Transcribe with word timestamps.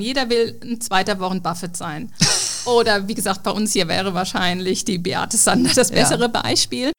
Jeder 0.00 0.28
will 0.28 0.58
ein 0.62 0.80
zweiter 0.80 1.18
Warren 1.20 1.42
Buffett 1.42 1.76
sein. 1.76 2.12
Oder 2.66 3.06
wie 3.06 3.14
gesagt, 3.14 3.42
bei 3.42 3.50
uns 3.50 3.72
hier 3.72 3.88
wäre 3.88 4.12
wahrscheinlich 4.14 4.84
die 4.84 4.98
Beate 4.98 5.36
Sander 5.36 5.70
das 5.74 5.90
bessere 5.90 6.22
ja. 6.22 6.28
Beispiel. 6.28 6.90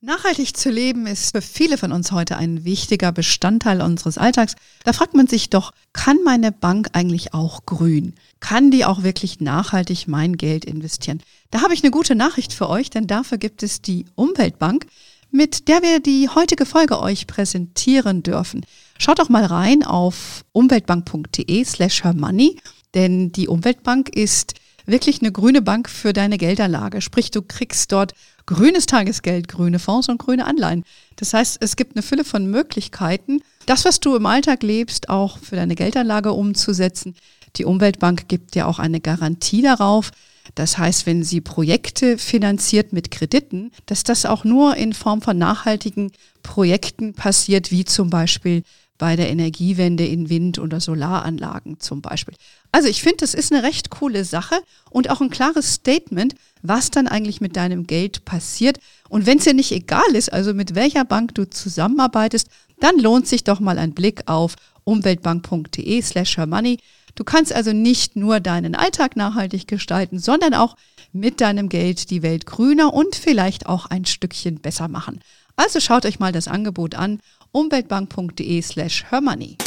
Nachhaltig 0.00 0.56
zu 0.56 0.70
leben 0.70 1.06
ist 1.06 1.34
für 1.34 1.42
viele 1.42 1.78
von 1.78 1.90
uns 1.90 2.12
heute 2.12 2.36
ein 2.36 2.64
wichtiger 2.64 3.10
Bestandteil 3.10 3.80
unseres 3.80 4.18
Alltags. 4.18 4.54
Da 4.84 4.92
fragt 4.92 5.14
man 5.14 5.26
sich 5.26 5.50
doch, 5.50 5.72
kann 5.92 6.18
meine 6.24 6.52
Bank 6.52 6.88
eigentlich 6.92 7.34
auch 7.34 7.66
grün? 7.66 8.14
Kann 8.44 8.70
die 8.70 8.84
auch 8.84 9.02
wirklich 9.02 9.40
nachhaltig 9.40 10.06
mein 10.06 10.36
Geld 10.36 10.66
investieren? 10.66 11.22
Da 11.50 11.62
habe 11.62 11.72
ich 11.72 11.82
eine 11.82 11.90
gute 11.90 12.14
Nachricht 12.14 12.52
für 12.52 12.68
euch, 12.68 12.90
denn 12.90 13.06
dafür 13.06 13.38
gibt 13.38 13.62
es 13.62 13.80
die 13.80 14.04
Umweltbank, 14.16 14.84
mit 15.30 15.66
der 15.66 15.80
wir 15.80 15.98
die 15.98 16.28
heutige 16.28 16.66
Folge 16.66 17.00
euch 17.00 17.26
präsentieren 17.26 18.22
dürfen. 18.22 18.66
Schaut 18.98 19.18
doch 19.18 19.30
mal 19.30 19.46
rein 19.46 19.82
auf 19.82 20.44
umweltbank.de 20.52 21.64
slash 21.64 22.04
hermoney, 22.04 22.58
denn 22.92 23.32
die 23.32 23.48
Umweltbank 23.48 24.10
ist 24.10 24.52
wirklich 24.84 25.22
eine 25.22 25.32
grüne 25.32 25.62
Bank 25.62 25.88
für 25.88 26.12
deine 26.12 26.36
Geldanlage. 26.36 27.00
Sprich, 27.00 27.30
du 27.30 27.40
kriegst 27.40 27.92
dort 27.92 28.12
grünes 28.44 28.84
Tagesgeld, 28.84 29.48
grüne 29.48 29.78
Fonds 29.78 30.10
und 30.10 30.18
grüne 30.18 30.44
Anleihen. 30.44 30.84
Das 31.16 31.32
heißt, 31.32 31.56
es 31.62 31.76
gibt 31.76 31.96
eine 31.96 32.02
Fülle 32.02 32.24
von 32.24 32.50
Möglichkeiten, 32.50 33.40
das, 33.64 33.86
was 33.86 34.00
du 34.00 34.14
im 34.14 34.26
Alltag 34.26 34.62
lebst, 34.62 35.08
auch 35.08 35.38
für 35.38 35.56
deine 35.56 35.76
Geldanlage 35.76 36.32
umzusetzen. 36.32 37.14
Die 37.56 37.64
Umweltbank 37.64 38.28
gibt 38.28 38.54
dir 38.54 38.66
auch 38.66 38.78
eine 38.78 39.00
Garantie 39.00 39.62
darauf. 39.62 40.10
Das 40.54 40.78
heißt, 40.78 41.06
wenn 41.06 41.24
sie 41.24 41.40
Projekte 41.40 42.18
finanziert 42.18 42.92
mit 42.92 43.10
Krediten, 43.10 43.70
dass 43.86 44.04
das 44.04 44.26
auch 44.26 44.44
nur 44.44 44.76
in 44.76 44.92
Form 44.92 45.22
von 45.22 45.38
nachhaltigen 45.38 46.12
Projekten 46.42 47.14
passiert, 47.14 47.70
wie 47.70 47.84
zum 47.84 48.10
Beispiel 48.10 48.62
bei 48.98 49.16
der 49.16 49.28
Energiewende 49.30 50.06
in 50.06 50.28
Wind- 50.28 50.58
oder 50.58 50.80
Solaranlagen 50.80 51.80
zum 51.80 52.00
Beispiel. 52.00 52.34
Also 52.70 52.88
ich 52.88 53.02
finde, 53.02 53.18
das 53.18 53.34
ist 53.34 53.52
eine 53.52 53.62
recht 53.62 53.90
coole 53.90 54.24
Sache 54.24 54.56
und 54.90 55.10
auch 55.10 55.20
ein 55.20 55.30
klares 55.30 55.74
Statement, 55.74 56.34
was 56.62 56.90
dann 56.90 57.08
eigentlich 57.08 57.40
mit 57.40 57.56
deinem 57.56 57.86
Geld 57.86 58.24
passiert. 58.24 58.78
Und 59.08 59.26
wenn 59.26 59.38
es 59.38 59.44
dir 59.44 59.54
nicht 59.54 59.72
egal 59.72 60.14
ist, 60.14 60.32
also 60.32 60.54
mit 60.54 60.74
welcher 60.74 61.04
Bank 61.04 61.34
du 61.34 61.48
zusammenarbeitest, 61.48 62.48
dann 62.80 62.98
lohnt 62.98 63.26
sich 63.26 63.44
doch 63.44 63.60
mal 63.60 63.78
ein 63.78 63.94
Blick 63.94 64.22
auf 64.26 64.54
umweltbank.de 64.84 66.00
slash 66.02 66.38
money. 66.38 66.78
Du 67.16 67.22
kannst 67.22 67.52
also 67.52 67.72
nicht 67.72 68.16
nur 68.16 68.40
deinen 68.40 68.74
Alltag 68.74 69.14
nachhaltig 69.14 69.68
gestalten, 69.68 70.18
sondern 70.18 70.52
auch 70.52 70.76
mit 71.12 71.40
deinem 71.40 71.68
Geld 71.68 72.10
die 72.10 72.22
Welt 72.22 72.44
grüner 72.44 72.92
und 72.92 73.14
vielleicht 73.14 73.66
auch 73.66 73.86
ein 73.86 74.04
Stückchen 74.04 74.60
besser 74.60 74.88
machen. 74.88 75.20
Also 75.54 75.78
schaut 75.78 76.06
euch 76.06 76.18
mal 76.18 76.32
das 76.32 76.48
Angebot 76.48 76.96
an 76.96 77.20
umweltbank.de 77.52 78.60
slash 78.62 79.04
hermoney. 79.10 79.58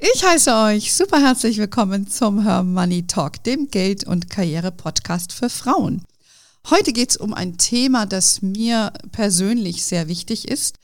Ich 0.00 0.24
heiße 0.24 0.54
euch 0.54 0.94
super 0.94 1.20
herzlich 1.20 1.58
willkommen 1.58 2.08
zum 2.08 2.42
Her 2.42 2.62
Money 2.62 3.06
Talk, 3.06 3.44
dem 3.44 3.70
Geld- 3.70 4.04
und 4.04 4.30
Karriere-Podcast 4.30 5.34
für 5.34 5.50
Frauen. 5.50 6.04
Heute 6.70 6.94
geht 6.94 7.10
es 7.10 7.16
um 7.18 7.34
ein 7.34 7.58
Thema, 7.58 8.06
das 8.06 8.40
mir 8.40 8.94
persönlich 9.12 9.84
sehr 9.84 10.08
wichtig 10.08 10.48
ist, 10.48 10.78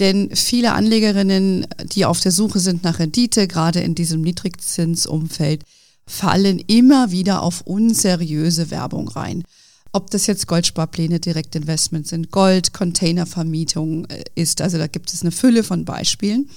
denn 0.00 0.34
viele 0.34 0.72
Anlegerinnen, 0.72 1.66
die 1.92 2.04
auf 2.04 2.20
der 2.20 2.32
Suche 2.32 2.58
sind 2.60 2.82
nach 2.82 2.98
Rendite, 2.98 3.46
gerade 3.46 3.80
in 3.80 3.94
diesem 3.94 4.22
Niedrigzinsumfeld, 4.22 5.64
fallen 6.06 6.58
immer 6.58 7.10
wieder 7.10 7.42
auf 7.42 7.62
unseriöse 7.62 8.70
Werbung 8.70 9.08
rein. 9.08 9.44
Ob 9.92 10.10
das 10.10 10.26
jetzt 10.26 10.48
Goldsparpläne, 10.48 11.20
Direktinvestments 11.20 12.10
sind, 12.10 12.32
Gold, 12.32 12.72
Containervermietung 12.72 14.06
äh, 14.06 14.24
ist, 14.34 14.60
also 14.60 14.76
da 14.76 14.88
gibt 14.88 15.12
es 15.12 15.22
eine 15.22 15.30
Fülle 15.30 15.62
von 15.62 15.84
Beispielen. 15.84 16.50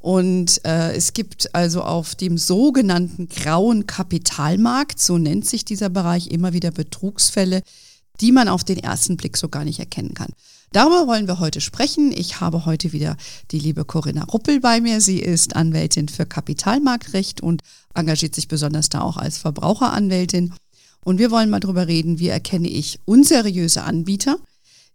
Und 0.00 0.64
äh, 0.64 0.92
es 0.96 1.12
gibt 1.12 1.54
also 1.54 1.82
auf 1.82 2.16
dem 2.16 2.36
sogenannten 2.36 3.28
grauen 3.28 3.86
Kapitalmarkt, 3.86 4.98
so 4.98 5.16
nennt 5.16 5.46
sich 5.46 5.64
dieser 5.64 5.90
Bereich, 5.90 6.28
immer 6.28 6.52
wieder 6.52 6.72
Betrugsfälle, 6.72 7.62
die 8.20 8.32
man 8.32 8.48
auf 8.48 8.64
den 8.64 8.78
ersten 8.78 9.16
Blick 9.16 9.36
so 9.36 9.48
gar 9.48 9.64
nicht 9.64 9.78
erkennen 9.78 10.14
kann. 10.14 10.32
Darüber 10.72 11.06
wollen 11.06 11.28
wir 11.28 11.38
heute 11.38 11.60
sprechen. 11.60 12.12
Ich 12.16 12.40
habe 12.40 12.64
heute 12.64 12.92
wieder 12.92 13.18
die 13.50 13.58
liebe 13.58 13.84
Corinna 13.84 14.24
Ruppel 14.24 14.58
bei 14.58 14.80
mir. 14.80 15.02
Sie 15.02 15.18
ist 15.18 15.54
Anwältin 15.54 16.08
für 16.08 16.24
Kapitalmarktrecht 16.24 17.42
und 17.42 17.62
engagiert 17.92 18.34
sich 18.34 18.48
besonders 18.48 18.88
da 18.88 19.02
auch 19.02 19.18
als 19.18 19.36
Verbraucheranwältin. 19.36 20.54
Und 21.04 21.18
wir 21.18 21.30
wollen 21.30 21.50
mal 21.50 21.60
drüber 21.60 21.88
reden, 21.88 22.18
wie 22.18 22.28
erkenne 22.28 22.68
ich 22.68 23.00
unseriöse 23.04 23.82
Anbieter, 23.82 24.38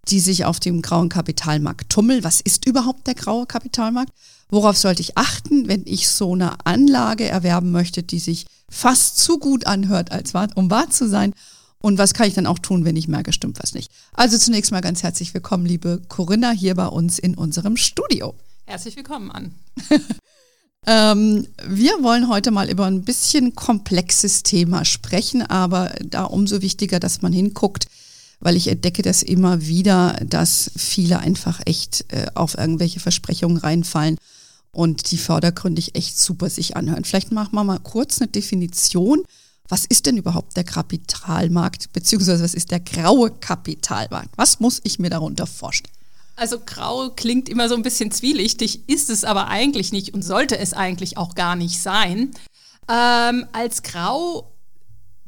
die 0.08 0.20
sich 0.20 0.46
auf 0.46 0.60
dem 0.60 0.82
grauen 0.82 1.10
Kapitalmarkt 1.10 1.92
tummeln. 1.92 2.24
Was 2.24 2.42
ist 2.42 2.66
überhaupt 2.66 3.06
der 3.06 3.14
graue 3.14 3.46
Kapitalmarkt? 3.46 4.12
Worauf 4.50 4.78
sollte 4.78 5.02
ich 5.02 5.16
achten, 5.16 5.68
wenn 5.68 5.84
ich 5.86 6.10
so 6.10 6.34
eine 6.34 6.66
Anlage 6.66 7.26
erwerben 7.28 7.72
möchte, 7.72 8.02
die 8.02 8.20
sich 8.20 8.48
fast 8.68 9.20
zu 9.20 9.38
gut 9.38 9.68
anhört, 9.68 10.12
als 10.12 10.34
wahr, 10.34 10.48
um 10.56 10.72
wahr 10.72 10.90
zu 10.90 11.08
sein? 11.08 11.34
Und 11.80 11.98
was 11.98 12.14
kann 12.14 12.28
ich 12.28 12.34
dann 12.34 12.48
auch 12.48 12.60
tun, 12.60 12.86
wenn 12.86 12.96
ich 12.96 13.08
merke, 13.08 13.32
stimmt 13.32 13.60
was 13.62 13.74
nicht? 13.74 13.92
Also 14.14 14.38
zunächst 14.38 14.72
mal 14.72 14.82
ganz 14.82 15.04
herzlich 15.04 15.34
willkommen, 15.34 15.66
liebe 15.66 16.02
Corinna, 16.08 16.52
hier 16.52 16.76
bei 16.76 16.88
uns 16.88 17.20
in 17.20 17.36
unserem 17.36 17.78
Studio. 17.78 18.34
Herzlich 18.66 18.96
willkommen 18.96 19.32
an. 19.32 19.54
Ähm, 20.90 21.46
wir 21.68 22.02
wollen 22.02 22.30
heute 22.30 22.50
mal 22.50 22.70
über 22.70 22.86
ein 22.86 23.04
bisschen 23.04 23.56
komplexes 23.56 24.44
Thema 24.44 24.86
sprechen, 24.86 25.42
aber 25.42 25.94
da 26.02 26.24
umso 26.24 26.62
wichtiger, 26.62 27.02
dass 27.02 27.22
man 27.22 27.34
hinguckt, 27.34 27.88
weil 28.40 28.56
ich 28.56 28.70
entdecke 28.70 29.02
das 29.02 29.22
immer 29.22 29.68
wieder, 29.68 30.18
dass 30.26 30.72
viele 30.78 31.20
einfach 31.20 31.60
echt 31.66 32.06
äh, 32.14 32.28
auf 32.36 32.58
irgendwelche 32.58 33.02
Versprechungen 33.02 33.58
reinfallen 33.58 34.18
und 34.72 35.12
die 35.12 35.18
vordergründig 35.18 35.96
echt 35.96 36.18
super 36.18 36.50
sich 36.50 36.78
anhören. 36.78 37.04
Vielleicht 37.04 37.34
machen 37.34 37.56
wir 37.56 37.66
mal 37.66 37.80
kurz 37.80 38.22
eine 38.22 38.30
Definition. 38.30 39.24
Was 39.70 39.86
ist 39.86 40.06
denn 40.06 40.18
überhaupt 40.18 40.56
der 40.56 40.64
Kapitalmarkt, 40.64 41.92
beziehungsweise 41.92 42.44
was 42.44 42.54
ist 42.54 42.72
der 42.72 42.80
graue 42.80 43.32
Kapitalmarkt? 43.32 44.30
Was 44.38 44.60
muss 44.60 44.80
ich 44.84 45.00
mir 45.00 45.10
darunter 45.10 45.46
vorstellen? 45.46 45.94
Also 46.38 46.60
grau 46.60 47.10
klingt 47.10 47.50
immer 47.50 47.68
so 47.68 47.76
ein 47.76 47.82
bisschen 47.82 48.12
zwielichtig, 48.12 48.88
ist 48.88 49.10
es 49.10 49.24
aber 49.24 49.48
eigentlich 49.48 49.92
nicht 49.92 50.14
und 50.14 50.22
sollte 50.22 50.58
es 50.58 50.74
eigentlich 50.74 51.18
auch 51.18 51.34
gar 51.36 51.56
nicht 51.56 51.82
sein. 51.82 52.32
Ähm, 52.88 53.48
als 53.52 53.82
grau 53.82 54.54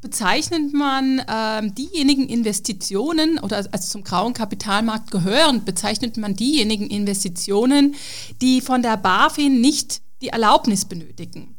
bezeichnet 0.00 0.72
man 0.72 1.20
ähm, 1.28 1.74
diejenigen 1.74 2.28
Investitionen 2.28 3.38
oder 3.38 3.56
also 3.56 3.88
zum 3.90 4.04
grauen 4.04 4.32
Kapitalmarkt 4.32 5.10
gehören, 5.10 5.64
bezeichnet 5.64 6.16
man 6.16 6.36
diejenigen 6.36 6.86
Investitionen, 6.88 7.96
die 8.40 8.60
von 8.60 8.80
der 8.80 8.96
BaFin 8.96 9.60
nicht 9.60 10.00
die 10.22 10.28
Erlaubnis 10.28 10.84
benötigen. 10.84 11.56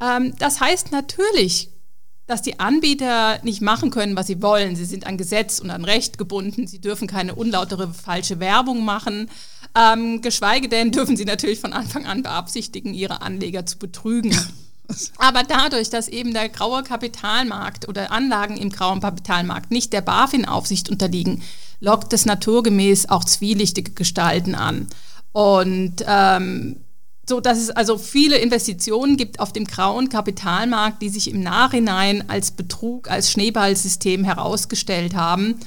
Ähm, 0.00 0.34
das 0.38 0.60
heißt 0.60 0.90
natürlich 0.90 1.70
dass 2.26 2.42
die 2.42 2.58
Anbieter 2.58 3.38
nicht 3.42 3.62
machen 3.62 3.90
können, 3.90 4.16
was 4.16 4.26
sie 4.26 4.42
wollen. 4.42 4.74
Sie 4.74 4.84
sind 4.84 5.06
an 5.06 5.16
Gesetz 5.16 5.60
und 5.60 5.70
an 5.70 5.84
Recht 5.84 6.18
gebunden. 6.18 6.66
Sie 6.66 6.80
dürfen 6.80 7.06
keine 7.06 7.34
unlautere 7.34 7.92
falsche 7.92 8.40
Werbung 8.40 8.84
machen. 8.84 9.30
Ähm, 9.76 10.22
geschweige 10.22 10.68
denn 10.68 10.90
dürfen 10.90 11.16
sie 11.16 11.24
natürlich 11.24 11.60
von 11.60 11.72
Anfang 11.72 12.06
an 12.06 12.22
beabsichtigen, 12.22 12.94
ihre 12.94 13.22
Anleger 13.22 13.64
zu 13.66 13.78
betrügen. 13.78 14.36
Aber 15.18 15.42
dadurch, 15.42 15.90
dass 15.90 16.08
eben 16.08 16.32
der 16.32 16.48
graue 16.48 16.82
Kapitalmarkt 16.82 17.88
oder 17.88 18.10
Anlagen 18.12 18.56
im 18.56 18.70
grauen 18.70 19.00
Kapitalmarkt 19.00 19.70
nicht 19.70 19.92
der 19.92 20.00
BaFin-Aufsicht 20.00 20.90
unterliegen, 20.90 21.42
lockt 21.80 22.12
es 22.12 22.24
naturgemäß 22.24 23.08
auch 23.08 23.24
zwielichtige 23.24 23.92
Gestalten 23.92 24.54
an. 24.54 24.88
Und 25.32 26.04
ähm, 26.06 26.76
so 27.28 27.40
dass 27.40 27.58
es 27.58 27.70
also 27.70 27.98
viele 27.98 28.36
Investitionen 28.36 29.16
gibt 29.16 29.40
auf 29.40 29.52
dem 29.52 29.64
grauen 29.64 30.08
Kapitalmarkt, 30.08 31.02
die 31.02 31.08
sich 31.08 31.30
im 31.30 31.40
Nachhinein 31.40 32.28
als 32.28 32.52
Betrug, 32.52 33.10
als 33.10 33.32
Schneeballsystem 33.32 34.24
herausgestellt 34.24 35.14
haben 35.14 35.58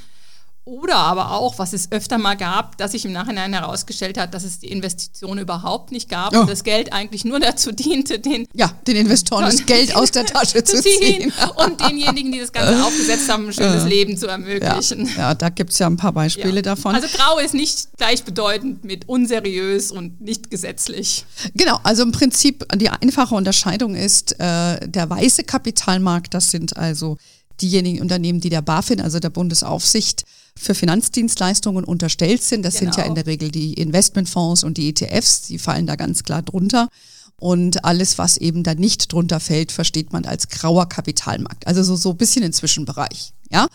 oder 0.66 0.97
aber 0.97 1.31
auch, 1.31 1.58
was 1.58 1.74
es 1.74 1.92
öfter 1.92 2.18
mal 2.18 2.36
gab, 2.36 2.78
dass 2.78 2.92
sich 2.92 3.06
im 3.06 3.12
Nachhinein 3.12 3.54
herausgestellt 3.54 4.18
hat, 4.18 4.33
dass 4.33 4.44
es 4.44 4.60
die 4.60 4.68
Investition 4.68 5.38
überhaupt 5.39 5.92
nicht 5.92 6.10
gab 6.10 6.36
oh. 6.36 6.42
und 6.42 6.50
das 6.50 6.63
Geld 6.63 6.94
eigentlich 6.94 7.25
nur 7.25 7.39
dazu 7.39 7.72
diente, 7.72 8.19
den, 8.19 8.48
ja, 8.54 8.72
den 8.86 8.95
Investoren 8.95 9.45
das 9.45 9.66
Geld 9.66 9.95
aus 9.95 10.12
der 10.12 10.25
Tasche 10.28 10.63
zu 10.63 10.81
ziehen. 10.81 11.33
und 11.66 11.81
denjenigen, 11.81 12.31
die 12.31 12.39
das 12.39 12.51
Ganze 12.51 12.83
aufgesetzt 12.86 13.30
haben, 13.30 13.48
ein 13.48 13.54
schönes 13.54 13.86
Leben 13.86 14.18
zu 14.18 14.28
ermöglichen. 14.28 15.07
Ja, 15.07 15.30
ja 15.30 15.36
da 15.36 15.50
gibt 15.50 15.72
es 15.72 15.80
ja 15.80 15.88
ein 15.88 15.98
paar 15.98 16.13
Beispiele 16.13 16.57
ja. 16.57 16.62
davon. 16.62 16.94
Also 16.94 17.07
grau 17.07 17.39
ist 17.39 17.54
nicht 17.54 17.89
gleichbedeutend 17.98 18.83
mit 18.83 19.10
unseriös 19.10 19.92
und 19.92 20.22
nicht 20.22 20.51
gesetzlich. 20.51 21.25
Genau, 21.56 21.80
also 21.83 22.04
im 22.04 22.12
Prinzip 22.12 22.66
die 22.75 22.89
einfache 22.89 23.33
Unterscheidung 23.33 23.95
ist, 23.95 24.39
äh, 24.39 24.88
der 24.88 25.10
weiße 25.10 25.44
Kapitalmarkt, 25.44 26.33
das 26.33 26.51
sind 26.51 26.78
also 26.78 27.18
diejenigen 27.62 28.01
Unternehmen, 28.01 28.39
die 28.39 28.50
der 28.50 28.62
BaFin, 28.62 29.01
also 29.01 29.19
der 29.19 29.30
Bundesaufsicht, 29.30 30.24
für 30.59 30.75
Finanzdienstleistungen 30.75 31.83
unterstellt 31.83 32.44
sind. 32.44 32.63
Das 32.63 32.75
genau. 32.75 32.91
sind 32.91 32.97
ja 32.97 33.03
in 33.03 33.15
genau. 33.15 33.23
der 33.23 33.31
Regel 33.31 33.50
die 33.50 33.73
Investmentfonds 33.73 34.63
und 34.63 34.77
die 34.77 34.89
ETFs, 34.89 35.44
die 35.44 35.57
fallen 35.57 35.88
da 35.88 35.95
ganz 35.95 36.23
klar 36.23 36.41
drunter. 36.41 36.89
Und 37.38 37.85
alles, 37.85 38.17
was 38.17 38.38
eben 38.38 38.63
da 38.63 38.75
nicht 38.75 39.13
drunter 39.13 39.39
fällt, 39.39 39.71
versteht 39.71 40.11
man 40.11 40.25
als 40.25 40.50
grauer 40.50 40.89
Kapitalmarkt. 40.89 41.67
Also 41.67 41.83
so, 41.83 41.95
so 41.95 42.11
ein 42.11 42.17
bisschen 42.17 42.44
im 42.44 42.51
Zwischenbereich. 42.51 43.33
Ja? 43.50 43.67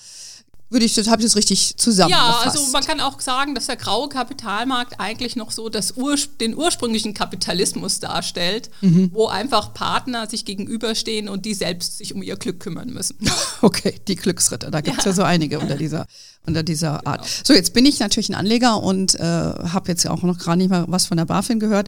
Würde 0.74 0.86
ich, 0.86 0.94
das 0.94 1.06
habe 1.06 1.22
ich 1.22 1.26
das 1.26 1.36
richtig 1.36 1.76
zusammengefasst. 1.76 2.44
Ja, 2.46 2.50
also 2.50 2.72
man 2.72 2.82
kann 2.82 2.98
auch 2.98 3.20
sagen, 3.20 3.54
dass 3.54 3.66
der 3.66 3.76
graue 3.76 4.08
Kapitalmarkt 4.08 4.98
eigentlich 4.98 5.36
noch 5.36 5.52
so 5.52 5.68
das 5.68 5.96
Ur 5.96 6.16
den 6.40 6.56
ursprünglichen 6.56 7.14
Kapitalismus 7.14 8.00
darstellt, 8.00 8.70
mhm. 8.80 9.10
wo 9.12 9.28
einfach 9.28 9.72
Partner 9.72 10.28
sich 10.28 10.44
gegenüberstehen 10.44 11.28
und 11.28 11.44
die 11.44 11.54
selbst 11.54 11.98
sich 11.98 12.12
um 12.12 12.24
ihr 12.24 12.34
Glück 12.34 12.58
kümmern 12.58 12.90
müssen. 12.90 13.16
Okay, 13.62 13.94
die 14.08 14.16
Glücksritter, 14.16 14.70
da 14.72 14.80
gibt 14.80 14.98
es 14.98 15.04
ja. 15.04 15.10
ja. 15.12 15.14
so 15.14 15.22
einige 15.22 15.60
unter 15.60 15.76
dieser, 15.76 16.06
unter 16.44 16.64
dieser 16.64 16.98
genau. 16.98 17.12
Art. 17.12 17.26
So, 17.44 17.54
jetzt 17.54 17.72
bin 17.72 17.86
ich 17.86 18.00
natürlich 18.00 18.28
ein 18.28 18.34
Anleger 18.34 18.82
und 18.82 19.14
äh, 19.14 19.22
habe 19.22 19.88
jetzt 19.88 20.06
auch 20.08 20.22
noch 20.22 20.38
gar 20.38 20.56
nicht 20.56 20.70
mal 20.70 20.84
was 20.88 21.06
von 21.06 21.16
der 21.16 21.24
BaFin 21.24 21.60
gehört 21.60 21.86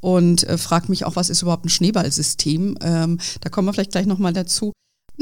und 0.00 0.44
äh, 0.44 0.56
frage 0.56 0.86
mich 0.88 1.04
auch, 1.04 1.16
was 1.16 1.28
ist 1.28 1.42
überhaupt 1.42 1.64
ein 1.64 1.70
Schneeballsystem? 1.70 2.78
Ähm, 2.80 3.18
da 3.40 3.50
kommen 3.50 3.66
wir 3.66 3.72
vielleicht 3.72 3.92
gleich 3.92 4.06
nochmal 4.06 4.32
dazu. 4.32 4.72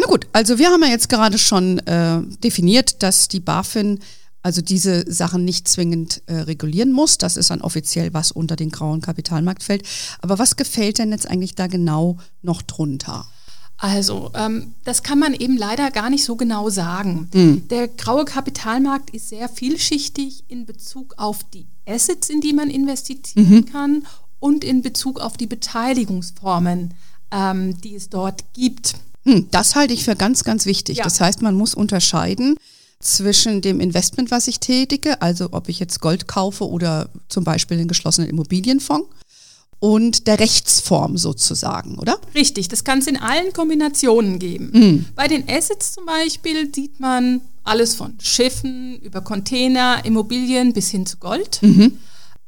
Na 0.07 0.13
gut, 0.13 0.29
also 0.33 0.59
wir 0.59 0.69
haben 0.69 0.83
ja 0.83 0.89
jetzt 0.89 1.09
gerade 1.09 1.37
schon 1.37 1.79
äh, 1.81 2.21
definiert, 2.45 3.03
dass 3.03 3.27
die 3.27 3.41
BaFin 3.41 3.99
also 4.41 4.63
diese 4.63 5.11
Sachen 5.11 5.45
nicht 5.45 5.67
zwingend 5.67 6.23
äh, 6.27 6.35
regulieren 6.37 6.93
muss. 6.93 7.19
Das 7.19 7.37
ist 7.37 7.51
dann 7.51 7.61
offiziell, 7.61 8.15
was 8.15 8.31
unter 8.31 8.55
den 8.55 8.71
grauen 8.71 9.01
Kapitalmarkt 9.01 9.65
fällt. 9.65 9.85
Aber 10.21 10.39
was 10.39 10.55
gefällt 10.55 10.99
denn 10.99 11.11
jetzt 11.11 11.29
eigentlich 11.29 11.57
da 11.57 11.67
genau 11.67 12.19
noch 12.41 12.63
drunter? 12.63 13.27
Also, 13.79 14.31
ähm, 14.35 14.75
das 14.85 15.03
kann 15.03 15.19
man 15.19 15.35
eben 15.35 15.57
leider 15.57 15.91
gar 15.91 16.09
nicht 16.09 16.23
so 16.23 16.37
genau 16.37 16.71
sagen. 16.71 17.29
Mhm. 17.35 17.67
Der 17.67 17.89
graue 17.89 18.25
Kapitalmarkt 18.25 19.11
ist 19.11 19.31
sehr 19.31 19.49
vielschichtig 19.49 20.45
in 20.47 20.67
Bezug 20.67 21.15
auf 21.17 21.43
die 21.43 21.67
Assets, 21.85 22.31
in 22.31 22.41
die 22.41 22.53
man 22.53 22.71
investieren 22.71 23.49
mhm. 23.51 23.67
kann 23.67 24.07
und 24.39 24.63
in 24.63 24.83
Bezug 24.83 25.19
auf 25.19 25.37
die 25.37 25.49
Beteiligungsformen, 25.49 26.95
ähm, 27.33 27.81
die 27.81 27.97
es 27.97 28.09
dort 28.09 28.45
gibt. 28.53 28.95
Hm, 29.27 29.49
das 29.51 29.75
halte 29.75 29.93
ich 29.93 30.05
für 30.05 30.17
ganz, 30.17 30.45
ganz 30.45 30.67
wichtig. 30.67 30.99
Ja. 30.99 31.05
Das 31.05 31.21
heißt, 31.21 31.43
man 31.43 31.55
muss 31.55 31.75
unterscheiden 31.75 32.57
zwischen 33.01 33.61
dem 33.61 33.81
Investment, 33.81 34.31
was 34.31 34.49
ich 34.49 34.61
tätige, 34.61 35.21
also 35.21 35.49
ob 35.53 35.69
ich 35.69 35.81
jetzt 35.81 36.01
Gold 36.01 36.29
kaufe 36.29 36.67
oder 36.69 37.11
zum 37.29 37.45
Beispiel 37.45 37.77
einen 37.77 37.89
geschlossenen 37.89 38.31
Immobilienfonds 38.31 39.09
und 39.79 40.27
der 40.27 40.41
Rechtsform 40.41 41.19
sozusagen, 41.19 41.99
oder? 41.99 42.19
Richtig, 42.35 42.69
das 42.69 42.85
kann 42.85 43.01
es 43.01 43.07
in 43.07 43.19
allen 43.19 43.53
Kombinationen 43.53 44.39
geben. 44.39 44.71
Mhm. 44.73 45.07
Bei 45.15 45.29
den 45.29 45.49
Assets 45.49 45.93
zum 45.93 46.07
Beispiel 46.07 46.73
sieht 46.75 46.99
man 47.01 47.43
alles 47.65 47.95
von 47.95 48.15
Schiffen 48.21 48.99
über 49.01 49.21
Container, 49.21 50.05
Immobilien 50.05 50.73
bis 50.73 50.91
hin 50.91 51.05
zu 51.05 51.19
Gold. 51.19 51.59
Mhm. 51.63 51.99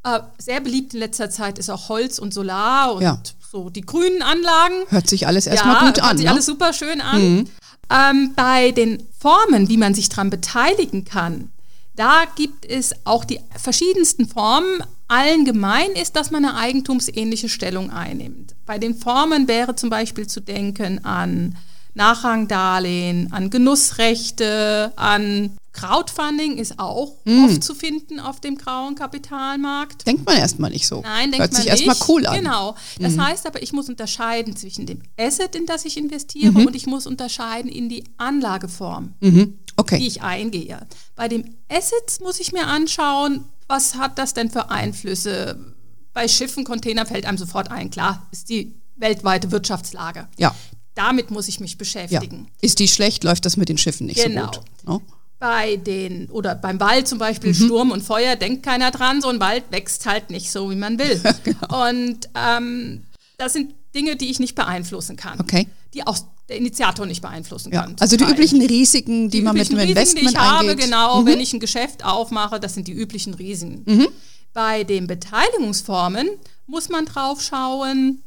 Äh, 0.05 0.21
sehr 0.39 0.61
beliebt 0.61 0.95
in 0.95 1.01
letzter 1.01 1.29
Zeit 1.29 1.59
ist 1.59 1.71
auch 1.71 1.89
Holz 1.89 2.19
und 2.19 2.33
Solar 2.33 2.95
und 2.95 3.03
ja. 3.03 3.21
So 3.51 3.71
die 3.71 3.81
grünen 3.81 4.23
Anlagen. 4.23 4.75
Hört 4.89 5.09
sich 5.09 5.27
alles 5.27 5.47
erstmal 5.47 5.77
ja, 5.77 5.87
gut 5.87 6.01
an. 6.01 6.09
Hört 6.09 6.19
sich 6.19 6.27
ne? 6.27 6.33
alles 6.33 6.47
super 6.47 6.73
schön 6.73 7.01
an. 7.01 7.23
Mhm. 7.23 7.49
Ähm, 7.91 8.33
bei 8.37 8.73
den 8.73 9.03
Formen, 9.19 9.69
wie 9.69 9.79
man 9.79 9.95
sich 9.95 10.11
daran 10.11 10.29
beteiligen 10.29 11.05
kann, 11.05 11.51
da 11.97 12.25
gibt 12.37 12.67
es 12.67 12.95
auch 13.05 13.25
die 13.25 13.41
verschiedensten 13.57 14.29
Formen. 14.29 14.83
Allen 15.09 15.47
gemein 15.47 15.93
ist, 15.93 16.17
dass 16.17 16.31
man 16.31 16.45
eine 16.45 16.57
eigentumsähnliche 16.57 17.49
Stellung 17.49 17.91
einnimmt. 17.91 18.55
Bei 18.67 18.79
den 18.79 18.95
Formen 18.95 19.49
wäre 19.49 19.75
zum 19.75 19.89
Beispiel 19.89 20.27
zu 20.27 20.41
denken 20.41 21.05
an 21.07 21.57
Nachrangdarlehen, 21.99 23.33
an 23.33 23.51
Genussrechte, 23.51 24.93
an 24.97 25.59
Crowdfunding 25.73 26.57
ist 26.57 26.79
auch 26.79 27.17
mm. 27.25 27.45
oft 27.45 27.65
zu 27.65 27.75
finden 27.75 28.21
auf 28.21 28.41
dem 28.41 28.57
grauen 28.57 28.95
Kapitalmarkt. 28.95 30.07
Denkt 30.07 30.25
man 30.25 30.37
erstmal 30.37 30.71
nicht 30.71 30.87
so. 30.87 31.03
Nein, 31.03 31.31
denkt 31.31 31.39
Hört 31.39 31.53
man 31.53 31.63
sich 31.63 31.71
erstmal 31.71 31.97
cool 32.09 32.27
an. 32.27 32.37
Genau. 32.37 32.77
Das 33.01 33.17
mm. 33.17 33.21
heißt 33.21 33.47
aber, 33.47 33.63
ich 33.63 33.73
muss 33.73 33.89
unterscheiden 33.89 34.57
zwischen 34.57 34.87
dem 34.87 35.03
Asset, 35.19 35.55
in 35.55 35.67
das 35.67 35.85
ich 35.85 35.97
investiere, 35.97 36.53
mhm. 36.53 36.67
und 36.67 36.77
ich 36.77 36.87
muss 36.87 37.07
unterscheiden 37.07 37.71
in 37.71 37.89
die 37.89 38.05
Anlageform, 38.17 39.15
mhm. 39.21 39.59
okay. 39.77 39.99
die 39.99 40.07
ich 40.07 40.23
eingehe. 40.23 40.81
Bei 41.17 41.29
dem 41.29 41.45
Asset 41.69 42.21
muss 42.23 42.41
ich 42.41 42.53
mir 42.53 42.67
anschauen, 42.67 43.45
was 43.67 43.97
hat 43.97 44.19
das 44.19 44.35
denn 44.35 44.51
für 44.51 44.71
Einflüsse? 44.71 45.75
Bei 46.13 46.27
Schiffen, 46.27 46.65
Container 46.65 47.07
fällt 47.07 47.27
einem 47.27 47.39
sofort 47.39 47.71
ein, 47.71 47.91
klar, 47.91 48.27
ist 48.33 48.49
die 48.49 48.75
weltweite 48.97 49.51
Wirtschaftslage. 49.51 50.29
Ja. 50.39 50.55
Damit 50.99 51.31
muss 51.31 51.47
ich 51.47 51.61
mich 51.61 51.79
beschäftigen. 51.79 52.47
Ja. 52.49 52.53
Ist 52.61 52.81
die 52.81 52.89
schlecht, 52.89 53.23
läuft 53.23 53.45
das 53.45 53.57
mit 53.57 53.69
den 53.69 53.79
Schiffen 53.79 54.07
nicht 54.07 54.23
genau. 54.23 54.47
so 54.47 54.47
gut. 54.47 54.61
Genau 54.85 55.03
bei 55.39 55.77
den, 55.77 56.29
oder 56.31 56.55
beim 56.55 56.81
Wald 56.81 57.07
zum 57.07 57.19
Beispiel, 57.19 57.51
mhm. 57.51 57.55
Sturm 57.55 57.91
und 57.91 58.03
Feuer, 58.03 58.37
denkt 58.37 58.63
keiner 58.65 58.91
dran, 58.91 59.21
so 59.21 59.29
ein 59.29 59.41
Wald 59.41 59.65
wächst 59.71 60.05
halt 60.07 60.31
nicht 60.31 60.51
so, 60.51 60.71
wie 60.71 60.77
man 60.77 60.99
will. 60.99 61.23
genau. 61.45 61.89
Und 61.89 62.29
ähm, 62.35 63.05
das 63.37 63.53
sind 63.53 63.75
Dinge, 63.95 64.17
die 64.17 64.31
ich 64.31 64.41
nicht 64.41 64.55
beeinflussen 64.55 65.17
kann. 65.17 65.41
Okay. 65.41 65.69
Die 65.95 66.07
auch 66.07 66.19
der 66.49 66.57
Initiator 66.57 67.07
nicht 67.07 67.23
beeinflussen 67.23 67.73
ja. 67.73 67.83
kann. 67.83 67.97
Also 68.01 68.17
die 68.17 68.25
üblichen 68.25 68.61
Risiken, 68.63 69.31
die, 69.31 69.39
die 69.39 69.45
man 69.45 69.57
mit 69.57 69.71
einem 69.71 69.89
Investment 69.89 70.27
die 70.27 70.33
ich 70.33 70.39
eingeht. 70.39 70.71
habe, 70.71 70.77
genau, 70.77 71.21
mhm. 71.21 71.27
wenn 71.27 71.41
ich 71.41 71.53
ein 71.53 71.61
Geschäft 71.61 72.05
aufmache, 72.05 72.59
das 72.59 72.75
sind 72.75 72.89
die 72.89 72.93
üblichen 72.93 73.35
Risiken. 73.35 73.83
Mhm. 73.87 74.09
Bei 74.55 74.83
den 74.83 75.07
Beteiligungsformen 75.07 76.29
muss 76.67 76.89
man 76.89 77.05
drauf 77.05 77.43
schauen, 77.43 78.23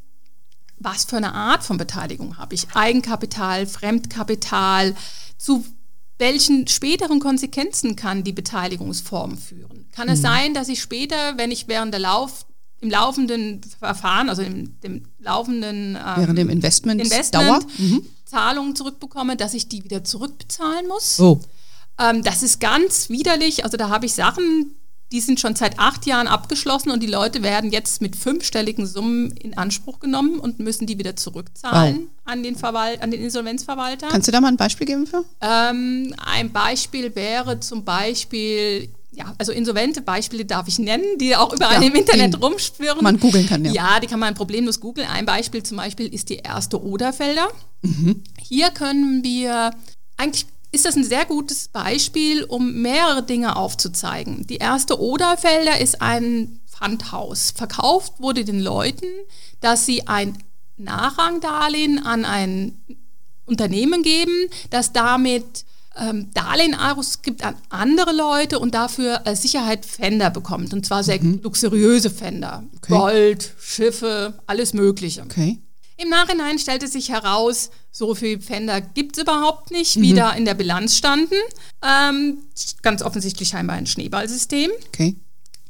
was 0.83 1.05
für 1.05 1.17
eine 1.17 1.33
Art 1.33 1.63
von 1.63 1.77
Beteiligung 1.77 2.37
habe 2.37 2.55
ich. 2.55 2.67
Eigenkapital, 2.73 3.67
Fremdkapital, 3.67 4.95
zu 5.37 5.65
welchen 6.17 6.67
späteren 6.67 7.19
Konsequenzen 7.19 7.95
kann 7.95 8.23
die 8.23 8.31
Beteiligungsform 8.31 9.37
führen? 9.37 9.89
Kann 9.91 10.07
es 10.09 10.19
mhm. 10.19 10.23
sein, 10.23 10.53
dass 10.53 10.69
ich 10.69 10.81
später, 10.81 11.37
wenn 11.37 11.51
ich 11.51 11.67
während 11.67 11.93
der 11.93 12.01
Lauf, 12.01 12.45
im 12.79 12.89
laufenden 12.89 13.61
Verfahren, 13.79 14.27
also 14.27 14.41
im 14.41 14.79
dem 14.81 15.03
laufenden 15.19 15.95
ähm, 15.95 16.13
während 16.15 16.37
dem 16.37 16.49
Investment, 16.49 16.99
Investment 16.99 17.79
mhm. 17.79 18.05
Zahlungen 18.25 18.75
zurückbekomme, 18.75 19.37
dass 19.37 19.53
ich 19.53 19.69
die 19.69 19.83
wieder 19.83 20.03
zurückbezahlen 20.03 20.87
muss? 20.87 21.19
Oh. 21.19 21.39
Ähm, 21.99 22.23
das 22.23 22.41
ist 22.41 22.59
ganz 22.59 23.09
widerlich. 23.09 23.63
Also 23.65 23.77
da 23.77 23.89
habe 23.89 24.07
ich 24.07 24.13
Sachen, 24.13 24.75
die 25.11 25.19
sind 25.19 25.39
schon 25.39 25.55
seit 25.55 25.77
acht 25.77 26.05
Jahren 26.05 26.27
abgeschlossen 26.27 26.89
und 26.89 27.03
die 27.03 27.07
Leute 27.07 27.43
werden 27.43 27.71
jetzt 27.71 28.01
mit 28.01 28.15
fünfstelligen 28.15 28.87
Summen 28.87 29.31
in 29.31 29.57
Anspruch 29.57 29.99
genommen 29.99 30.39
und 30.39 30.59
müssen 30.59 30.87
die 30.87 30.97
wieder 30.97 31.15
zurückzahlen 31.15 31.97
wow. 31.97 32.07
an, 32.25 32.43
den 32.43 32.55
Verwalt, 32.55 33.01
an 33.01 33.11
den 33.11 33.21
Insolvenzverwalter. 33.21 34.07
Kannst 34.07 34.27
du 34.27 34.31
da 34.31 34.39
mal 34.39 34.47
ein 34.47 34.57
Beispiel 34.57 34.87
geben 34.87 35.07
für? 35.07 35.25
Ähm, 35.41 36.13
ein 36.17 36.51
Beispiel 36.51 37.13
wäre 37.13 37.59
zum 37.59 37.83
Beispiel, 37.83 38.89
ja, 39.11 39.35
also 39.37 39.51
insolvente 39.51 40.01
Beispiele 40.01 40.45
darf 40.45 40.69
ich 40.69 40.79
nennen, 40.79 41.17
die 41.19 41.35
auch 41.35 41.53
überall 41.53 41.81
ja, 41.81 41.87
im 41.87 41.95
Internet 41.95 42.41
rumschwirren. 42.41 43.03
Man 43.03 43.19
googeln 43.19 43.47
kann, 43.47 43.65
ja. 43.65 43.71
Ja, 43.73 43.99
die 43.99 44.07
kann 44.07 44.19
man 44.19 44.33
problemlos 44.33 44.79
googeln. 44.79 45.07
Ein 45.09 45.25
Beispiel 45.25 45.61
zum 45.63 45.75
Beispiel 45.75 46.07
ist 46.13 46.29
die 46.29 46.37
erste 46.37 46.81
Oderfelder. 46.81 47.49
Mhm. 47.81 48.23
Hier 48.41 48.69
können 48.69 49.23
wir 49.25 49.71
eigentlich 50.15 50.45
ist 50.71 50.85
das 50.85 50.95
ein 50.95 51.03
sehr 51.03 51.25
gutes 51.25 51.67
Beispiel, 51.67 52.43
um 52.43 52.81
mehrere 52.81 53.23
Dinge 53.23 53.55
aufzuzeigen. 53.55 54.47
Die 54.47 54.57
erste 54.57 54.99
Oderfelder 54.99 55.79
ist 55.79 56.01
ein 56.01 56.59
Pfandhaus. 56.65 57.51
Verkauft 57.51 58.13
wurde 58.19 58.45
den 58.45 58.59
Leuten, 58.59 59.07
dass 59.59 59.85
sie 59.85 60.07
ein 60.07 60.37
Nachrangdarlehen 60.77 62.03
an 62.03 62.25
ein 62.25 62.81
Unternehmen 63.45 64.01
geben, 64.01 64.49
das 64.69 64.93
damit 64.93 65.65
ähm, 65.97 66.31
Darlehen 66.33 66.73
ausgibt 66.73 67.43
an 67.43 67.55
andere 67.69 68.13
Leute 68.13 68.59
und 68.59 68.73
dafür 68.73 69.27
als 69.27 69.41
Sicherheit 69.41 69.85
Fender 69.85 70.29
bekommt. 70.29 70.73
Und 70.73 70.85
zwar 70.85 71.03
sehr 71.03 71.21
mhm. 71.21 71.41
luxuriöse 71.43 72.09
Fender. 72.09 72.63
Okay. 72.77 72.93
Gold, 72.93 73.53
Schiffe, 73.59 74.39
alles 74.47 74.73
Mögliche. 74.73 75.23
Okay. 75.23 75.59
Im 76.01 76.09
Nachhinein 76.09 76.57
stellte 76.57 76.87
sich 76.87 77.09
heraus, 77.09 77.69
so 77.91 78.15
viele 78.15 78.39
Pfänder 78.39 78.81
gibt 78.81 79.17
es 79.17 79.23
überhaupt 79.23 79.69
nicht, 79.69 79.97
mhm. 79.97 80.01
wie 80.01 80.13
da 80.13 80.31
in 80.31 80.45
der 80.45 80.55
Bilanz 80.55 80.97
standen. 80.97 81.35
Ähm, 81.83 82.39
ganz 82.81 83.03
offensichtlich 83.03 83.49
scheinbar 83.49 83.75
ein 83.75 83.85
Schneeballsystem. 83.85 84.71
Okay. 84.87 85.15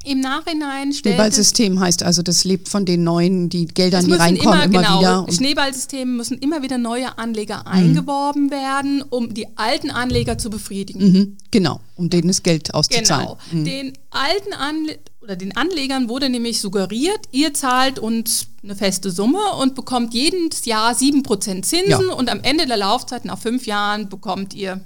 Im 0.06 0.20
Nachhinein 0.20 0.94
stellt 0.94 1.16
Schneeballsystem 1.16 1.80
heißt 1.80 2.04
also, 2.04 2.22
das 2.22 2.44
lebt 2.44 2.70
von 2.70 2.86
den 2.86 3.04
neuen, 3.04 3.50
die 3.50 3.68
Geldern, 3.68 4.06
die 4.06 4.14
reinkommen, 4.14 4.62
immer, 4.62 4.64
immer 4.66 4.82
genau, 4.82 5.00
wieder. 5.00 5.32
Schneeballsysteme 5.32 6.12
müssen 6.12 6.38
immer 6.40 6.62
wieder 6.64 6.78
neue 6.78 7.18
Anleger 7.18 7.60
mhm. 7.60 7.72
eingeworben 7.72 8.52
werden, 8.52 9.04
um 9.10 9.34
die 9.34 9.48
alten 9.58 9.92
Anleger 9.92 10.38
zu 10.38 10.50
befriedigen. 10.50 11.12
Mhm, 11.12 11.38
genau, 11.52 11.80
um 11.96 12.10
denen 12.10 12.28
das 12.30 12.44
Geld 12.44 12.74
auszuzahlen. 12.74 13.28
Genau. 13.28 13.38
Mhm. 13.52 13.66
Den 13.66 13.94
alten 14.10 14.54
Anle 14.54 15.00
oder 15.22 15.36
den 15.36 15.56
Anlegern 15.56 16.10
wurde 16.10 16.30
nämlich 16.30 16.60
suggeriert, 16.60 17.20
ihr 17.32 17.54
zahlt 17.54 18.00
uns 18.00 18.48
eine 18.64 18.76
feste 18.76 19.12
Summe 19.12 19.54
und 19.60 19.76
bekommt 19.76 20.16
jedes 20.16 20.66
Jahr 20.66 20.94
7% 20.94 21.62
Zinsen 21.62 21.86
ja. 21.88 22.00
und 22.14 22.30
am 22.30 22.42
Ende 22.42 22.66
der 22.66 22.78
Laufzeit, 22.78 23.26
nach 23.26 23.38
fünf 23.38 23.68
Jahren, 23.68 24.10
bekommt 24.10 24.56
ihr 24.56 24.82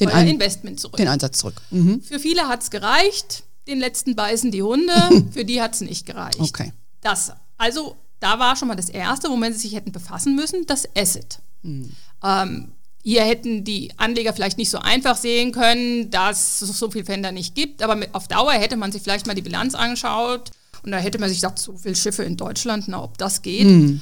den 0.00 0.08
euer 0.08 0.22
Investment 0.22 0.80
zurück. 0.80 0.96
Den 0.96 1.08
Einsatz 1.08 1.38
zurück. 1.38 1.54
Mhm. 1.70 2.02
Für 2.02 2.18
viele 2.18 2.48
hat 2.48 2.62
es 2.62 2.70
gereicht 2.70 3.44
den 3.66 3.78
letzten 3.78 4.14
beißen 4.14 4.50
die 4.50 4.62
Hunde, 4.62 4.92
für 5.32 5.44
die 5.44 5.60
hat 5.60 5.74
es 5.74 5.80
nicht 5.80 6.06
gereicht. 6.06 6.40
Okay. 6.40 6.72
Das, 7.00 7.32
also 7.58 7.96
da 8.20 8.38
war 8.38 8.56
schon 8.56 8.68
mal 8.68 8.76
das 8.76 8.88
Erste, 8.88 9.28
womit 9.28 9.54
sie 9.54 9.60
sich 9.60 9.74
hätten 9.74 9.92
befassen 9.92 10.34
müssen, 10.34 10.66
das 10.66 10.88
Asset. 10.96 11.40
Mhm. 11.62 11.92
Ähm, 12.22 12.72
hier 13.02 13.22
hätten 13.22 13.62
die 13.62 13.92
Anleger 13.98 14.32
vielleicht 14.32 14.58
nicht 14.58 14.70
so 14.70 14.78
einfach 14.78 15.16
sehen 15.16 15.52
können, 15.52 16.10
dass 16.10 16.60
es 16.60 16.76
so 16.76 16.90
viel 16.90 17.04
Fender 17.04 17.30
nicht 17.30 17.54
gibt, 17.54 17.82
aber 17.82 17.94
mit, 17.94 18.14
auf 18.14 18.26
Dauer 18.26 18.52
hätte 18.52 18.76
man 18.76 18.90
sich 18.90 19.02
vielleicht 19.02 19.26
mal 19.26 19.34
die 19.34 19.42
Bilanz 19.42 19.74
angeschaut 19.74 20.50
und 20.82 20.90
da 20.90 20.98
hätte 20.98 21.18
man 21.18 21.28
sich 21.28 21.38
gesagt, 21.38 21.58
so 21.58 21.76
viele 21.76 21.94
Schiffe 21.94 22.24
in 22.24 22.36
Deutschland, 22.36 22.88
na, 22.88 23.02
ob 23.02 23.16
das 23.18 23.42
geht. 23.42 23.66
Mhm. 23.66 24.00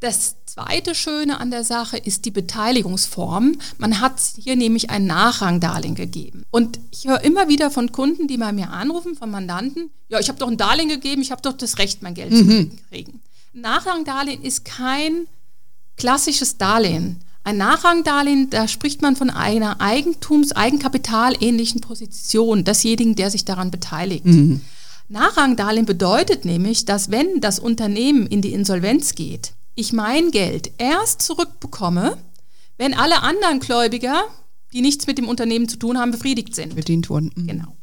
Das 0.00 0.36
zweite 0.44 0.94
Schöne 0.94 1.40
an 1.40 1.50
der 1.50 1.64
Sache 1.64 1.96
ist 1.96 2.26
die 2.26 2.30
Beteiligungsform. 2.30 3.58
Man 3.78 4.00
hat 4.00 4.20
hier 4.36 4.54
nämlich 4.54 4.90
ein 4.90 5.06
Nachrangdarlehen 5.06 5.94
gegeben. 5.94 6.44
Und 6.50 6.78
ich 6.90 7.06
höre 7.06 7.24
immer 7.24 7.48
wieder 7.48 7.70
von 7.70 7.92
Kunden, 7.92 8.28
die 8.28 8.36
bei 8.36 8.52
mir 8.52 8.70
anrufen, 8.70 9.16
von 9.16 9.30
Mandanten, 9.30 9.90
ja, 10.08 10.20
ich 10.20 10.28
habe 10.28 10.38
doch 10.38 10.48
ein 10.48 10.58
Darlehen 10.58 10.88
gegeben, 10.88 11.22
ich 11.22 11.30
habe 11.30 11.42
doch 11.42 11.54
das 11.54 11.78
Recht, 11.78 12.02
mein 12.02 12.14
Geld 12.14 12.30
mhm. 12.30 12.70
zu 12.70 12.76
kriegen. 12.90 13.20
Nachrangdarlehen 13.54 14.42
ist 14.42 14.64
kein 14.64 15.26
klassisches 15.96 16.58
Darlehen. 16.58 17.20
Ein 17.42 17.56
Nachrangdarlehen, 17.56 18.50
da 18.50 18.68
spricht 18.68 19.02
man 19.02 19.16
von 19.16 19.30
einer 19.30 19.80
Eigentums-, 19.80 20.52
Eigenkapitalähnlichen 20.52 21.80
Position 21.80 22.64
desjenigen, 22.64 23.14
der 23.14 23.30
sich 23.30 23.44
daran 23.44 23.70
beteiligt. 23.70 24.26
Mhm. 24.26 24.60
Nachrangdarlehen 25.08 25.86
bedeutet 25.86 26.44
nämlich, 26.44 26.84
dass 26.84 27.10
wenn 27.10 27.40
das 27.40 27.58
Unternehmen 27.58 28.26
in 28.26 28.42
die 28.42 28.52
Insolvenz 28.52 29.14
geht, 29.14 29.52
ich 29.76 29.92
mein 29.92 30.32
Geld 30.32 30.72
erst 30.78 31.22
zurückbekomme, 31.22 32.18
wenn 32.78 32.94
alle 32.94 33.22
anderen 33.22 33.60
Gläubiger, 33.60 34.24
die 34.72 34.80
nichts 34.80 35.06
mit 35.06 35.18
dem 35.18 35.28
Unternehmen 35.28 35.68
zu 35.68 35.76
tun 35.76 35.98
haben, 35.98 36.10
befriedigt 36.10 36.54
sind. 36.54 36.74
Bedient 36.74 37.08
wurden. 37.08 37.30
Mhm. 37.36 37.46
Genau. 37.46 37.76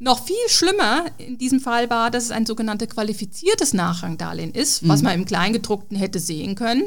Noch 0.00 0.24
viel 0.24 0.36
schlimmer 0.48 1.06
in 1.18 1.38
diesem 1.38 1.60
Fall 1.60 1.90
war, 1.90 2.10
dass 2.10 2.24
es 2.24 2.30
ein 2.30 2.46
sogenanntes 2.46 2.88
qualifiziertes 2.88 3.74
Nachrangdarlehen 3.74 4.52
ist, 4.52 4.82
mhm. 4.82 4.88
was 4.88 5.02
man 5.02 5.14
im 5.14 5.24
Kleingedruckten 5.24 5.96
hätte 5.96 6.18
sehen 6.18 6.54
können. 6.54 6.84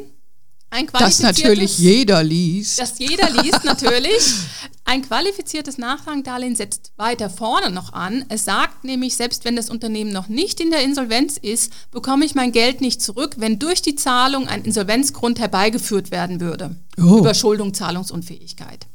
Ein 0.74 0.88
das 0.94 1.20
natürlich 1.20 1.78
jeder 1.78 2.24
liest. 2.24 2.80
Das 2.80 2.98
jeder 2.98 3.30
liest 3.30 3.66
natürlich. 3.66 4.24
Ein 4.86 5.02
qualifiziertes 5.02 5.78
Nachrangdarlehen 5.78 6.56
setzt 6.56 6.94
weiter 6.96 7.30
vorne 7.30 7.72
noch 7.72 7.92
an. 7.92 8.24
Es 8.30 8.46
sagt 8.46 8.86
nämlich, 8.86 9.16
selbst 9.16 9.44
wenn 9.44 9.58
das 9.58 9.70
Unternehmen 9.70 10.14
noch 10.14 10.30
nicht 10.30 10.62
in 10.62 10.72
der 10.72 10.82
Insolvenz 10.84 11.36
ist, 11.36 11.74
bekomme 11.92 12.24
ich 12.24 12.36
mein 12.36 12.54
Geld 12.54 12.80
nicht 12.80 13.02
zurück, 13.02 13.36
wenn 13.38 13.60
durch 13.60 13.82
die 13.82 13.96
Zahlung 13.96 14.48
ein 14.48 14.64
Insolvenzgrund 14.64 15.40
herbeigeführt 15.40 16.10
werden 16.10 16.40
würde. 16.40 16.78
Oh. 16.98 17.20
Überschuldung, 17.20 17.74
Zahlungsunfähigkeit. 17.74 18.88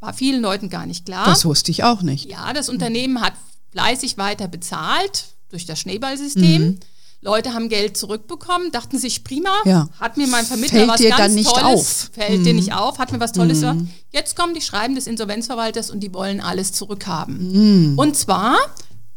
War 0.00 0.12
vielen 0.12 0.42
Leuten 0.42 0.68
gar 0.68 0.84
nicht 0.84 1.06
klar. 1.06 1.26
Das 1.26 1.44
wusste 1.44 1.70
ich 1.70 1.84
auch 1.84 2.02
nicht. 2.02 2.28
Ja, 2.28 2.52
das 2.52 2.68
Unternehmen 2.68 3.20
hat 3.20 3.34
fleißig 3.70 4.18
weiter 4.18 4.48
bezahlt 4.48 5.26
durch 5.48 5.64
das 5.64 5.78
Schneeballsystem. 5.78 6.62
Mhm 6.62 6.80
Leute 7.20 7.52
haben 7.52 7.68
Geld 7.68 7.96
zurückbekommen, 7.96 8.70
dachten 8.70 8.96
sich, 8.98 9.24
prima, 9.24 9.50
ja. 9.64 9.88
hat 9.98 10.16
mir 10.16 10.28
mein 10.28 10.46
Vermittler 10.46 10.78
Fällt 10.78 10.90
was 10.90 11.00
dir 11.00 11.08
ganz 11.10 11.20
dann 11.20 11.34
nicht 11.34 11.48
Tolles, 11.48 11.64
auf. 11.64 12.10
fällt 12.12 12.40
mhm. 12.40 12.44
dir 12.44 12.54
nicht 12.54 12.72
auf, 12.74 12.98
hat 12.98 13.10
mir 13.10 13.18
was 13.18 13.32
Tolles 13.32 13.62
mhm. 13.62 13.90
Jetzt 14.12 14.36
kommen 14.36 14.54
die 14.54 14.60
Schreiben 14.60 14.94
des 14.94 15.08
Insolvenzverwalters 15.08 15.90
und 15.90 16.00
die 16.00 16.14
wollen 16.14 16.40
alles 16.40 16.72
zurückhaben. 16.72 17.90
Mhm. 17.90 17.98
Und 17.98 18.16
zwar 18.16 18.56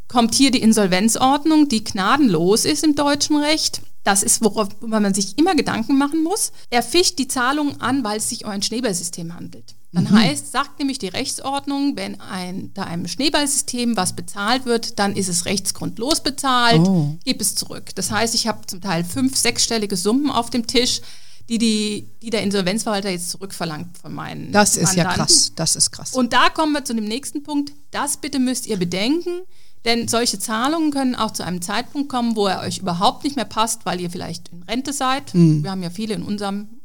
kommt 0.08 0.34
hier 0.34 0.50
die 0.50 0.62
Insolvenzordnung, 0.62 1.70
die 1.70 1.84
gnadenlos 1.84 2.65
ist 2.65 2.84
im 2.84 2.96
deutschen 2.96 3.38
Recht. 3.38 3.81
Das 4.03 4.24
ist, 4.24 4.43
worauf 4.43 4.70
man 4.81 5.13
sich 5.13 5.38
immer 5.38 5.53
Gedanken 5.53 6.00
machen 6.00 6.24
muss. 6.24 6.51
Er 6.72 6.81
ficht 6.81 7.20
die 7.20 7.27
Zahlungen 7.27 7.81
an, 7.81 8.03
weil 8.03 8.17
es 8.17 8.29
sich 8.29 8.46
um 8.46 8.51
ein 8.51 8.63
Schneeballsystem 8.63 9.36
handelt. 9.36 9.75
Dann 9.94 10.06
mhm. 10.06 10.12
heißt, 10.12 10.52
sagt 10.52 10.80
nämlich 10.80 11.00
die 11.00 11.10
Rechtsordnung, 11.10 11.98
wenn 11.98 12.20
ein, 12.22 12.74
da 12.74 12.84
einem 12.84 13.08
Schneeballsystem 13.08 13.98
was 13.98 14.16
bezahlt 14.16 14.66
wird, 14.66 15.00
dann 15.00 15.16
ist 15.16 15.28
es 15.28 15.46
rechtsgrundlos 15.46 16.24
bezahlt, 16.24 16.82
oh. 16.88 17.18
gib 17.26 17.42
es 17.42 17.56
zurück. 17.56 17.94
Das 17.96 18.10
heißt, 18.10 18.34
ich 18.34 18.48
habe 18.48 18.66
zum 18.68 18.80
Teil 18.80 19.04
fünf, 19.04 19.36
sechsstellige 19.36 19.98
Summen 19.98 20.32
auf 20.32 20.50
dem 20.50 20.66
Tisch, 20.66 21.02
die, 21.50 21.58
die, 21.58 22.08
die 22.22 22.30
der 22.30 22.44
Insolvenzverwalter 22.44 23.10
jetzt 23.10 23.32
zurückverlangt 23.32 23.98
von 23.98 24.14
meinen 24.14 24.54
Das 24.54 24.78
ist 24.78 24.96
Mandanten. 24.96 25.12
ja 25.12 25.14
krass, 25.14 25.52
das 25.56 25.76
ist 25.76 25.92
krass. 25.92 26.14
Und 26.14 26.32
da 26.32 26.48
kommen 26.48 26.72
wir 26.72 26.86
zu 26.86 26.94
dem 26.94 27.04
nächsten 27.04 27.44
Punkt. 27.44 27.74
Das 27.92 28.16
bitte 28.16 28.40
müsst 28.40 28.68
ihr 28.68 28.78
bedenken, 28.78 29.42
denn 29.84 30.08
solche 30.08 30.40
Zahlungen 30.40 30.92
können 30.92 31.16
auch 31.16 31.32
zu 31.32 31.44
einem 31.44 31.62
Zeitpunkt 31.62 32.08
kommen, 32.08 32.38
wo 32.38 32.48
er 32.48 32.62
euch 32.62 32.78
überhaupt 32.78 33.26
nicht 33.26 33.36
mehr 33.36 33.46
passt, 33.46 33.86
weil 33.86 34.00
ihr 34.00 34.10
vielleicht 34.10 34.50
in 34.50 34.64
Rente 34.64 34.94
seid. 34.94 35.34
Mhm. 35.34 35.64
Wir 35.64 35.72
haben 35.72 35.84
ja 35.84 35.90
viele 35.90 36.14
in 36.14 36.24
unserem 36.24 36.81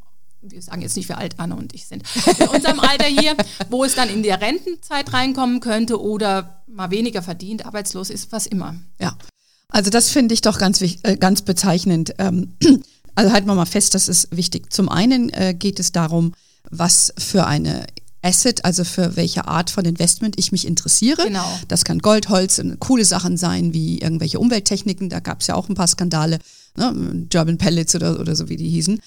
wir 0.51 0.63
sagen 0.63 0.83
jetzt 0.83 0.97
nicht, 0.97 1.09
wie 1.09 1.15
alt 1.15 1.39
Anne 1.39 1.57
und 1.57 1.75
ich 1.75 1.87
sind, 1.87 2.03
in 2.39 2.49
unserem 2.49 2.81
Alter 2.81 3.07
hier, 3.07 3.37
wo 3.71 3.85
es 3.85 3.95
dann 3.95 4.09
in 4.09 4.23
der 4.23 4.41
Rentenzeit 4.41 5.13
reinkommen 5.13 5.61
könnte 5.61 6.01
oder 6.01 6.63
mal 6.67 6.91
weniger 6.91 7.23
verdient, 7.23 7.67
arbeitslos 7.67 8.11
ist, 8.11 8.33
was 8.33 8.47
immer. 8.47 8.77
Ja, 9.01 9.17
also 9.69 9.91
das 9.91 10.11
finde 10.11 10.35
ich 10.35 10.41
doch 10.43 10.59
ganz, 10.59 10.81
äh, 10.81 11.17
ganz 11.19 11.43
bezeichnend. 11.43 12.15
Ähm, 12.19 12.55
also 13.15 13.33
halten 13.33 13.47
wir 13.47 13.55
mal 13.55 13.67
fest, 13.67 13.95
das 13.95 14.09
ist 14.09 14.29
wichtig. 14.31 14.73
Zum 14.73 14.89
einen 14.89 15.31
äh, 15.31 15.55
geht 15.55 15.81
es 15.81 15.93
darum, 15.93 16.35
was 16.71 17.13
für 17.19 17.47
eine 17.47 17.87
Asset, 18.23 18.65
also 18.65 18.85
für 18.85 19.17
welche 19.17 19.47
Art 19.47 19.71
von 19.71 19.85
Investment 19.85 20.39
ich 20.39 20.51
mich 20.51 20.67
interessiere. 20.67 21.25
Genau. 21.25 21.47
Das 21.69 21.85
kann 21.85 22.01
Gold, 22.01 22.29
Holz, 22.29 22.61
coole 22.81 23.05
Sachen 23.05 23.37
sein, 23.37 23.73
wie 23.73 24.01
irgendwelche 24.01 24.41
Umwelttechniken. 24.41 25.09
Da 25.09 25.21
gab 25.21 25.41
es 25.41 25.47
ja 25.47 25.55
auch 25.55 25.69
ein 25.69 25.77
paar 25.77 25.87
Skandale, 25.87 26.39
ne? 26.77 27.27
German 27.29 27.59
Pellets 27.59 27.95
oder, 27.95 28.19
oder 28.19 28.35
so 28.35 28.49
wie 28.49 28.57
die 28.57 28.69
hießen 28.69 29.01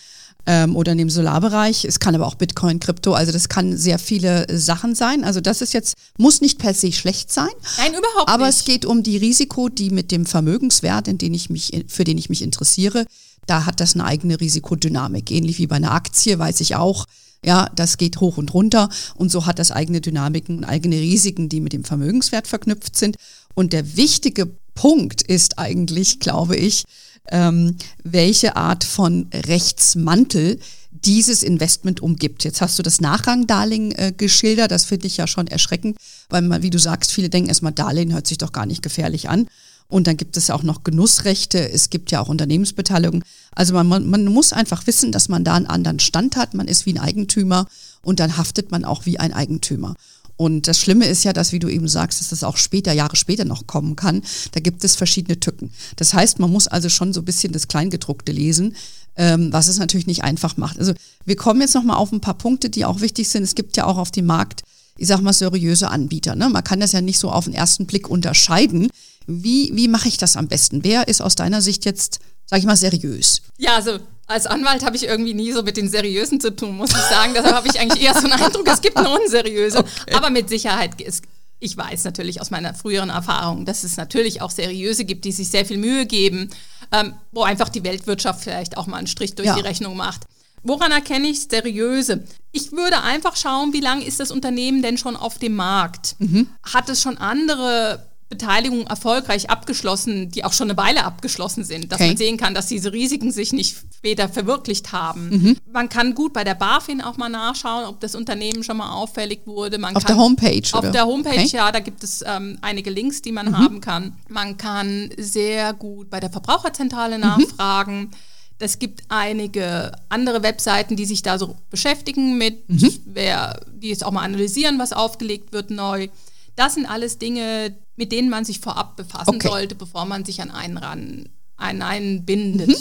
ähm, 0.50 0.75
oder 0.75 0.94
in 0.94 0.98
dem 0.98 1.12
Solarbereich. 1.12 1.86
Es 1.86 2.00
kann 2.00 2.15
aber 2.15 2.25
auch 2.25 2.34
Bitcoin, 2.34 2.79
Krypto, 2.79 3.13
also 3.13 3.32
das 3.32 3.50
kann 3.50 3.77
sehr 3.77 4.00
viele 4.00 4.48
Sachen 4.58 4.96
sein. 4.96 5.24
Also 5.24 5.41
das 5.41 5.62
ist 5.62 5.74
jetzt, 5.74 5.94
muss 6.18 6.41
nicht 6.41 6.58
per 6.58 6.74
se 6.74 6.91
schlecht 6.91 7.32
sein. 7.32 7.51
Nein, 7.77 7.91
überhaupt 7.91 8.32
aber 8.32 8.48
nicht. 8.48 8.58
es 8.58 8.65
geht 8.65 8.84
um 8.84 9.03
die 9.03 9.18
Risiko, 9.18 9.70
die 9.70 9.91
mit 9.91 10.10
dem 10.10 10.25
Vermögenswert, 10.25 11.08
in 11.08 11.20
den 11.20 11.36
ich 11.36 11.51
mich, 11.51 11.86
für 11.88 12.03
den 12.03 12.18
ich 12.18 12.29
mich 12.29 12.41
interessiere, 12.41 13.06
da 13.46 13.68
hat 13.68 13.79
das 13.79 13.94
eine 13.94 14.06
eigene 14.06 14.41
Risikodynamik. 14.41 15.29
Ähnlich 15.29 15.60
wie 15.60 15.68
bei 15.68 15.75
einer 15.75 15.91
Aktie 15.91 16.39
weiß 16.39 16.62
ich 16.62 16.75
auch, 16.75 17.06
ja, 17.46 17.70
das 17.75 17.98
geht 17.98 18.20
hoch 18.20 18.38
und 18.38 18.51
runter 18.53 18.89
und 19.15 19.32
so 19.32 19.46
hat 19.46 19.60
das 19.60 19.72
eigene 19.72 20.01
Dynamiken, 20.01 20.65
eigene 20.65 20.96
Risiken, 20.98 21.48
die 21.48 21.62
mit 21.62 21.74
dem 21.74 21.84
Vermögenswert 21.84 22.48
verknüpft 22.48 22.98
sind. 22.98 23.18
Und 23.53 23.72
der 23.72 23.96
wichtige 23.98 24.50
Punkt 24.74 25.22
ist 25.22 25.60
eigentlich, 25.60 26.20
glaube 26.20 26.56
ich, 26.56 26.86
ähm, 27.29 27.75
welche 28.03 28.55
Art 28.55 28.83
von 28.83 29.27
Rechtsmantel 29.33 30.59
dieses 30.91 31.43
Investment 31.43 32.01
umgibt. 32.01 32.43
Jetzt 32.43 32.61
hast 32.61 32.77
du 32.79 32.83
das 32.83 32.99
Nachrangdarlehen 32.99 33.91
äh, 33.91 34.13
geschildert, 34.15 34.71
das 34.71 34.85
finde 34.85 35.07
ich 35.07 35.17
ja 35.17 35.27
schon 35.27 35.47
erschreckend, 35.47 35.97
weil 36.29 36.41
man, 36.41 36.61
wie 36.61 36.69
du 36.69 36.79
sagst, 36.79 37.11
viele 37.11 37.29
denken 37.29 37.49
erstmal, 37.49 37.71
Darlehen 37.71 38.13
hört 38.13 38.27
sich 38.27 38.38
doch 38.38 38.51
gar 38.51 38.65
nicht 38.65 38.81
gefährlich 38.81 39.29
an. 39.29 39.47
Und 39.88 40.05
dann 40.05 40.17
gibt 40.17 40.38
es 40.38 40.47
ja 40.47 40.55
auch 40.55 40.61
noch 40.61 40.83
Genussrechte, 40.83 41.71
es 41.71 41.89
gibt 41.89 42.11
ja 42.11 42.21
auch 42.21 42.29
Unternehmensbeteiligung. 42.29 43.23
Also 43.55 43.73
man, 43.73 43.88
man, 43.88 44.07
man 44.07 44.25
muss 44.25 44.53
einfach 44.53 44.85
wissen, 44.85 45.11
dass 45.11 45.29
man 45.29 45.43
da 45.43 45.55
einen 45.55 45.65
anderen 45.65 45.99
Stand 45.99 46.35
hat, 46.35 46.53
man 46.53 46.67
ist 46.67 46.85
wie 46.85 46.93
ein 46.93 46.99
Eigentümer 46.99 47.65
und 48.03 48.19
dann 48.19 48.38
haftet 48.38 48.69
man 48.69 48.85
auch 48.85 49.07
wie 49.07 49.19
ein 49.19 49.33
Eigentümer. 49.33 49.95
Und 50.39 50.69
das 50.69 50.79
Schlimme 50.79 51.05
ist 51.05 51.25
ja, 51.25 51.34
dass, 51.34 51.51
wie 51.51 51.60
du 51.60 51.67
eben 51.67 51.89
sagst, 51.89 52.22
dass 52.22 52.29
das 52.29 52.46
auch 52.46 52.55
später, 52.55 52.93
Jahre 52.93 53.17
später 53.17 53.43
noch 53.43 53.67
kommen 53.67 53.98
kann. 53.98 54.22
Da 54.53 54.62
gibt 54.62 54.86
es 54.86 54.96
verschiedene 54.96 55.38
Tücken. 55.38 55.69
Das 55.98 56.13
heißt, 56.13 56.39
man 56.39 56.50
muss 56.50 56.69
also 56.69 56.88
schon 56.88 57.12
so 57.12 57.19
ein 57.19 57.25
bisschen 57.25 57.51
das 57.51 57.67
Kleingedruckte 57.67 58.31
lesen, 58.31 58.77
ähm, 59.17 59.51
was 59.51 59.67
es 59.67 59.79
natürlich 59.79 60.08
nicht 60.08 60.24
einfach 60.24 60.55
macht. 60.55 60.79
Also 60.79 60.93
wir 61.25 61.36
kommen 61.36 61.60
jetzt 61.60 61.75
nochmal 61.75 61.98
auf 61.98 62.13
ein 62.13 62.22
paar 62.22 62.38
Punkte, 62.38 62.69
die 62.69 62.86
auch 62.86 63.01
wichtig 63.01 63.27
sind. 63.27 63.43
Es 63.43 63.53
gibt 63.53 63.75
ja 63.75 63.84
auch 63.84 63.98
auf 63.98 64.12
dem 64.12 64.27
Markt, 64.27 64.62
ich 64.96 65.10
sag 65.10 65.19
mal, 65.19 65.34
seriöse 65.34 65.89
Anbieter. 65.89 66.36
Ne? 66.36 66.48
Man 66.48 66.63
kann 66.63 66.79
das 66.79 66.93
ja 66.93 67.01
nicht 67.01 67.19
so 67.19 67.29
auf 67.29 67.43
den 67.43 67.53
ersten 67.53 67.86
Blick 67.86 68.10
unterscheiden. 68.10 68.88
Wie, 69.27 69.72
wie 69.74 69.89
mache 69.89 70.08
ich 70.08 70.15
das 70.15 70.38
am 70.38 70.48
besten? 70.48 70.86
Wer 70.86 71.10
ist 71.10 71.22
aus 71.22 71.36
deiner 71.36 71.62
Sicht 71.62 71.84
jetzt, 71.84 72.19
sag 72.46 72.60
ich 72.60 72.65
mal, 72.65 72.77
seriös? 72.77 73.41
Ja, 73.58 73.75
also 73.75 74.00
als 74.29 74.45
Anwalt 74.45 74.86
habe 74.86 74.95
ich 74.95 75.03
irgendwie 75.03 75.33
nie 75.33 75.51
so 75.51 75.63
mit 75.63 75.75
den 75.75 75.89
Seriösen 75.89 76.39
zu 76.39 76.55
tun, 76.55 76.77
muss 76.77 76.91
ich 76.91 76.98
sagen. 76.98 77.33
Deshalb 77.33 77.55
habe 77.55 77.67
ich 77.67 77.79
eigentlich 77.79 78.03
eher 78.03 78.13
so 78.13 78.19
einen 78.19 78.33
Eindruck, 78.33 78.67
es 78.67 78.81
gibt 78.81 78.95
nur 78.95 79.19
unseriöse. 79.19 79.79
Okay. 79.79 80.13
Aber 80.13 80.29
mit 80.29 80.50
Sicherheit 80.50 81.01
ist, 81.01 81.24
ich 81.59 81.75
weiß 81.75 82.03
natürlich 82.03 82.39
aus 82.39 82.51
meiner 82.51 82.75
früheren 82.75 83.09
Erfahrung, 83.09 83.65
dass 83.65 83.83
es 83.83 83.98
natürlich 83.98 84.41
auch 84.41 84.51
seriöse 84.51 85.03
gibt, 85.03 85.25
die 85.25 85.31
sich 85.31 85.50
sehr 85.50 85.65
viel 85.65 85.77
Mühe 85.77 86.05
geben, 86.05 86.51
ähm, 86.91 87.15
wo 87.31 87.41
einfach 87.43 87.69
die 87.69 87.83
Weltwirtschaft 87.83 88.43
vielleicht 88.43 88.77
auch 88.77 88.86
mal 88.86 88.98
einen 88.98 89.07
Strich 89.07 89.33
durch 89.33 89.48
ja. 89.48 89.55
die 89.55 89.62
Rechnung 89.62 89.98
macht. 89.98 90.21
Woran 90.62 90.91
erkenne 90.91 91.27
ich 91.27 91.48
seriöse? 91.50 92.24
Ich 92.51 92.71
würde 92.71 93.01
einfach 93.01 93.36
schauen, 93.36 93.74
wie 93.74 93.79
lange 93.79 94.05
ist 94.05 94.19
das 94.19 94.29
Unternehmen 94.29 94.83
denn 94.83 94.98
schon 94.98 95.15
auf 95.15 95.39
dem 95.39 95.55
Markt? 95.55 96.15
Mhm. 96.19 96.50
Hat 96.63 96.88
es 96.89 97.01
schon 97.01 97.17
andere 97.17 98.05
Beteiligungen 98.29 98.86
erfolgreich 98.86 99.50
abgeschlossen, 99.50 100.29
die 100.29 100.45
auch 100.45 100.53
schon 100.53 100.69
eine 100.69 100.77
Weile 100.77 101.03
abgeschlossen 101.03 101.63
sind, 101.63 101.91
dass 101.91 102.00
okay. 102.00 102.09
man 102.09 102.17
sehen 102.17 102.38
kann, 102.38 102.53
dass 102.53 102.67
diese 102.67 102.93
Risiken 102.93 103.31
sich 103.31 103.53
nicht 103.53 103.75
später 103.95 104.29
verwirklicht 104.29 104.91
haben. 104.91 105.29
Mhm. 105.29 105.57
Man 105.71 105.89
kann 105.89 106.13
gut 106.13 106.31
bei 106.31 106.43
der 106.43 106.53
BaFin 106.53 107.01
auch 107.01 107.17
mal 107.17 107.29
nachschauen, 107.29 107.86
ob 107.86 108.00
das 108.00 108.13
Unternehmen 108.13 108.63
schon 108.63 108.77
mal 108.77 108.93
auffällig 108.93 109.41
wurde. 109.45 109.79
Man 109.79 109.95
auf 109.95 110.03
kann, 110.03 110.15
der 110.15 110.24
Homepage? 110.24 110.62
Auf 110.74 110.79
oder? 110.79 110.91
der 110.91 111.05
Homepage, 111.07 111.39
okay. 111.39 111.50
ja, 111.51 111.71
da 111.71 111.79
gibt 111.79 112.03
es 112.03 112.24
ähm, 112.25 112.59
einige 112.62 112.91
Links, 112.91 113.24
die 113.24 113.31
man 113.31 113.48
mhm. 113.48 113.57
haben 113.57 113.81
kann. 113.81 114.15
Man 114.27 114.57
kann 114.57 115.09
sehr 115.17 115.74
gut 115.74 116.12
bei 116.12 116.19
der 116.19 116.29
Verbraucherzentrale 116.29 117.15
mhm. 117.15 117.21
nachfragen. 117.21 118.12
Es 118.59 118.77
gibt 118.77 119.03
einige 119.07 119.93
andere 120.09 120.43
Webseiten, 120.43 120.95
die 120.98 121.05
sich 121.05 121.24
da 121.24 121.39
so 121.39 121.55
beschäftigen 121.71 122.38
mit, 122.38 122.69
mhm. 122.69 122.93
wer, 123.05 123.59
die 123.74 123.89
jetzt 123.89 124.05
auch 124.05 124.12
mal 124.12 124.21
analysieren, 124.21 124.77
was 124.77 124.93
aufgelegt 124.93 125.51
wird 125.51 125.71
neu. 125.71 126.09
Das 126.55 126.74
sind 126.74 126.86
alles 126.86 127.17
Dinge, 127.17 127.74
mit 128.00 128.13
denen 128.13 128.29
man 128.29 128.46
sich 128.46 128.62
vorab 128.62 128.96
befassen 128.96 129.36
okay. 129.36 129.48
sollte, 129.48 129.75
bevor 129.75 130.06
man 130.06 130.24
sich 130.24 130.41
an 130.41 130.50
einen 130.50 130.77
ran, 130.77 131.29
an 131.58 131.82
einen 131.82 132.25
bindet. 132.25 132.70
Mhm. 132.70 132.75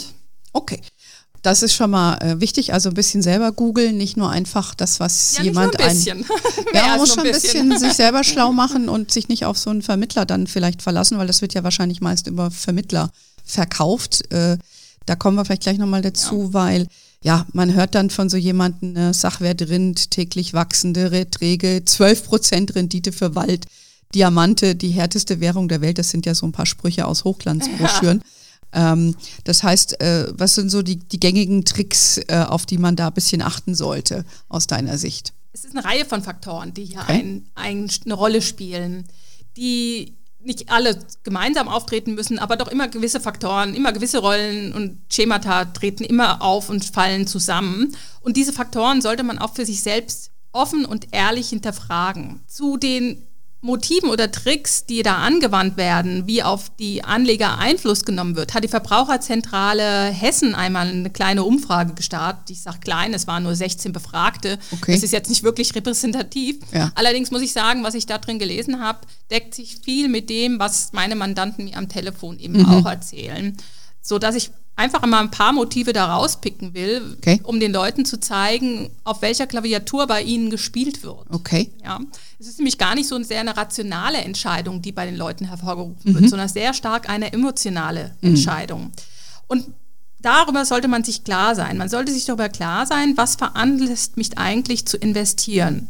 Okay. 0.53 0.79
Das 1.41 1.61
ist 1.61 1.73
schon 1.73 1.91
mal 1.91 2.17
äh, 2.17 2.39
wichtig, 2.39 2.73
also 2.73 2.89
ein 2.89 2.95
bisschen 2.95 3.21
selber 3.21 3.51
googeln, 3.51 3.97
nicht 3.97 4.17
nur 4.17 4.29
einfach 4.29 4.75
das, 4.75 4.99
was 4.99 5.37
ja, 5.37 5.43
jemand 5.43 5.73
nicht 5.73 5.79
nur 5.79 5.87
ein 5.89 5.95
bisschen. 5.95 6.17
Ein, 6.19 6.65
ja, 6.73 6.87
man 6.87 6.97
muss 6.99 7.13
schon 7.13 7.25
ein 7.25 7.31
bisschen, 7.31 7.77
sich 7.77 7.93
selber 8.03 8.23
schlau 8.23 8.51
machen 8.51 8.89
und 8.89 9.11
sich 9.11 9.27
nicht 9.27 9.45
auf 9.45 9.57
so 9.57 9.69
einen 9.69 9.81
Vermittler 9.81 10.25
dann 10.25 10.47
vielleicht 10.47 10.81
verlassen, 10.81 11.17
weil 11.17 11.27
das 11.27 11.41
wird 11.41 11.53
ja 11.53 11.63
wahrscheinlich 11.63 12.01
meist 12.01 12.27
über 12.27 12.49
Vermittler 12.49 13.11
verkauft. 13.43 14.31
Äh, 14.31 14.57
Da 15.05 15.15
kommen 15.15 15.37
wir 15.37 15.45
vielleicht 15.45 15.63
gleich 15.63 15.77
nochmal 15.77 16.01
dazu, 16.01 16.43
ja. 16.43 16.53
weil 16.53 16.87
ja, 17.23 17.45
man 17.51 17.73
hört 17.73 17.95
dann 17.95 18.09
von 18.09 18.29
so 18.29 18.37
jemandem, 18.37 18.95
äh, 18.95 19.13
Sachwert 19.13 19.61
Rind, 19.63 20.11
täglich 20.11 20.53
wachsende 20.53 21.11
Erträge, 21.11 21.81
12% 21.85 22.75
Rendite 22.75 23.11
für 23.11 23.35
Wald, 23.35 23.65
Diamante, 24.13 24.75
die 24.75 24.89
härteste 24.89 25.39
Währung 25.39 25.67
der 25.67 25.81
Welt. 25.81 25.97
Das 25.97 26.09
sind 26.09 26.25
ja 26.25 26.33
so 26.33 26.45
ein 26.45 26.51
paar 26.51 26.65
Sprüche 26.65 27.05
aus 27.05 27.23
Hochglanzbroschüren. 27.23 28.23
Ja. 28.73 28.93
Ähm, 28.93 29.15
das 29.43 29.63
heißt, 29.63 30.01
äh, 30.01 30.27
was 30.31 30.55
sind 30.55 30.69
so 30.69 30.81
die, 30.81 30.97
die 30.97 31.19
gängigen 31.19 31.65
Tricks, 31.65 32.19
äh, 32.27 32.45
auf 32.47 32.65
die 32.65 32.77
man 32.77 32.95
da 32.95 33.07
ein 33.07 33.13
bisschen 33.13 33.41
achten 33.41 33.75
sollte, 33.75 34.25
aus 34.47 34.67
deiner 34.67 34.97
Sicht? 34.97 35.33
Es 35.53 35.65
ist 35.65 35.75
eine 35.75 35.85
Reihe 35.85 36.05
von 36.05 36.21
Faktoren, 36.21 36.73
die 36.73 36.85
hier 36.85 36.99
okay. 36.99 37.13
ein, 37.13 37.45
ein, 37.55 37.89
eine 38.05 38.13
Rolle 38.13 38.41
spielen, 38.41 39.07
die 39.57 40.15
nicht 40.41 40.69
alle 40.69 40.97
gemeinsam 41.23 41.67
auftreten 41.67 42.15
müssen, 42.15 42.39
aber 42.39 42.55
doch 42.55 42.69
immer 42.69 42.87
gewisse 42.87 43.19
Faktoren, 43.19 43.73
immer 43.73 43.91
gewisse 43.91 44.19
Rollen 44.19 44.73
und 44.73 45.01
Schemata 45.11 45.65
treten 45.65 46.03
immer 46.03 46.41
auf 46.41 46.69
und 46.69 46.85
fallen 46.85 47.27
zusammen. 47.27 47.95
Und 48.21 48.37
diese 48.37 48.53
Faktoren 48.53 49.01
sollte 49.01 49.23
man 49.23 49.37
auch 49.37 49.55
für 49.55 49.65
sich 49.65 49.81
selbst 49.81 50.31
offen 50.51 50.85
und 50.85 51.07
ehrlich 51.11 51.49
hinterfragen. 51.49 52.41
Zu 52.47 52.77
den 52.77 53.27
Motiven 53.61 54.09
oder 54.09 54.31
Tricks, 54.31 54.85
die 54.85 55.03
da 55.03 55.17
angewandt 55.17 55.75
werden, 55.75 56.27
wie 56.27 56.43
auf 56.43 56.69
die 56.79 57.03
Anleger 57.03 57.57
Einfluss 57.57 58.05
genommen 58.05 58.37
wird, 58.37 58.53
hat 58.53 58.63
die 58.63 58.69
Verbraucherzentrale 58.69 60.05
Hessen 60.05 60.55
einmal 60.55 60.87
eine 60.87 61.09
kleine 61.09 61.43
Umfrage 61.43 61.93
gestartet. 61.93 62.49
Ich 62.51 62.61
sage 62.61 62.79
klein, 62.79 63.13
es 63.13 63.27
waren 63.27 63.43
nur 63.43 63.53
16 63.53 63.91
Befragte. 63.91 64.59
Okay. 64.71 64.93
Das 64.93 65.03
ist 65.03 65.11
jetzt 65.11 65.29
nicht 65.29 65.43
wirklich 65.43 65.75
repräsentativ. 65.75 66.59
Ja. 66.73 66.91
Allerdings 66.95 67.31
muss 67.31 67.41
ich 67.41 67.51
sagen, 67.51 67.83
was 67.83 67.95
ich 67.95 68.05
da 68.05 68.17
drin 68.17 68.39
gelesen 68.39 68.79
habe, 68.79 68.99
deckt 69.29 69.53
sich 69.53 69.79
viel 69.83 70.07
mit 70.07 70.29
dem, 70.29 70.57
was 70.57 70.93
meine 70.93 71.15
Mandanten 71.15 71.65
mir 71.65 71.75
am 71.77 71.89
Telefon 71.89 72.39
eben 72.39 72.59
mhm. 72.59 72.65
auch 72.65 72.85
erzählen. 72.85 73.57
So 74.01 74.19
dass 74.19 74.35
ich 74.35 74.51
einfach 74.79 75.05
mal 75.05 75.19
ein 75.19 75.29
paar 75.29 75.51
Motive 75.51 75.91
da 75.91 76.15
rauspicken 76.15 76.73
will, 76.73 77.17
okay. 77.17 77.41
um 77.43 77.59
den 77.59 77.73
Leuten 77.73 78.05
zu 78.05 78.19
zeigen, 78.19 78.89
auf 79.03 79.21
welcher 79.21 79.45
Klaviatur 79.45 80.07
bei 80.07 80.23
ihnen 80.23 80.49
gespielt 80.49 81.03
wird. 81.03 81.25
Okay. 81.29 81.69
Ja. 81.83 81.99
Es 82.39 82.47
ist 82.47 82.59
nämlich 82.59 82.77
gar 82.77 82.95
nicht 82.95 83.09
so 83.09 83.15
eine 83.15 83.25
sehr 83.25 83.41
eine 83.41 83.57
rationale 83.57 84.19
Entscheidung, 84.19 84.81
die 84.81 84.93
bei 84.93 85.05
den 85.05 85.17
Leuten 85.17 85.45
hervorgerufen 85.45 86.13
mhm. 86.13 86.15
wird, 86.15 86.29
sondern 86.29 86.47
sehr 86.47 86.73
stark 86.73 87.09
eine 87.09 87.33
emotionale 87.33 88.15
mhm. 88.21 88.29
Entscheidung. 88.29 88.91
Und 89.47 89.65
darüber 90.21 90.63
sollte 90.63 90.87
man 90.87 91.03
sich 91.03 91.25
klar 91.25 91.55
sein. 91.55 91.77
Man 91.77 91.89
sollte 91.89 92.13
sich 92.13 92.23
darüber 92.23 92.47
klar 92.47 92.85
sein, 92.85 93.17
was 93.17 93.35
veranlasst 93.35 94.15
mich 94.15 94.37
eigentlich 94.37 94.85
zu 94.85 94.95
investieren. 94.95 95.89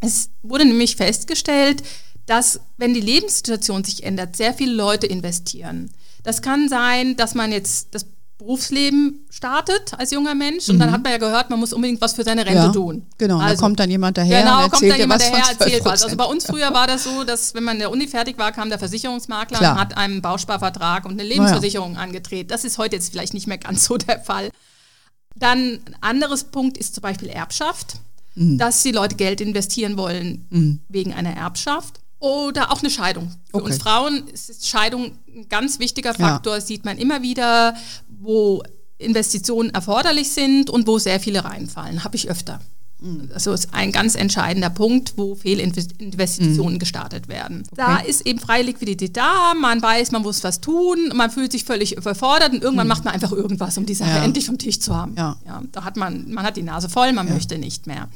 Es 0.00 0.30
wurde 0.42 0.64
nämlich 0.64 0.96
festgestellt, 0.96 1.84
dass 2.26 2.58
wenn 2.76 2.92
die 2.92 3.00
Lebenssituation 3.00 3.84
sich 3.84 4.02
ändert, 4.02 4.34
sehr 4.34 4.52
viele 4.52 4.74
Leute 4.74 5.06
investieren. 5.06 5.90
Das 6.24 6.42
kann 6.42 6.68
sein, 6.68 7.16
dass 7.16 7.36
man 7.36 7.52
jetzt 7.52 7.94
das 7.94 8.04
Berufsleben 8.38 9.24
startet 9.30 9.94
als 9.96 10.10
junger 10.10 10.34
Mensch 10.34 10.68
und 10.68 10.76
mhm. 10.76 10.80
dann 10.80 10.92
hat 10.92 11.02
man 11.02 11.12
ja 11.12 11.18
gehört, 11.18 11.48
man 11.48 11.58
muss 11.58 11.72
unbedingt 11.72 12.02
was 12.02 12.12
für 12.12 12.22
seine 12.22 12.44
Rente 12.44 12.66
ja, 12.66 12.68
tun. 12.68 13.06
Genau, 13.16 13.38
also, 13.38 13.54
da 13.54 13.60
kommt 13.60 13.80
dann 13.80 13.90
jemand 13.90 14.18
daher 14.18 14.42
genau, 14.42 14.56
und 14.56 14.64
erzählt 14.64 14.72
kommt 14.72 14.90
dann 14.92 14.98
jemand 14.98 15.22
daher, 15.22 15.50
erzählt 15.58 15.84
was. 15.86 16.02
Also 16.04 16.16
bei 16.16 16.24
uns 16.24 16.44
früher 16.44 16.74
war 16.74 16.86
das 16.86 17.04
so, 17.04 17.24
dass 17.24 17.54
wenn 17.54 17.64
man 17.64 17.76
in 17.76 17.80
der 17.80 17.90
Uni 17.90 18.06
fertig 18.06 18.36
war, 18.36 18.52
kam 18.52 18.68
der 18.68 18.78
Versicherungsmakler 18.78 19.58
Klar. 19.58 19.72
und 19.72 19.80
hat 19.80 19.96
einen 19.96 20.20
Bausparvertrag 20.20 21.06
und 21.06 21.12
eine 21.12 21.22
Lebensversicherung 21.22 21.94
ja. 21.94 22.00
angedreht. 22.00 22.50
Das 22.50 22.64
ist 22.64 22.76
heute 22.76 22.96
jetzt 22.96 23.10
vielleicht 23.10 23.32
nicht 23.32 23.46
mehr 23.46 23.58
ganz 23.58 23.86
so 23.86 23.96
der 23.96 24.20
Fall. 24.20 24.50
Dann 25.34 25.58
ein 25.58 25.96
anderes 26.02 26.44
Punkt 26.44 26.76
ist 26.76 26.94
zum 26.94 27.02
Beispiel 27.02 27.28
Erbschaft, 27.28 27.94
mhm. 28.34 28.58
dass 28.58 28.82
die 28.82 28.92
Leute 28.92 29.16
Geld 29.16 29.40
investieren 29.40 29.96
wollen 29.96 30.46
mhm. 30.50 30.80
wegen 30.88 31.14
einer 31.14 31.34
Erbschaft. 31.34 32.00
Oder 32.18 32.72
auch 32.72 32.80
eine 32.80 32.90
Scheidung. 32.90 33.30
Für 33.50 33.58
okay. 33.58 33.66
uns 33.66 33.78
Frauen 33.78 34.26
ist 34.28 34.66
Scheidung 34.66 35.18
ein 35.28 35.48
ganz 35.50 35.78
wichtiger 35.78 36.14
Faktor. 36.14 36.54
Ja. 36.54 36.60
sieht 36.60 36.84
man 36.84 36.96
immer 36.96 37.20
wieder, 37.20 37.74
wo 38.20 38.62
Investitionen 38.98 39.70
erforderlich 39.70 40.30
sind 40.32 40.70
und 40.70 40.86
wo 40.86 40.98
sehr 40.98 41.20
viele 41.20 41.44
reinfallen. 41.44 42.04
Habe 42.04 42.16
ich 42.16 42.30
öfter. 42.30 42.60
Mhm. 43.00 43.30
Also 43.34 43.52
ist 43.52 43.74
ein 43.74 43.92
ganz 43.92 44.14
entscheidender 44.14 44.70
Punkt, 44.70 45.14
wo 45.16 45.34
Fehlinvestitionen 45.34 46.74
mhm. 46.74 46.78
gestartet 46.78 47.28
werden. 47.28 47.64
Okay. 47.70 47.74
Da 47.76 47.96
ist 47.98 48.26
eben 48.26 48.38
freie 48.38 48.62
Liquidität 48.62 49.16
da, 49.16 49.52
man 49.54 49.82
weiß, 49.82 50.12
man 50.12 50.22
muss 50.22 50.42
was 50.44 50.60
tun, 50.60 51.12
man 51.14 51.30
fühlt 51.30 51.52
sich 51.52 51.64
völlig 51.64 51.96
überfordert 51.96 52.52
und 52.52 52.62
irgendwann 52.62 52.86
mhm. 52.86 52.90
macht 52.90 53.04
man 53.04 53.12
einfach 53.12 53.32
irgendwas, 53.32 53.76
um 53.76 53.84
die 53.84 53.94
Sache 53.94 54.10
ja. 54.10 54.24
endlich 54.24 54.46
vom 54.46 54.56
Tisch 54.56 54.80
zu 54.80 54.94
haben. 54.94 55.14
Ja. 55.16 55.36
ja. 55.46 55.62
da 55.72 55.84
hat 55.84 55.96
man, 55.96 56.32
man 56.32 56.44
hat 56.44 56.56
die 56.56 56.62
Nase 56.62 56.88
voll, 56.88 57.12
man 57.12 57.28
ja. 57.28 57.34
möchte 57.34 57.58
nicht 57.58 57.86
mehr. 57.86 58.08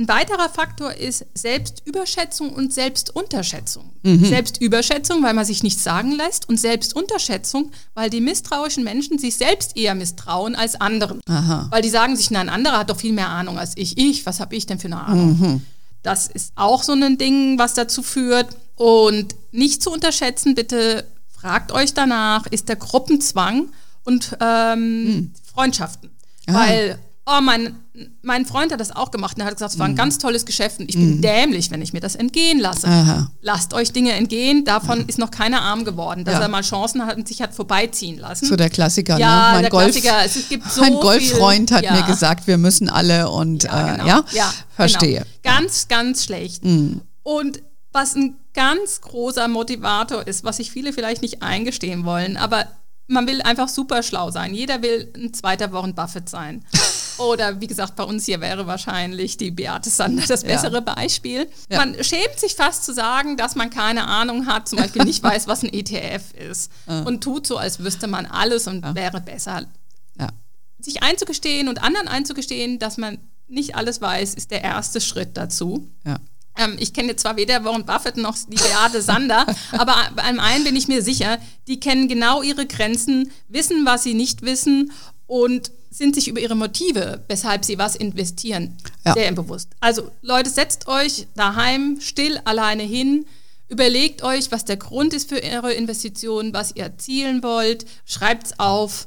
Ein 0.00 0.08
weiterer 0.08 0.48
Faktor 0.48 0.94
ist 0.94 1.26
Selbstüberschätzung 1.34 2.54
und 2.54 2.72
Selbstunterschätzung. 2.72 3.90
Mhm. 4.02 4.24
Selbstüberschätzung, 4.24 5.22
weil 5.22 5.34
man 5.34 5.44
sich 5.44 5.62
nichts 5.62 5.84
sagen 5.84 6.12
lässt 6.12 6.48
und 6.48 6.58
Selbstunterschätzung, 6.58 7.70
weil 7.92 8.08
die 8.08 8.22
misstrauischen 8.22 8.82
Menschen 8.82 9.18
sich 9.18 9.36
selbst 9.36 9.76
eher 9.76 9.94
misstrauen 9.94 10.54
als 10.54 10.80
anderen. 10.80 11.20
Aha. 11.28 11.66
Weil 11.70 11.82
die 11.82 11.90
sagen 11.90 12.16
sich, 12.16 12.30
na, 12.30 12.40
ein 12.40 12.48
anderer 12.48 12.78
hat 12.78 12.88
doch 12.88 12.96
viel 12.96 13.12
mehr 13.12 13.28
Ahnung 13.28 13.58
als 13.58 13.76
ich. 13.76 13.98
Ich, 13.98 14.24
was 14.24 14.40
habe 14.40 14.56
ich 14.56 14.64
denn 14.64 14.78
für 14.78 14.86
eine 14.86 15.04
Ahnung? 15.04 15.38
Mhm. 15.38 15.66
Das 16.02 16.28
ist 16.28 16.52
auch 16.54 16.82
so 16.82 16.92
ein 16.92 17.18
Ding, 17.18 17.58
was 17.58 17.74
dazu 17.74 18.02
führt. 18.02 18.48
Und 18.76 19.34
nicht 19.52 19.82
zu 19.82 19.90
unterschätzen, 19.90 20.54
bitte 20.54 21.04
fragt 21.28 21.72
euch 21.72 21.92
danach, 21.92 22.46
ist 22.46 22.70
der 22.70 22.76
Gruppenzwang 22.76 23.66
und 24.04 24.34
ähm, 24.40 25.04
mhm. 25.04 25.32
Freundschaften. 25.52 26.08
Aha. 26.46 26.58
Weil 26.58 26.98
oh, 27.30 27.40
mein, 27.40 27.76
mein 28.22 28.46
Freund 28.46 28.72
hat 28.72 28.80
das 28.80 28.94
auch 28.94 29.10
gemacht 29.10 29.36
und 29.36 29.42
er 29.42 29.46
hat 29.46 29.54
gesagt, 29.54 29.72
es 29.72 29.78
war 29.78 29.86
ein 29.86 29.92
mhm. 29.92 29.96
ganz 29.96 30.18
tolles 30.18 30.44
Geschäft 30.44 30.80
und 30.80 30.88
ich 30.88 30.96
bin 30.96 31.16
mhm. 31.16 31.22
dämlich, 31.22 31.70
wenn 31.70 31.82
ich 31.82 31.92
mir 31.92 32.00
das 32.00 32.14
entgehen 32.14 32.58
lasse. 32.58 32.86
Aha. 32.86 33.30
Lasst 33.40 33.74
euch 33.74 33.92
Dinge 33.92 34.12
entgehen, 34.12 34.64
davon 34.64 35.00
ja. 35.00 35.04
ist 35.06 35.18
noch 35.18 35.30
keiner 35.30 35.62
arm 35.62 35.84
geworden, 35.84 36.24
dass 36.24 36.34
ja. 36.34 36.40
er 36.40 36.48
mal 36.48 36.62
Chancen 36.62 37.04
hat 37.06 37.16
und 37.16 37.28
sich 37.28 37.40
hat 37.42 37.54
vorbeiziehen 37.54 38.18
lassen. 38.18 38.46
So 38.46 38.56
der 38.56 38.70
Klassiker, 38.70 39.18
ja, 39.18 39.48
ne? 39.48 39.52
Mein 39.54 39.62
der 39.62 39.70
Golf, 39.70 39.92
Klassiker. 39.92 40.24
Es 40.24 40.48
gibt 40.48 40.70
so 40.70 40.80
mein 40.80 40.94
Golffreund 40.94 41.70
hat 41.70 41.84
ja. 41.84 41.92
mir 41.92 42.02
gesagt, 42.02 42.46
wir 42.46 42.58
müssen 42.58 42.88
alle 42.88 43.30
und 43.30 43.64
ja, 43.64 43.88
äh, 43.88 43.92
genau. 43.92 44.04
äh, 44.04 44.08
ja? 44.08 44.24
ja, 44.32 44.54
verstehe. 44.74 45.26
Genau. 45.42 45.56
Ganz, 45.56 45.88
ganz 45.88 46.24
schlecht. 46.24 46.64
Mhm. 46.64 47.02
Und 47.22 47.62
was 47.92 48.14
ein 48.14 48.36
ganz 48.54 49.00
großer 49.00 49.48
Motivator 49.48 50.26
ist, 50.26 50.44
was 50.44 50.58
sich 50.58 50.70
viele 50.70 50.92
vielleicht 50.92 51.22
nicht 51.22 51.42
eingestehen 51.42 52.04
wollen, 52.04 52.36
aber 52.36 52.66
man 53.10 53.26
will 53.26 53.42
einfach 53.42 53.68
super 53.68 54.02
schlau 54.02 54.30
sein. 54.30 54.54
Jeder 54.54 54.82
will 54.82 55.12
ein 55.16 55.34
zweiter 55.34 55.72
Warren 55.72 55.94
Buffett 55.94 56.28
sein. 56.28 56.64
Oder 57.18 57.60
wie 57.60 57.66
gesagt, 57.66 57.96
bei 57.96 58.04
uns 58.04 58.24
hier 58.24 58.40
wäre 58.40 58.66
wahrscheinlich 58.66 59.36
die 59.36 59.50
Beate 59.50 59.90
Sander 59.90 60.24
das 60.26 60.42
bessere 60.42 60.76
ja. 60.76 60.80
Beispiel. 60.80 61.50
Ja. 61.68 61.78
Man 61.78 62.02
schämt 62.02 62.38
sich 62.38 62.54
fast 62.54 62.84
zu 62.84 62.94
sagen, 62.94 63.36
dass 63.36 63.56
man 63.56 63.68
keine 63.68 64.06
Ahnung 64.06 64.46
hat, 64.46 64.68
zum 64.68 64.78
Beispiel 64.78 65.04
nicht 65.04 65.22
weiß, 65.22 65.46
was 65.46 65.62
ein 65.62 65.70
ETF 65.72 66.32
ist. 66.32 66.72
Ja. 66.86 67.00
Und 67.02 67.22
tut 67.22 67.46
so, 67.46 67.58
als 67.58 67.80
wüsste 67.80 68.06
man 68.06 68.24
alles 68.24 68.66
und 68.66 68.94
wäre 68.94 69.20
besser. 69.20 69.66
Sich 70.82 71.02
einzugestehen 71.02 71.68
und 71.68 71.82
anderen 71.82 72.08
einzugestehen, 72.08 72.78
dass 72.78 72.96
man 72.96 73.18
nicht 73.48 73.74
alles 73.74 74.00
weiß, 74.00 74.32
ist 74.32 74.50
der 74.50 74.62
erste 74.62 75.02
Schritt 75.02 75.36
dazu. 75.36 75.90
Ähm, 76.56 76.76
ich 76.78 76.92
kenne 76.92 77.16
zwar 77.16 77.36
weder 77.36 77.64
Warren 77.64 77.86
Buffett 77.86 78.16
noch 78.16 78.36
die 78.48 78.56
Beate 78.56 79.02
Sander, 79.02 79.46
aber 79.72 79.94
beim 80.14 80.40
einen 80.40 80.64
bin 80.64 80.76
ich 80.76 80.88
mir 80.88 81.02
sicher, 81.02 81.38
die 81.68 81.80
kennen 81.80 82.08
genau 82.08 82.42
ihre 82.42 82.66
Grenzen, 82.66 83.30
wissen, 83.48 83.86
was 83.86 84.02
sie 84.02 84.14
nicht 84.14 84.42
wissen 84.42 84.92
und 85.26 85.70
sind 85.90 86.14
sich 86.14 86.28
über 86.28 86.40
ihre 86.40 86.54
Motive, 86.54 87.24
weshalb 87.28 87.64
sie 87.64 87.78
was 87.78 87.96
investieren, 87.96 88.76
ja. 89.04 89.12
sehr 89.12 89.32
bewusst. 89.32 89.68
Also 89.80 90.10
Leute, 90.22 90.48
setzt 90.48 90.86
euch 90.86 91.26
daheim 91.34 91.98
still 92.00 92.40
alleine 92.44 92.84
hin, 92.84 93.26
überlegt 93.68 94.22
euch, 94.22 94.52
was 94.52 94.64
der 94.64 94.76
Grund 94.76 95.14
ist 95.14 95.28
für 95.28 95.42
eure 95.42 95.72
Investition, 95.72 96.52
was 96.52 96.74
ihr 96.74 96.84
erzielen 96.84 97.42
wollt, 97.42 97.86
schreibt 98.06 98.46
es 98.46 98.58
auf. 98.58 99.06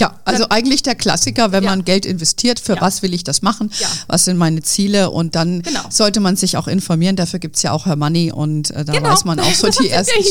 Ja, 0.00 0.18
also 0.24 0.48
eigentlich 0.48 0.82
der 0.82 0.94
Klassiker, 0.94 1.52
wenn 1.52 1.64
ja. 1.64 1.70
man 1.70 1.84
Geld 1.84 2.06
investiert, 2.06 2.58
für 2.58 2.74
ja. 2.74 2.80
was 2.80 3.02
will 3.02 3.12
ich 3.12 3.24
das 3.24 3.42
machen, 3.42 3.70
ja. 3.78 3.86
was 4.08 4.24
sind 4.24 4.36
meine 4.36 4.62
Ziele 4.62 5.10
und 5.10 5.34
dann 5.34 5.62
genau. 5.62 5.82
sollte 5.90 6.18
man 6.18 6.34
sich 6.34 6.56
auch 6.56 6.66
informieren, 6.66 7.14
dafür 7.14 7.38
gibt 7.38 7.56
es 7.56 7.62
ja 7.62 7.72
auch 7.72 7.86
Herr 7.86 7.96
Money 7.96 8.32
und 8.32 8.70
äh, 8.70 8.84
da 8.84 8.94
genau. 8.94 9.10
weiß 9.10 9.24
man 9.26 9.38
auch 9.38 9.54
so 9.54 9.68
die 9.82 9.90
ersten, 9.90 10.24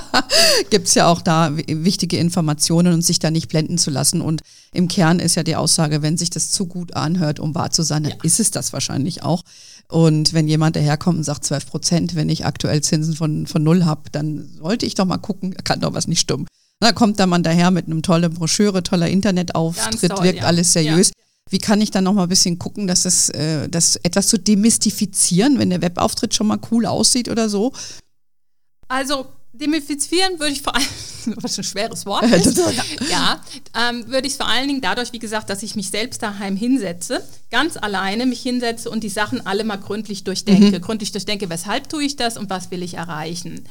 gibt 0.70 0.88
es 0.88 0.94
ja 0.94 1.06
auch 1.06 1.20
da 1.20 1.52
wichtige 1.54 2.16
Informationen 2.16 2.94
und 2.94 3.02
sich 3.02 3.18
da 3.18 3.30
nicht 3.30 3.48
blenden 3.48 3.78
zu 3.78 3.90
lassen 3.90 4.20
und 4.20 4.40
im 4.72 4.88
Kern 4.88 5.20
ist 5.20 5.36
ja 5.36 5.42
die 5.44 5.54
Aussage, 5.54 6.02
wenn 6.02 6.16
sich 6.16 6.30
das 6.30 6.50
zu 6.50 6.66
gut 6.66 6.96
anhört, 6.96 7.38
um 7.38 7.54
wahr 7.54 7.70
zu 7.70 7.82
sein, 7.82 8.04
dann 8.04 8.14
ist 8.22 8.40
es 8.40 8.50
das 8.50 8.72
wahrscheinlich 8.72 9.22
auch. 9.22 9.42
Und 9.88 10.32
wenn 10.32 10.48
jemand 10.48 10.76
daherkommt 10.76 11.18
und 11.18 11.24
sagt 11.24 11.44
12 11.44 11.66
Prozent, 11.66 12.14
wenn 12.14 12.28
ich 12.28 12.44
aktuell 12.46 12.80
Zinsen 12.80 13.14
von, 13.14 13.46
von 13.46 13.62
null 13.62 13.84
habe, 13.84 14.10
dann 14.10 14.50
sollte 14.58 14.86
ich 14.86 14.94
doch 14.94 15.04
mal 15.04 15.18
gucken, 15.18 15.54
kann 15.62 15.80
doch 15.80 15.94
was 15.94 16.08
nicht 16.08 16.20
stimmen. 16.20 16.46
Da 16.84 16.92
kommt 16.92 17.18
der 17.18 17.26
Mann 17.26 17.42
daher 17.42 17.70
mit 17.70 17.86
einem 17.86 18.02
tollen 18.02 18.34
Broschüre, 18.34 18.82
toller 18.82 19.08
Internetauftritt, 19.08 20.10
toll, 20.10 20.22
wirkt 20.22 20.40
ja. 20.40 20.44
alles 20.44 20.74
seriös. 20.74 21.08
Ja. 21.08 21.14
Wie 21.48 21.56
kann 21.56 21.80
ich 21.80 21.90
dann 21.90 22.04
noch 22.04 22.12
mal 22.12 22.24
ein 22.24 22.28
bisschen 22.28 22.58
gucken, 22.58 22.86
dass 22.86 23.06
es 23.06 23.30
äh, 23.30 23.70
das 23.70 23.96
etwas 23.96 24.26
zu 24.26 24.38
demystifizieren, 24.38 25.58
wenn 25.58 25.70
der 25.70 25.80
Webauftritt 25.80 26.34
schon 26.34 26.46
mal 26.46 26.58
cool 26.70 26.84
aussieht 26.84 27.30
oder 27.30 27.48
so? 27.48 27.72
Also 28.86 29.24
demystifizieren 29.54 30.38
würde 30.38 30.52
ich 30.52 30.60
vor 30.60 30.76
allem, 30.76 30.84
was 31.36 31.56
ein 31.56 31.64
schweres 31.64 32.04
Wort 32.04 32.24
ist, 32.30 32.60
ja, 33.10 33.40
ähm, 33.88 34.06
würde 34.08 34.26
ich 34.26 34.34
vor 34.34 34.46
allen 34.46 34.68
Dingen 34.68 34.82
dadurch, 34.82 35.14
wie 35.14 35.18
gesagt, 35.18 35.48
dass 35.48 35.62
ich 35.62 35.76
mich 35.76 35.88
selbst 35.88 36.22
daheim 36.22 36.54
hinsetze, 36.54 37.24
ganz 37.50 37.78
alleine 37.78 38.26
mich 38.26 38.42
hinsetze 38.42 38.90
und 38.90 39.02
die 39.02 39.08
Sachen 39.08 39.46
alle 39.46 39.64
mal 39.64 39.76
gründlich 39.76 40.24
durchdenke, 40.24 40.80
mhm. 40.80 40.82
gründlich 40.82 41.12
durchdenke, 41.12 41.48
weshalb 41.48 41.88
tue 41.88 42.04
ich 42.04 42.16
das 42.16 42.36
und 42.36 42.50
was 42.50 42.70
will 42.70 42.82
ich 42.82 42.92
erreichen 42.92 43.64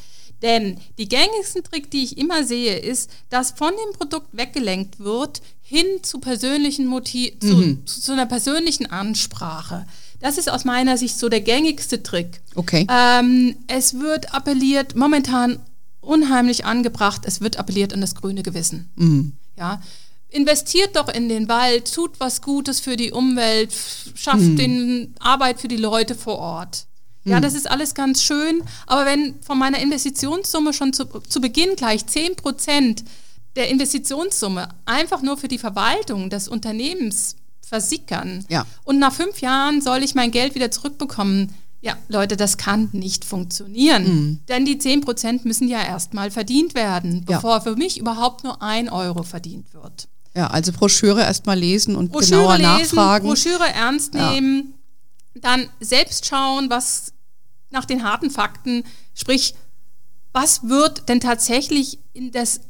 Denn 0.43 0.77
die 0.97 1.07
gängigsten 1.07 1.63
Trick, 1.63 1.89
die 1.89 2.03
ich 2.03 2.17
immer 2.17 2.43
sehe, 2.43 2.77
ist, 2.77 3.09
dass 3.29 3.51
von 3.51 3.71
dem 3.71 3.97
Produkt 3.97 4.27
weggelenkt 4.33 4.99
wird 4.99 5.41
hin 5.61 5.85
zu 6.03 6.19
persönlichen 6.19 6.85
Motiv, 6.85 7.39
zu, 7.39 7.55
Mhm. 7.55 7.87
zu, 7.87 8.01
zu 8.01 8.11
einer 8.11 8.25
persönlichen 8.27 8.85
Ansprache. 8.91 9.87
Das 10.19 10.37
ist 10.37 10.49
aus 10.51 10.65
meiner 10.65 10.97
Sicht 10.97 11.17
so 11.17 11.29
der 11.29 11.41
gängigste 11.41 12.03
Trick. 12.03 12.41
Okay. 12.55 12.85
Ähm, 12.89 13.55
es 13.67 13.99
wird 13.99 14.33
appelliert, 14.33 14.95
momentan 14.95 15.59
unheimlich 16.01 16.65
angebracht, 16.65 17.21
es 17.25 17.39
wird 17.41 17.57
appelliert 17.57 17.93
an 17.93 18.01
das 18.01 18.13
grüne 18.15 18.43
Gewissen. 18.43 18.89
Mhm. 18.95 19.33
Ja. 19.57 19.81
Investiert 20.29 20.95
doch 20.95 21.07
in 21.09 21.29
den 21.29 21.47
Wald, 21.47 21.93
tut 21.93 22.19
was 22.19 22.41
Gutes 22.41 22.79
für 22.81 22.97
die 22.97 23.11
Umwelt, 23.11 23.71
schafft 24.15 24.41
Mhm. 24.41 24.55
den 24.57 25.15
Arbeit 25.19 25.59
für 25.61 25.67
die 25.67 25.77
Leute 25.77 26.15
vor 26.15 26.37
Ort. 26.39 26.85
Ja, 27.25 27.39
das 27.39 27.53
ist 27.53 27.69
alles 27.69 27.93
ganz 27.93 28.21
schön, 28.21 28.61
aber 28.85 29.05
wenn 29.05 29.35
von 29.41 29.57
meiner 29.57 29.79
Investitionssumme 29.79 30.73
schon 30.73 30.91
zu, 30.93 31.05
zu 31.05 31.39
Beginn 31.39 31.75
gleich 31.77 32.05
10 32.05 32.35
Prozent 32.35 33.03
der 33.55 33.69
Investitionssumme 33.69 34.67
einfach 34.85 35.21
nur 35.21 35.37
für 35.37 35.47
die 35.47 35.57
Verwaltung 35.59 36.29
des 36.29 36.47
Unternehmens 36.47 37.35
versickern 37.61 38.45
Ja. 38.49 38.65
und 38.83 38.99
nach 38.99 39.13
fünf 39.13 39.39
Jahren 39.41 39.81
soll 39.81 40.03
ich 40.03 40.15
mein 40.15 40.31
Geld 40.31 40.53
wieder 40.55 40.69
zurückbekommen, 40.71 41.53
ja, 41.81 41.97
Leute, 42.07 42.37
das 42.37 42.57
kann 42.57 42.89
nicht 42.93 43.25
funktionieren. 43.25 44.03
Mhm. 44.03 44.39
Denn 44.47 44.63
die 44.65 44.77
10 44.77 45.01
Prozent 45.01 45.43
müssen 45.45 45.67
ja 45.67 45.81
erstmal 45.83 46.31
verdient 46.31 46.75
werden, 46.75 47.25
Ja. 47.29 47.35
bevor 47.37 47.61
für 47.61 47.75
mich 47.75 47.99
überhaupt 47.99 48.43
nur 48.43 48.61
ein 48.61 48.89
Euro 48.89 49.23
verdient 49.23 49.73
wird. 49.73 50.07
Ja, 50.35 50.47
also 50.47 50.71
Broschüre 50.71 51.21
erstmal 51.21 51.59
lesen 51.59 51.95
und 51.95 52.11
Broschüre 52.11 52.41
genauer 52.41 52.57
lesen, 52.57 52.95
nachfragen. 52.95 53.27
Broschüre 53.27 53.67
ernst 53.73 54.13
Ja. 54.15 54.31
nehmen, 54.31 54.73
dann 55.35 55.69
selbst 55.79 56.25
schauen, 56.25 56.69
was 56.69 57.13
nach 57.71 57.85
den 57.85 58.03
harten 58.03 58.29
Fakten, 58.29 58.83
sprich, 59.15 59.55
was 60.31 60.67
wird 60.67 61.09
denn 61.09 61.19
tatsächlich 61.19 61.99
in 62.13 62.31
das 62.31 62.61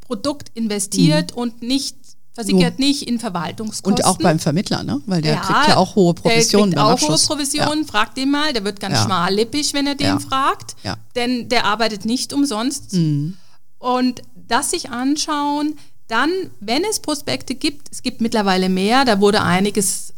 Produkt 0.00 0.50
investiert 0.54 1.32
und 1.32 1.62
nicht 1.62 1.96
versickert 2.32 2.78
nicht 2.78 3.02
in 3.02 3.18
Verwaltungskosten. 3.18 3.90
Mhm. 3.92 3.96
und 3.96 4.04
auch 4.04 4.18
beim 4.18 4.38
Vermittler, 4.38 4.84
ne? 4.84 5.02
Weil 5.06 5.20
der 5.22 5.36
kriegt 5.38 5.68
ja 5.68 5.76
auch 5.76 5.96
hohe 5.96 6.14
Der 6.14 6.22
Provisionen 6.22 6.70
kriegt 6.72 6.76
beim 6.76 6.94
auch 6.94 7.00
hohe 7.00 7.18
Provisionen, 7.18 7.84
fragt 7.84 8.16
den 8.16 8.30
mal, 8.30 8.52
der 8.52 8.64
wird 8.64 8.78
ganz 8.78 8.94
Ja. 8.94 9.04
schmallippig, 9.04 9.74
wenn 9.74 9.86
er 9.88 9.96
den 9.96 10.06
Ja. 10.06 10.18
fragt, 10.20 10.76
Ja. 10.84 10.96
denn 11.16 11.48
der 11.48 11.64
arbeitet 11.64 12.04
nicht 12.04 12.32
umsonst. 12.32 12.92
Mhm. 12.92 13.36
Und 13.78 14.22
das 14.34 14.70
sich 14.70 14.90
anschauen, 14.90 15.74
dann, 16.06 16.30
wenn 16.60 16.84
es 16.84 17.00
Prospekte 17.00 17.54
gibt, 17.56 17.88
es 17.90 18.02
gibt 18.02 18.20
mittlerweile 18.20 18.68
mehr, 18.68 19.04
da 19.04 19.20
wurde 19.20 19.42
einiges, 19.42 20.14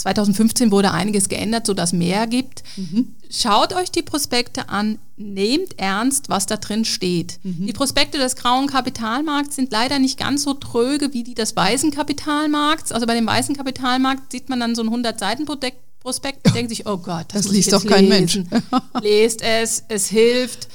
2015 0.00 0.70
wurde 0.70 0.90
einiges 0.92 1.28
geändert, 1.28 1.66
sodass 1.66 1.92
mehr 1.92 2.26
gibt. 2.26 2.62
Mhm. 2.76 3.14
Schaut 3.30 3.72
euch 3.74 3.90
die 3.90 4.02
Prospekte 4.02 4.68
an, 4.68 4.98
nehmt 5.16 5.78
ernst, 5.78 6.28
was 6.28 6.46
da 6.46 6.56
drin 6.56 6.84
steht. 6.84 7.38
Mhm. 7.42 7.66
Die 7.66 7.72
Prospekte 7.72 8.18
des 8.18 8.36
grauen 8.36 8.66
Kapitalmarkts 8.66 9.56
sind 9.56 9.70
leider 9.72 9.98
nicht 9.98 10.18
ganz 10.18 10.42
so 10.42 10.54
tröge 10.54 11.12
wie 11.12 11.22
die 11.22 11.34
des 11.34 11.54
weißen 11.54 11.90
Kapitalmarkts. 11.90 12.92
Also 12.92 13.06
bei 13.06 13.14
dem 13.14 13.26
weißen 13.26 13.56
Kapitalmarkt 13.56 14.32
sieht 14.32 14.48
man 14.48 14.60
dann 14.60 14.74
so 14.74 14.82
ein 14.82 14.88
100-Seiten-Prospekt 14.88 16.46
und 16.46 16.54
denkt 16.54 16.70
sich, 16.70 16.86
oh 16.86 16.96
Gott, 16.96 17.26
das, 17.28 17.42
Das 17.42 17.52
liest 17.52 17.72
doch 17.72 17.84
kein 17.84 18.06
lesen. 18.06 18.48
Mensch. 18.50 18.64
Lest 19.02 19.42
es, 19.42 19.84
es 19.88 20.08
hilft. 20.08 20.68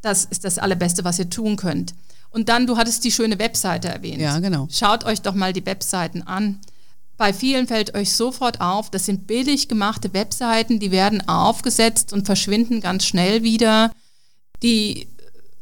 Das 0.00 0.24
ist 0.24 0.44
das 0.44 0.58
Allerbeste, 0.58 1.04
was 1.04 1.18
ihr 1.18 1.30
tun 1.30 1.56
könnt. 1.56 1.94
Und 2.30 2.48
dann, 2.48 2.66
du 2.66 2.76
hattest 2.76 3.04
die 3.04 3.12
schöne 3.12 3.38
Webseite 3.38 3.88
erwähnt. 3.88 4.20
Ja, 4.20 4.38
genau. 4.38 4.66
Schaut 4.70 5.04
euch 5.04 5.20
doch 5.20 5.34
mal 5.34 5.52
die 5.52 5.64
Webseiten 5.64 6.22
an. 6.22 6.60
Bei 7.16 7.32
vielen 7.32 7.66
fällt 7.68 7.94
euch 7.94 8.12
sofort 8.12 8.60
auf, 8.60 8.90
das 8.90 9.06
sind 9.06 9.26
billig 9.26 9.68
gemachte 9.68 10.12
Webseiten, 10.12 10.80
die 10.80 10.90
werden 10.90 11.28
aufgesetzt 11.28 12.12
und 12.12 12.26
verschwinden 12.26 12.80
ganz 12.80 13.04
schnell 13.04 13.42
wieder. 13.42 13.92
Die 14.62 15.08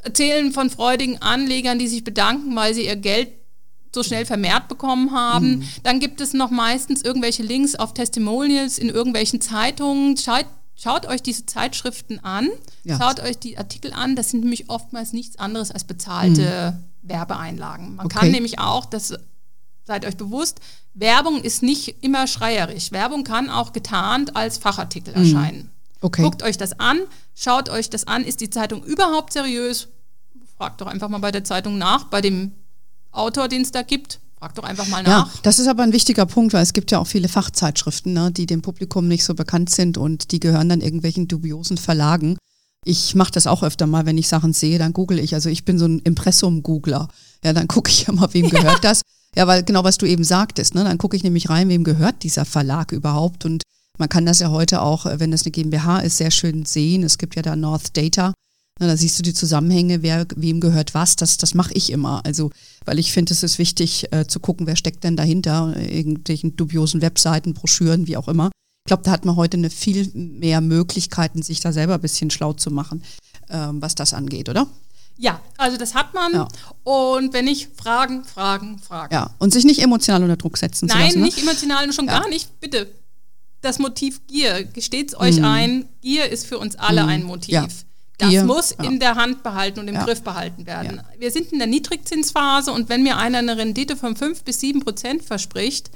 erzählen 0.02 0.52
von 0.52 0.70
freudigen 0.70 1.20
Anlegern, 1.20 1.78
die 1.78 1.88
sich 1.88 2.04
bedanken, 2.04 2.54
weil 2.56 2.74
sie 2.74 2.86
ihr 2.86 2.96
Geld 2.96 3.28
so 3.94 4.02
schnell 4.02 4.24
vermehrt 4.24 4.68
bekommen 4.68 5.10
haben. 5.12 5.58
Mhm. 5.58 5.62
Dann 5.82 6.00
gibt 6.00 6.20
es 6.20 6.32
noch 6.32 6.50
meistens 6.50 7.02
irgendwelche 7.02 7.42
Links 7.42 7.74
auf 7.74 7.92
Testimonials 7.92 8.78
in 8.78 8.88
irgendwelchen 8.88 9.40
Zeitungen. 9.40 10.16
Schaut, 10.16 10.46
schaut 10.76 11.06
euch 11.06 11.22
diese 11.22 11.44
Zeitschriften 11.44 12.20
an, 12.20 12.48
Ja. 12.84 12.98
schaut 12.98 13.20
euch 13.20 13.36
die 13.38 13.58
Artikel 13.58 13.92
an. 13.92 14.14
Das 14.16 14.30
sind 14.30 14.40
nämlich 14.40 14.70
oftmals 14.70 15.12
nichts 15.12 15.38
anderes 15.38 15.70
als 15.72 15.84
bezahlte 15.84 16.78
Werbeeinlagen. 17.02 17.96
Man 17.96 18.06
Okay. 18.06 18.18
kann 18.20 18.30
nämlich 18.30 18.58
auch, 18.60 18.86
das 18.86 19.14
seid 19.90 20.04
euch 20.06 20.16
bewusst, 20.16 20.60
Werbung 20.94 21.42
ist 21.42 21.64
nicht 21.64 21.96
immer 22.04 22.28
schreierisch. 22.28 22.92
Werbung 22.92 23.24
kann 23.24 23.50
auch 23.50 23.72
getarnt 23.72 24.36
als 24.36 24.56
Fachartikel 24.56 25.12
erscheinen. 25.14 25.62
Mhm. 25.64 25.70
Okay. 26.00 26.22
Guckt 26.22 26.44
euch 26.44 26.56
das 26.56 26.78
an, 26.78 27.00
schaut 27.34 27.68
euch 27.68 27.90
das 27.90 28.06
an. 28.06 28.24
Ist 28.24 28.40
die 28.40 28.50
Zeitung 28.50 28.84
überhaupt 28.84 29.32
seriös? 29.32 29.88
Fragt 30.56 30.80
doch 30.80 30.86
einfach 30.86 31.08
mal 31.08 31.18
bei 31.18 31.32
der 31.32 31.42
Zeitung 31.42 31.76
nach, 31.76 32.04
bei 32.04 32.20
dem 32.20 32.52
Autor, 33.10 33.48
den 33.48 33.62
es 33.62 33.72
da 33.72 33.82
gibt. 33.82 34.20
Fragt 34.38 34.58
doch 34.58 34.62
einfach 34.64 34.86
mal 34.86 35.02
Ja, 35.04 35.10
nach. 35.22 35.38
das 35.42 35.58
ist 35.58 35.66
aber 35.66 35.82
ein 35.82 35.92
wichtiger 35.92 36.24
Punkt, 36.24 36.52
weil 36.54 36.62
es 36.62 36.72
gibt 36.72 36.92
ja 36.92 37.00
auch 37.00 37.06
viele 37.08 37.28
Fachzeitschriften, 37.28 38.12
ne, 38.12 38.30
die 38.30 38.46
dem 38.46 38.62
Publikum 38.62 39.08
nicht 39.08 39.24
so 39.24 39.34
bekannt 39.34 39.70
sind 39.70 39.98
und 39.98 40.30
die 40.30 40.38
gehören 40.38 40.68
dann 40.68 40.80
irgendwelchen 40.82 41.26
dubiosen 41.26 41.78
Verlagen. 41.78 42.38
Ich 42.84 43.16
mache 43.16 43.32
das 43.32 43.48
auch 43.48 43.64
öfter 43.64 43.86
mal, 43.88 44.06
wenn 44.06 44.16
ich 44.16 44.28
Sachen 44.28 44.52
sehe, 44.52 44.78
dann 44.78 44.92
google 44.92 45.18
ich. 45.18 45.34
Also 45.34 45.48
ich 45.50 45.64
bin 45.64 45.78
so 45.80 45.86
ein 45.86 45.98
Impressum-Googler. 45.98 47.08
Ja, 47.44 47.52
dann 47.52 47.66
gucke 47.68 47.90
ich 47.90 48.06
ja 48.06 48.12
mal, 48.12 48.32
wem 48.32 48.48
gehört 48.56 48.84
das. 48.84 49.02
Ja, 49.36 49.46
weil 49.46 49.62
genau 49.62 49.84
was 49.84 49.98
du 49.98 50.06
eben 50.06 50.24
sagtest, 50.24 50.74
ne, 50.74 50.84
dann 50.84 50.98
gucke 50.98 51.16
ich 51.16 51.22
nämlich 51.22 51.50
rein, 51.50 51.68
wem 51.68 51.84
gehört 51.84 52.22
dieser 52.22 52.44
Verlag 52.44 52.92
überhaupt. 52.92 53.44
Und 53.44 53.62
man 53.98 54.08
kann 54.08 54.26
das 54.26 54.40
ja 54.40 54.50
heute 54.50 54.82
auch, 54.82 55.06
äh, 55.06 55.20
wenn 55.20 55.30
das 55.30 55.42
eine 55.42 55.52
GmbH 55.52 56.00
ist, 56.00 56.16
sehr 56.16 56.30
schön 56.30 56.64
sehen. 56.64 57.02
Es 57.02 57.18
gibt 57.18 57.36
ja 57.36 57.42
da 57.42 57.54
North 57.56 57.96
Data. 57.96 58.34
Na, 58.80 58.86
da 58.86 58.96
siehst 58.96 59.18
du 59.18 59.22
die 59.22 59.34
Zusammenhänge, 59.34 60.02
wer 60.02 60.26
wem 60.36 60.60
gehört 60.60 60.94
was. 60.94 61.14
Das, 61.14 61.36
das 61.36 61.54
mache 61.54 61.74
ich 61.74 61.92
immer. 61.92 62.24
Also, 62.24 62.50
weil 62.86 62.98
ich 62.98 63.12
finde, 63.12 63.32
es 63.32 63.42
ist 63.42 63.58
wichtig 63.58 64.12
äh, 64.12 64.26
zu 64.26 64.40
gucken, 64.40 64.66
wer 64.66 64.76
steckt 64.76 65.04
denn 65.04 65.16
dahinter, 65.16 65.76
irgendwelchen 65.76 66.56
dubiosen 66.56 67.02
Webseiten, 67.02 67.54
Broschüren, 67.54 68.06
wie 68.06 68.16
auch 68.16 68.26
immer. 68.26 68.50
Ich 68.86 68.88
glaube, 68.88 69.02
da 69.02 69.10
hat 69.10 69.26
man 69.26 69.36
heute 69.36 69.58
eine 69.58 69.70
viel 69.70 70.10
mehr 70.14 70.62
Möglichkeiten, 70.62 71.42
sich 71.42 71.60
da 71.60 71.72
selber 71.72 71.94
ein 71.94 72.00
bisschen 72.00 72.30
schlau 72.30 72.54
zu 72.54 72.70
machen, 72.70 73.02
ähm, 73.50 73.82
was 73.82 73.94
das 73.94 74.14
angeht, 74.14 74.48
oder? 74.48 74.66
Ja, 75.22 75.38
also 75.58 75.76
das 75.76 75.94
hat 75.94 76.14
man. 76.14 76.32
Ja. 76.32 76.48
Und 76.82 77.34
wenn 77.34 77.44
nicht, 77.44 77.68
Fragen, 77.76 78.24
Fragen, 78.24 78.78
Fragen. 78.78 79.12
Ja. 79.14 79.34
Und 79.38 79.52
sich 79.52 79.64
nicht 79.66 79.80
emotional 79.82 80.22
unter 80.22 80.38
Druck 80.38 80.56
setzen 80.56 80.88
zu 80.88 80.96
Nein, 80.96 81.06
lassen. 81.08 81.18
ne? 81.20 81.24
nicht 81.26 81.38
emotional 81.42 81.84
und 81.84 81.94
schon 81.94 82.06
Ja. 82.06 82.20
gar 82.20 82.28
nicht. 82.30 82.58
Bitte. 82.60 82.90
Das 83.60 83.78
Motiv 83.78 84.26
Gier, 84.26 84.64
gesteht's 84.64 85.14
euch 85.14 85.36
Mhm. 85.36 85.44
ein, 85.44 85.88
Gier 86.00 86.30
ist 86.30 86.46
für 86.46 86.58
uns 86.58 86.76
alle 86.76 87.04
ein 87.04 87.22
Motiv. 87.24 87.52
Ja. 87.52 87.66
Das 88.16 88.30
Gier, 88.30 88.44
muss 88.44 88.70
ja. 88.78 88.84
in 88.84 88.98
der 88.98 89.16
Hand 89.16 89.42
behalten 89.42 89.80
und 89.80 89.88
im 89.88 89.94
Ja. 89.96 90.04
Griff 90.04 90.22
behalten 90.22 90.64
werden. 90.66 91.02
Wir 91.18 91.30
sind 91.30 91.52
in 91.52 91.58
der 91.58 91.68
Niedrigzinsphase 91.68 92.72
und 92.72 92.88
wenn 92.88 93.02
mir 93.02 93.18
einer 93.18 93.38
eine 93.38 93.58
Rendite 93.58 93.96
von 93.96 94.16
5 94.16 94.42
bis 94.44 94.60
7 94.60 94.80
Prozent 94.80 95.22
verspricht, 95.22 95.90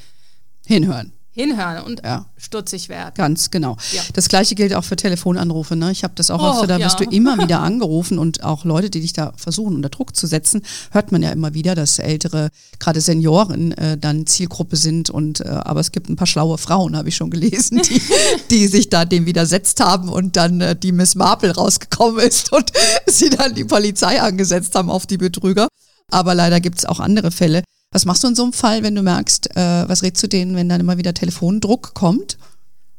Hinhören. 0.67 1.13
Hinhören 1.35 1.83
und 1.85 2.03
Ja. 2.05 2.27
stutzig 2.37 2.88
werden. 2.88 3.14
Ganz 3.16 3.51
genau. 3.51 3.77
Ja. 3.92 4.03
Das 4.12 4.29
gleiche 4.29 4.55
gilt 4.55 4.73
auch 4.75 4.85
für 4.85 4.97
Telefonanrufe. 4.97 5.75
Ne? 5.77 5.90
Ich 5.90 6.05
habe 6.05 6.14
das 6.16 6.31
auch 6.31 6.40
Oh, 6.42 6.53
öfter, 6.53 6.66
da 6.68 6.79
ja. 6.79 6.87
wirst 6.87 7.01
du 7.01 7.05
immer 7.05 7.37
wieder 7.38 7.61
angerufen 7.61 8.18
und 8.18 8.44
auch 8.44 8.64
Leute, 8.64 8.88
die 8.88 9.01
dich 9.01 9.12
da 9.12 9.33
versuchen 9.37 9.75
unter 9.75 9.88
Druck 9.88 10.14
zu 10.14 10.27
setzen, 10.27 10.62
hört 10.92 11.11
man 11.12 11.23
ja 11.23 11.31
immer 11.31 11.53
wieder, 11.55 11.75
dass 11.75 11.99
ältere, 11.99 12.51
gerade 12.79 13.01
Senioren 13.01 13.73
äh, 13.73 13.99
dann 13.99 14.27
Zielgruppe 14.27 14.77
sind 14.77 15.11
und 15.11 15.40
äh, 15.40 15.49
aber 15.49 15.81
es 15.81 15.90
gibt 15.92 16.09
ein 16.09 16.16
paar 16.16 16.27
schlaue 16.27 16.57
Frauen, 16.57 16.97
habe 16.97 17.09
ich 17.09 17.16
schon 17.16 17.31
gelesen, 17.31 17.83
die, 17.83 18.01
die 18.51 18.68
sich 18.68 18.88
da 18.88 19.05
dem 19.05 19.27
widersetzt 19.27 19.81
haben 19.81 20.09
und 20.09 20.37
dann 20.37 20.61
äh, 20.61 20.77
die 20.77 20.92
Miss 20.92 21.16
Marple 21.16 21.53
rausgekommen 21.55 22.20
ist 22.25 22.53
und 22.53 22.70
sie 23.07 23.31
dann 23.31 23.55
die 23.55 23.64
Polizei 23.64 24.20
angesetzt 24.23 24.75
haben 24.77 24.88
auf 24.90 25.07
die 25.07 25.18
Betrüger. 25.18 25.66
Aber 26.12 26.35
leider 26.35 26.61
gibt 26.61 26.79
es 26.79 26.85
auch 26.85 27.01
andere 27.01 27.31
Fälle. 27.31 27.64
Was 27.94 28.04
machst 28.07 28.24
du 28.24 28.28
in 28.28 28.35
so 28.35 28.42
einem 28.42 28.52
Fall, 28.52 28.83
wenn 28.83 28.96
du 28.96 29.02
merkst, 29.02 29.57
äh, 29.57 29.88
was 29.88 30.02
rätst 30.02 30.20
du 30.20 30.26
denen, 30.26 30.57
wenn 30.57 30.68
dann 30.68 30.80
immer 30.80 30.98
wieder 30.98 31.14
Telefondruck 31.14 31.94
kommt? 31.94 32.38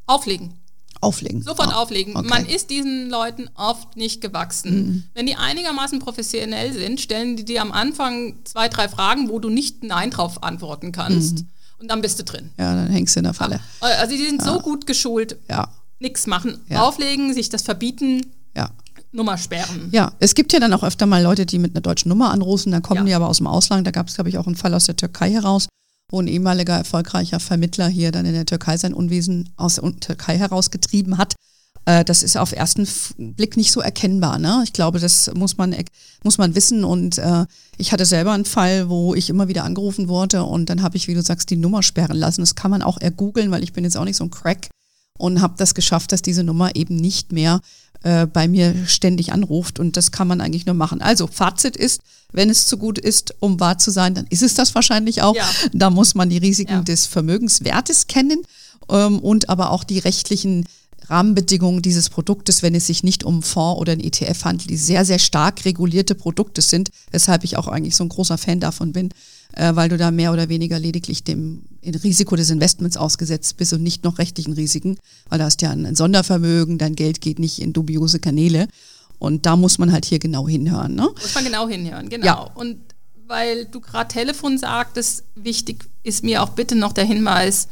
Auflegen. 0.05 0.53
Auflegen. 1.01 1.41
Sofort 1.43 1.67
Ah, 1.73 1.81
auflegen. 1.81 2.15
okay. 2.15 2.23
Mhm. 2.23 2.29
Man 2.29 2.45
ist 2.45 2.69
diesen 2.69 3.09
Leuten 3.09 3.49
oft 3.55 3.97
nicht 3.97 4.21
gewachsen. 4.21 5.09
Wenn 5.13 5.25
die 5.25 5.35
einigermaßen 5.35 5.99
professionell 5.99 6.71
sind, 6.71 7.01
stellen 7.01 7.35
die 7.35 7.43
dir 7.43 7.61
am 7.61 7.73
Anfang 7.73 8.37
zwei, 8.45 8.69
drei 8.69 8.87
Fragen, 8.87 9.27
wo 9.29 9.39
du 9.39 9.49
nicht 9.49 9.83
Nein 9.83 10.11
drauf 10.11 10.41
antworten 10.43 10.93
kannst. 10.93 11.39
Mhm. 11.39 11.47
Und 11.79 11.91
dann 11.91 12.01
bist 12.01 12.17
du 12.19 12.23
drin. 12.23 12.51
Ja, 12.57 12.73
dann 12.73 12.87
hängst 12.89 13.15
du 13.17 13.19
in 13.19 13.25
der 13.25 13.33
Falle. 13.33 13.59
Also 13.81 14.15
die 14.15 14.23
sind 14.25 14.41
so 14.41 14.59
gut 14.59 14.87
geschult, 14.87 15.35
Ja, 15.49 15.67
nichts 15.99 16.25
machen. 16.25 16.61
Ja. 16.69 16.83
Auflegen, 16.83 17.33
sich 17.33 17.49
das 17.49 17.63
verbieten, 17.63 18.21
ja. 18.55 18.69
Nummer 19.15 19.37
sperren. 19.37 19.89
Ja, 19.91 20.11
es 20.19 20.35
gibt 20.35 20.53
ja 20.53 20.59
dann 20.59 20.73
auch 20.73 20.83
öfter 20.83 21.05
mal 21.05 21.21
Leute, 21.23 21.45
die 21.45 21.59
mit 21.59 21.73
einer 21.73 21.81
deutschen 21.81 22.09
Nummer 22.09 22.31
anrufen, 22.31 22.71
dann 22.71 22.81
kommen 22.81 23.01
Ja. 23.01 23.05
die 23.05 23.13
aber 23.13 23.29
aus 23.29 23.37
dem 23.37 23.47
Ausland. 23.47 23.87
Da 23.87 23.91
gab 23.91 24.07
es, 24.07 24.15
glaube 24.15 24.29
ich, 24.29 24.37
auch 24.37 24.47
einen 24.47 24.55
Fall 24.55 24.73
aus 24.73 24.85
der 24.85 24.95
Türkei 24.95 25.31
heraus, 25.31 25.67
wo 26.11 26.19
ein 26.21 26.27
ehemaliger 26.27 26.75
erfolgreicher 26.77 27.39
Vermittler 27.39 27.87
hier 27.87 28.11
dann 28.11 28.25
in 28.25 28.33
der 28.33 28.45
Türkei 28.45 28.77
sein 28.77 28.93
Unwesen 28.93 29.49
aus 29.57 29.75
der 29.75 29.99
Türkei 29.99 30.37
herausgetrieben 30.37 31.17
hat. 31.17 31.33
Äh, 31.85 32.03
Das 32.03 32.23
ist 32.23 32.35
auf 32.37 32.51
ersten 32.51 32.87
Blick 33.17 33.57
nicht 33.57 33.71
so 33.71 33.79
erkennbar. 33.79 34.37
Ne? 34.39 34.61
Ich 34.63 34.73
glaube, 34.73 34.99
das 34.99 35.31
muss 35.35 35.57
man, 35.57 35.71
ek- 35.73 35.87
muss 36.23 36.37
man 36.37 36.53
wissen. 36.55 36.83
Und 36.83 37.17
äh, 37.17 37.45
ich 37.77 37.91
hatte 37.91 38.05
selber 38.05 38.33
einen 38.33 38.45
Fall, 38.45 38.89
wo 38.89 39.15
ich 39.15 39.29
immer 39.29 39.47
wieder 39.47 39.63
angerufen 39.63 40.07
wurde 40.07 40.43
und 40.43 40.69
dann 40.69 40.81
habe 40.81 40.97
ich, 40.97 41.07
wie 41.07 41.13
du 41.13 41.21
sagst, 41.21 41.49
die 41.49 41.55
Nummer 41.57 41.83
sperren 41.83 42.17
lassen. 42.17 42.41
Das 42.41 42.55
kann 42.55 42.71
man 42.71 42.81
auch 42.81 42.97
ergoogeln, 42.99 43.49
weil 43.51 43.63
ich 43.63 43.73
bin 43.73 43.83
jetzt 43.83 43.97
auch 43.97 44.05
nicht 44.05 44.17
so 44.17 44.23
ein 44.25 44.31
Crack 44.31 44.69
und 45.17 45.41
habe 45.41 45.53
das 45.57 45.73
geschafft, 45.75 46.11
dass 46.11 46.21
diese 46.21 46.43
Nummer 46.43 46.75
eben 46.75 46.95
nicht 46.97 47.31
mehr 47.31 47.61
äh, 48.05 48.27
bei 48.27 48.47
mir 48.47 48.75
ständig 48.85 49.33
anruft 49.33 49.79
und 49.79 49.97
das 49.97 50.11
kann 50.11 50.27
man 50.27 50.39
eigentlich 50.39 50.67
nur 50.67 50.75
machen. 50.75 51.01
Also 51.01 51.25
Fazit 51.25 51.75
ist, 51.75 52.01
wenn 52.31 52.51
es 52.51 52.67
zu 52.67 52.77
gut 52.77 52.99
ist, 52.99 53.33
um 53.39 53.59
wahr 53.59 53.79
zu 53.79 53.89
sein, 53.89 54.13
dann 54.13 54.27
ist 54.29 54.43
es 54.43 54.53
das 54.53 54.75
wahrscheinlich 54.75 55.23
auch. 55.23 55.35
Ja. 55.35 55.49
Da 55.73 55.89
muss 55.89 56.13
man 56.13 56.29
die 56.29 56.37
Risiken 56.37 56.71
Ja. 56.73 56.81
des 56.81 57.07
Vermögenswertes 57.07 58.05
kennen 58.05 58.43
ähm, 58.89 59.17
und 59.19 59.49
aber 59.49 59.71
auch 59.71 59.83
die 59.83 59.97
rechtlichen 59.97 60.65
Rahmenbedingungen 61.07 61.81
dieses 61.81 62.09
Produktes, 62.09 62.61
wenn 62.61 62.75
es 62.75 62.87
sich 62.87 63.03
nicht 63.03 63.23
um 63.23 63.41
Fonds 63.43 63.79
oder 63.79 63.93
ein 63.93 63.99
ETF 63.99 64.43
handelt, 64.45 64.69
die 64.69 64.77
sehr, 64.77 65.03
sehr 65.05 65.19
stark 65.19 65.65
regulierte 65.65 66.13
Produkte 66.15 66.61
sind, 66.61 66.89
weshalb 67.11 67.43
ich 67.43 67.57
auch 67.57 67.67
eigentlich 67.67 67.95
so 67.95 68.03
ein 68.03 68.09
großer 68.09 68.37
Fan 68.37 68.59
davon 68.59 68.91
bin, 68.91 69.09
äh, 69.55 69.75
weil 69.75 69.89
du 69.89 69.97
da 69.97 70.11
mehr 70.11 70.31
oder 70.33 70.49
weniger 70.49 70.79
lediglich 70.79 71.23
dem 71.23 71.63
Risiko 71.83 72.35
des 72.35 72.49
Investments 72.49 72.97
ausgesetzt 72.97 73.57
bist 73.57 73.73
und 73.73 73.83
nicht 73.83 74.03
noch 74.03 74.17
rechtlichen 74.17 74.53
Risiken, 74.53 74.97
weil 75.29 75.39
da 75.39 75.45
hast 75.45 75.61
ja 75.61 75.71
ein 75.71 75.95
Sondervermögen, 75.95 76.77
dein 76.77 76.95
Geld 76.95 77.21
geht 77.21 77.39
nicht 77.39 77.59
in 77.59 77.73
dubiose 77.73 78.19
Kanäle. 78.19 78.67
Und 79.17 79.45
da 79.45 79.55
muss 79.55 79.77
man 79.77 79.91
halt 79.91 80.05
hier 80.05 80.19
genau 80.19 80.47
hinhören. 80.47 80.93
Ne? 80.93 81.07
Muss 81.21 81.35
man 81.35 81.45
genau 81.45 81.69
hinhören, 81.69 82.09
genau. 82.09 82.25
Ja. 82.25 82.51
Und 82.53 82.77
weil 83.27 83.65
du 83.65 83.79
gerade 83.79 84.09
Telefon 84.13 84.57
sagtest, 84.57 85.23
wichtig 85.35 85.85
ist 86.03 86.23
mir 86.23 86.43
auch 86.43 86.49
bitte 86.49 86.75
noch 86.75 86.93
der 86.93 87.05
Hinweis, 87.05 87.67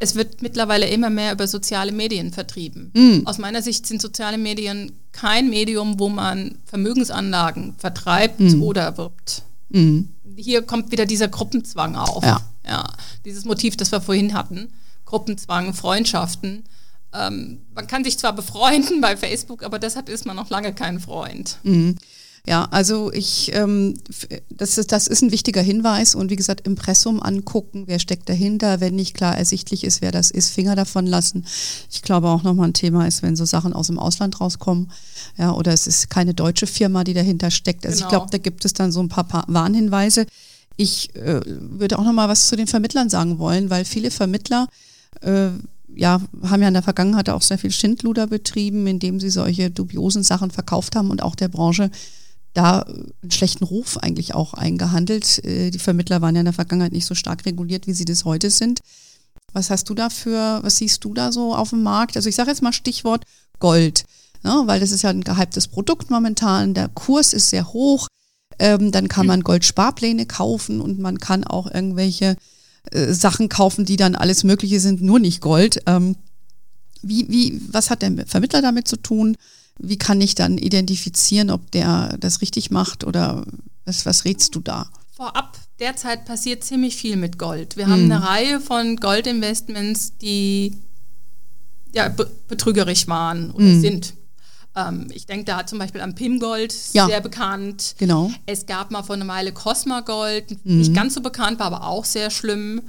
es 0.00 0.14
wird 0.14 0.42
mittlerweile 0.42 0.88
immer 0.88 1.10
mehr 1.10 1.32
über 1.32 1.46
soziale 1.48 1.92
Medien 1.92 2.32
vertrieben. 2.32 2.90
Mm. 2.94 3.26
Aus 3.26 3.38
meiner 3.38 3.62
Sicht 3.62 3.86
sind 3.86 4.00
soziale 4.00 4.38
Medien 4.38 4.92
kein 5.12 5.50
Medium, 5.50 5.98
wo 5.98 6.08
man 6.08 6.56
Vermögensanlagen 6.66 7.74
vertreibt 7.78 8.38
Mm. 8.38 8.62
oder 8.62 8.82
erwirbt. 8.82 9.42
Mhm. 9.68 10.10
Hier 10.36 10.62
kommt 10.62 10.92
wieder 10.92 11.06
dieser 11.06 11.28
Gruppenzwang 11.28 11.96
auf. 11.96 12.22
Ja. 12.24 12.40
ja 12.66 12.92
dieses 13.24 13.44
Motiv, 13.44 13.76
das 13.76 13.92
wir 13.92 14.00
vorhin 14.00 14.34
hatten. 14.34 14.72
Gruppenzwang, 15.04 15.74
Freundschaften. 15.74 16.64
Ähm, 17.12 17.62
man 17.74 17.86
kann 17.86 18.04
sich 18.04 18.18
zwar 18.18 18.34
befreunden 18.34 19.00
bei 19.00 19.16
Facebook, 19.16 19.62
aber 19.62 19.78
deshalb 19.78 20.08
ist 20.08 20.26
man 20.26 20.36
noch 20.36 20.50
lange 20.50 20.74
kein 20.74 21.00
Freund. 21.00 21.58
Mhm. 21.62 21.96
Ja, 22.46 22.64
also 22.70 23.12
ich, 23.12 23.52
ähm, 23.54 23.94
das, 24.48 24.78
ist, 24.78 24.92
das 24.92 25.06
ist 25.06 25.22
ein 25.22 25.32
wichtiger 25.32 25.60
Hinweis 25.60 26.14
und 26.14 26.30
wie 26.30 26.36
gesagt, 26.36 26.66
Impressum 26.66 27.22
angucken, 27.22 27.84
wer 27.86 27.98
steckt 27.98 28.28
dahinter, 28.28 28.80
wenn 28.80 28.94
nicht 28.96 29.14
klar 29.14 29.36
ersichtlich 29.36 29.84
ist, 29.84 30.00
wer 30.00 30.12
das 30.12 30.30
ist, 30.30 30.50
Finger 30.50 30.74
davon 30.74 31.06
lassen. 31.06 31.44
Ich 31.90 32.02
glaube 32.02 32.28
auch 32.28 32.42
nochmal 32.42 32.68
ein 32.68 32.74
Thema 32.74 33.06
ist, 33.06 33.22
wenn 33.22 33.36
so 33.36 33.44
Sachen 33.44 33.72
aus 33.74 33.88
dem 33.88 33.98
Ausland 33.98 34.40
rauskommen, 34.40 34.90
ja, 35.36 35.52
oder 35.52 35.72
es 35.72 35.86
ist 35.86 36.08
keine 36.10 36.32
deutsche 36.32 36.66
Firma, 36.66 37.04
die 37.04 37.14
dahinter 37.14 37.50
steckt. 37.50 37.84
Also 37.84 37.96
ich 37.96 38.00
Genau. 38.08 38.10
glaube, 38.10 38.30
da 38.30 38.38
gibt 38.38 38.64
es 38.64 38.72
dann 38.72 38.92
so 38.92 39.00
ein 39.00 39.08
paar, 39.08 39.24
paar 39.24 39.44
Warnhinweise. 39.48 40.26
Ich 40.76 41.14
äh, 41.16 41.40
würde 41.44 41.98
auch 41.98 42.04
nochmal 42.04 42.28
was 42.28 42.48
zu 42.48 42.56
den 42.56 42.66
Vermittlern 42.68 43.10
sagen 43.10 43.38
wollen, 43.38 43.68
weil 43.68 43.84
viele 43.84 44.10
Vermittler 44.10 44.68
äh, 45.20 45.48
ja, 45.94 46.20
haben 46.42 46.62
ja 46.62 46.68
in 46.68 46.74
der 46.74 46.82
Vergangenheit 46.82 47.28
auch 47.28 47.42
sehr 47.42 47.58
viel 47.58 47.72
Schindluder 47.72 48.26
betrieben, 48.28 48.86
indem 48.86 49.18
sie 49.20 49.30
solche 49.30 49.70
dubiosen 49.70 50.22
Sachen 50.22 50.50
verkauft 50.50 50.94
haben 50.96 51.10
und 51.10 51.22
auch 51.22 51.34
der 51.34 51.48
Branche 51.48 51.90
da 52.58 52.80
einen 52.82 53.30
schlechten 53.30 53.64
Ruf 53.64 53.96
eigentlich 53.98 54.34
auch 54.34 54.52
eingehandelt. 54.54 55.44
Äh, 55.44 55.70
Die 55.70 55.78
Vermittler 55.78 56.20
waren 56.20 56.34
ja 56.34 56.40
in 56.40 56.46
der 56.46 56.52
Vergangenheit 56.52 56.92
nicht 56.92 57.06
so 57.06 57.14
stark 57.14 57.46
reguliert, 57.46 57.86
wie 57.86 57.94
sie 57.94 58.04
das 58.04 58.24
heute 58.24 58.50
sind. 58.50 58.80
Was 59.52 59.70
hast 59.70 59.88
du 59.88 59.94
da 59.94 60.10
für, 60.10 60.60
was 60.62 60.76
siehst 60.76 61.04
du 61.04 61.14
da 61.14 61.32
so 61.32 61.54
auf 61.54 61.70
dem 61.70 61.82
Markt? 61.82 62.16
Also 62.16 62.28
ich 62.28 62.34
sage 62.34 62.50
jetzt 62.50 62.62
mal 62.62 62.72
Stichwort 62.72 63.24
Gold, 63.60 64.04
ne, 64.42 64.62
weil 64.66 64.80
das 64.80 64.90
ist 64.90 65.02
ja 65.02 65.10
ein 65.10 65.24
gehyptes 65.24 65.68
Produkt 65.68 66.10
momentan. 66.10 66.74
Der 66.74 66.88
Kurs 66.88 67.32
ist 67.32 67.50
sehr 67.50 67.72
hoch. 67.72 68.08
Ähm, 68.58 68.90
dann 68.90 69.06
kann 69.08 69.26
man 69.26 69.42
Goldsparpläne 69.42 70.26
kaufen 70.26 70.80
und 70.80 70.98
man 70.98 71.18
kann 71.18 71.44
auch 71.44 71.72
irgendwelche 71.72 72.36
äh, 72.90 73.12
Sachen 73.12 73.48
kaufen, 73.48 73.84
die 73.84 73.96
dann 73.96 74.16
alles 74.16 74.42
Mögliche 74.42 74.80
sind, 74.80 75.00
nur 75.00 75.20
nicht 75.20 75.40
Gold. 75.40 75.80
Ähm, 75.86 76.16
wie, 77.02 77.28
wie, 77.28 77.62
was 77.70 77.90
hat 77.90 78.02
der 78.02 78.26
Vermittler 78.26 78.60
damit 78.60 78.88
zu 78.88 78.96
tun? 78.96 79.36
Wie 79.78 79.98
kann 79.98 80.20
ich 80.20 80.34
dann 80.34 80.58
identifizieren, 80.58 81.50
ob 81.50 81.70
der 81.70 82.16
das 82.18 82.40
richtig 82.40 82.70
macht 82.70 83.04
oder 83.04 83.44
was, 83.84 84.04
was 84.06 84.24
rätst 84.24 84.54
du 84.54 84.60
da? 84.60 84.88
Vorab, 85.12 85.56
derzeit 85.78 86.24
passiert 86.24 86.64
ziemlich 86.64 86.96
viel 86.96 87.16
mit 87.16 87.38
Gold. 87.38 87.76
Wir 87.76 87.86
haben 87.88 88.04
eine 88.04 88.22
Reihe 88.22 88.60
von 88.60 88.96
Goldinvestments, 88.96 90.16
die 90.18 90.76
ja, 91.92 92.08
be 92.08 92.30
betrügerisch 92.48 93.08
waren 93.08 93.50
oder 93.50 93.74
sind. 93.80 94.14
Ähm, 94.76 95.08
ich 95.12 95.26
denke 95.26 95.44
da 95.46 95.66
zum 95.66 95.78
Beispiel 95.78 96.00
an 96.00 96.14
PIM 96.14 96.38
Gold, 96.38 96.74
Ja. 96.92 97.06
sehr 97.06 97.20
bekannt. 97.20 97.94
Genau. 97.98 98.30
Es 98.46 98.66
gab 98.66 98.90
mal 98.90 99.02
vor 99.02 99.14
einer 99.16 99.26
Weile 99.26 99.52
Cosma 99.52 100.00
Gold, 100.00 100.64
nicht 100.64 100.94
ganz 100.94 101.14
so 101.14 101.20
bekannt, 101.20 101.58
war 101.58 101.66
aber 101.66 101.84
auch 101.86 102.04
sehr 102.04 102.30
schlimm. 102.30 102.82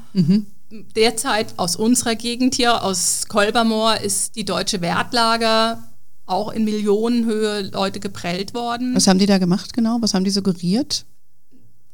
Derzeit 0.95 1.53
aus 1.57 1.75
unserer 1.75 2.15
Gegend 2.15 2.55
hier, 2.55 2.83
aus 2.83 3.25
Kolbermoor, 3.27 4.01
ist 4.01 4.35
die 4.35 4.45
deutsche 4.45 4.81
Wertlager 4.81 5.81
auch 6.29 6.49
in 6.51 6.63
Millionenhöhe 6.63 7.61
Leute 7.71 7.99
geprellt 7.99 8.53
worden. 8.53 8.95
Was 8.95 9.07
haben 9.07 9.19
die 9.19 9.25
da 9.25 9.37
gemacht 9.37 9.73
genau? 9.73 9.97
Was 10.01 10.13
haben 10.13 10.23
die 10.23 10.29
suggeriert? 10.31 11.05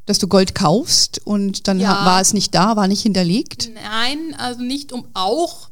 Dass 0.05 0.19
du 0.19 0.27
Gold 0.27 0.53
kaufst 0.53 1.21
und 1.25 1.67
dann 1.67 1.79
Ja. 1.79 2.05
war 2.05 2.21
es 2.21 2.33
nicht 2.33 2.53
da, 2.53 2.75
war 2.75 2.87
nicht 2.87 3.01
hinterlegt? 3.01 3.69
Nein, 3.73 4.35
also 4.37 4.61
nicht 4.61 4.91
um 4.91 5.05
auch 5.13 5.69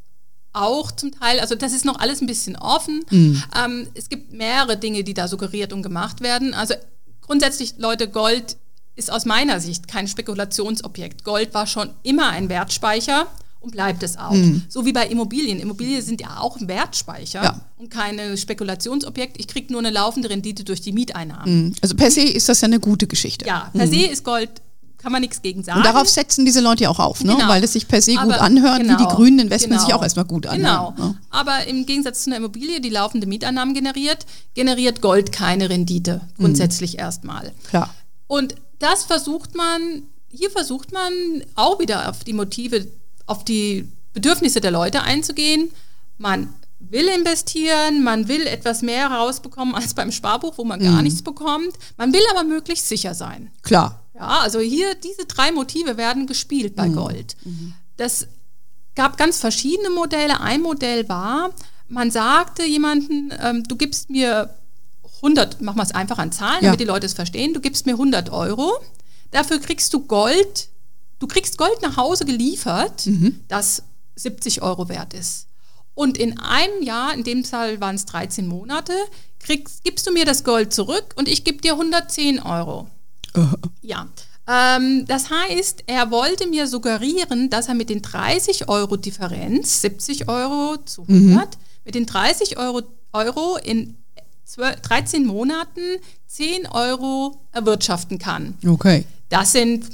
auch 0.56 0.92
zum 0.92 1.12
Teil, 1.12 1.40
also 1.40 1.56
das 1.56 1.74
ist 1.74 1.84
noch 1.84 2.00
alles 2.00 2.22
ein 2.22 2.28
bisschen 2.28 2.56
offen. 2.56 3.04
Mhm. 3.10 3.44
Ähm, 3.60 3.88
es 3.96 4.08
gibt 4.08 4.34
mehrere 4.34 4.78
Dinge, 4.78 5.04
die 5.04 5.16
da 5.16 5.28
suggeriert 5.28 5.74
und 5.74 5.82
gemacht 5.82 6.22
werden. 6.22 6.54
Also 6.54 6.76
grundsätzlich, 7.22 7.74
Leute, 7.80 8.08
Gold 8.08 8.58
ist 8.96 9.12
aus 9.12 9.26
meiner 9.26 9.60
Sicht 9.60 9.88
kein 9.88 10.08
Spekulationsobjekt. 10.08 11.24
Gold 11.24 11.56
war 11.56 11.66
schon 11.66 11.90
immer 12.04 12.30
ein 12.30 12.50
Wertspeicher 12.50 13.26
und 13.64 13.72
bleibt 13.72 14.04
es 14.04 14.18
auch. 14.18 14.36
So 14.70 14.86
wie 14.86 14.94
bei 14.94 15.08
Immobilien. 15.08 15.60
Immobilien 15.60 16.02
sind 16.02 16.22
ja 16.22 16.40
auch 16.40 16.58
ein 16.60 16.68
Wertspeicher 16.68 17.40
Mhm. 17.40 17.46
Ja. 17.46 17.62
und 17.78 17.90
keine 17.90 18.38
Spekulationsobjekt. 18.38 19.38
Ich 19.40 19.48
kriege 19.48 19.72
nur 19.72 19.80
eine 19.80 19.90
laufende 19.90 20.30
Rendite 20.30 20.64
durch 20.64 20.82
die 20.82 20.92
Mieteinnahmen. 20.92 21.68
Mhm. 21.68 21.74
Also 21.82 21.96
per 21.96 22.12
se 22.12 22.22
ist 22.22 22.50
das 22.50 22.62
ja 22.62 22.68
eine 22.68 22.80
gute 22.80 23.08
Geschichte. 23.08 23.46
Ja, 23.46 23.72
per 23.74 23.88
se 23.88 24.06
ist 24.06 24.24
Gold, 24.24 24.50
kann 24.98 25.12
man 25.12 25.22
nichts 25.22 25.42
gegen 25.42 25.64
sagen. 25.64 25.80
Und 25.80 25.86
darauf 25.86 26.08
setzen 26.10 26.46
diese 26.46 26.62
Leute 26.62 26.84
ja 26.84 26.90
auch 26.90 27.00
auf, 27.00 27.24
ne? 27.24 27.34
Genau. 27.36 27.48
weil 27.50 27.64
es 27.64 27.74
sich 27.74 27.88
per 27.88 28.02
se 28.02 28.12
gut 28.16 28.20
Aber- 28.34 28.42
anhört, 28.42 28.80
wie 28.84 28.88
die 28.88 28.96
genau, 28.96 29.16
grünen 29.16 29.40
Investments 29.40 29.84
sich 29.84 29.88
genau. 29.90 30.00
auch 30.00 30.04
erstmal 30.04 30.26
gut 30.26 30.46
anhören. 30.46 30.94
Genau. 30.96 31.08
Ne? 31.10 31.18
Aber 31.30 31.66
im 31.68 31.86
Gegensatz 31.86 32.24
zu 32.24 32.30
einer 32.30 32.38
Immobilie, 32.38 32.80
die 32.82 32.90
laufende 32.90 33.28
Mieteinnahmen 33.28 33.74
generiert, 33.74 34.26
generiert 34.54 35.02
Gold 35.02 35.32
keine 35.32 35.70
Rendite, 35.70 36.22
grundsätzlich 36.38 37.00
erstmal. 37.00 37.52
Klar. 37.70 37.94
Und 38.28 38.56
das 38.80 39.04
versucht 39.06 39.56
man, 39.56 40.04
hier 40.30 40.50
versucht 40.52 40.92
man 40.94 41.12
auch 41.56 41.80
wieder 41.80 42.10
auf 42.10 42.24
die 42.24 42.34
Motive, 42.34 42.88
auf 43.26 43.44
die 43.46 43.88
Bedürfnisse 44.14 44.62
der 44.62 44.72
Leute 44.72 45.02
einzugehen. 45.04 45.72
Man 46.18 46.54
will 46.80 47.08
investieren, 47.08 48.04
man 48.04 48.28
will 48.28 48.46
etwas 48.46 48.82
mehr 48.82 49.08
rausbekommen 49.08 49.74
als 49.74 49.94
beim 49.94 50.12
Sparbuch, 50.12 50.58
wo 50.58 50.64
man 50.66 50.80
gar 50.82 51.02
nichts 51.02 51.22
bekommt. 51.22 51.74
Man 51.98 52.12
will 52.14 52.22
aber 52.32 52.44
möglichst 52.44 52.88
sicher 52.90 53.14
sein. 53.16 53.52
Klar. 53.62 54.02
Ja, 54.14 54.40
also 54.42 54.60
hier 54.60 54.94
diese 54.96 55.26
drei 55.26 55.52
Motive 55.52 55.98
werden 55.98 56.28
gespielt 56.28 56.76
bei 56.76 56.90
Gold. 56.90 57.36
Das 57.98 58.28
gab 58.96 59.18
ganz 59.18 59.40
verschiedene 59.40 59.90
Modelle. 59.90 60.40
Ein 60.40 60.62
Modell 60.62 61.08
war, 61.10 61.52
man 61.88 62.12
sagte 62.12 62.64
jemanden, 62.64 63.32
ähm, 63.42 63.64
du 63.64 63.76
gibst 63.76 64.10
mir 64.10 64.54
100, 65.22 65.62
machen 65.62 65.78
wir 65.78 65.84
es 65.84 65.94
einfach 65.94 66.18
an 66.20 66.32
Zahlen, 66.32 66.58
Ja. 66.62 66.68
damit 66.68 66.80
die 66.82 66.86
Leute 66.86 67.06
es 67.06 67.14
verstehen, 67.14 67.54
du 67.54 67.62
gibst 67.62 67.86
mir 67.86 67.94
100 67.98 68.30
Euro, 68.32 68.72
dafür 69.32 69.60
kriegst 69.60 69.94
du 69.94 70.02
Gold, 70.06 70.68
du 71.24 71.28
kriegst 71.28 71.58
Gold 71.58 71.82
nach 71.82 71.96
Hause 71.96 72.26
geliefert, 72.26 73.08
das 73.48 73.84
70 74.16 74.62
Euro 74.62 74.90
wert 74.90 75.14
ist. 75.14 75.48
Und 75.94 76.18
in 76.18 76.38
einem 76.38 76.84
Jahr, 76.84 77.14
in 77.14 77.24
dem 77.24 77.46
Fall 77.46 77.80
waren 77.80 77.96
es 77.96 78.06
13 78.06 78.46
Monate, 78.46 78.92
kriegst, 79.40 79.86
gibst 79.86 80.06
du 80.06 80.12
mir 80.12 80.26
das 80.26 80.44
Gold 80.44 80.74
zurück 80.74 81.14
und 81.16 81.30
ich 81.30 81.46
gebe 81.46 81.62
dir 81.62 81.74
110 81.74 82.42
Euro. 82.42 82.90
Ja. 83.82 84.08
Ähm, 84.48 85.06
das 85.08 85.30
heißt, 85.30 85.86
er 85.88 86.12
wollte 86.12 86.48
mir 86.48 86.68
suggerieren, 86.68 87.50
dass 87.50 87.68
er 87.68 87.74
mit 87.74 87.90
den 87.90 88.02
30 88.02 88.70
Euro 88.70 88.98
Differenz, 88.98 89.82
70 89.82 90.28
Euro 90.28 90.78
zu 90.86 91.04
100, 91.04 91.58
mit 91.86 91.96
den 91.96 92.06
30 92.06 92.58
Euro, 92.58 92.82
Euro 93.12 93.58
in 93.58 93.98
12, 94.46 94.82
13 94.82 95.26
Monaten 95.26 95.82
10 96.28 96.68
Euro 96.68 97.42
erwirtschaften 97.52 98.20
kann. 98.20 98.56
Okay. 98.66 99.06
Das 99.30 99.54
sind 99.54 99.86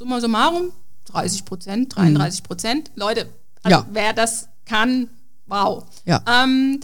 summa 0.00 0.18
summarum 0.20 0.70
30 1.12 1.44
Prozent, 1.44 1.94
33 1.96 2.42
Prozent. 2.42 2.90
Leute, 2.94 3.26
also 3.62 3.76
Ja. 3.78 3.86
wer 3.92 4.12
das 4.14 4.48
kann, 4.64 5.08
wow. 5.46 5.84
Ja. 6.06 6.22
Ähm, 6.26 6.80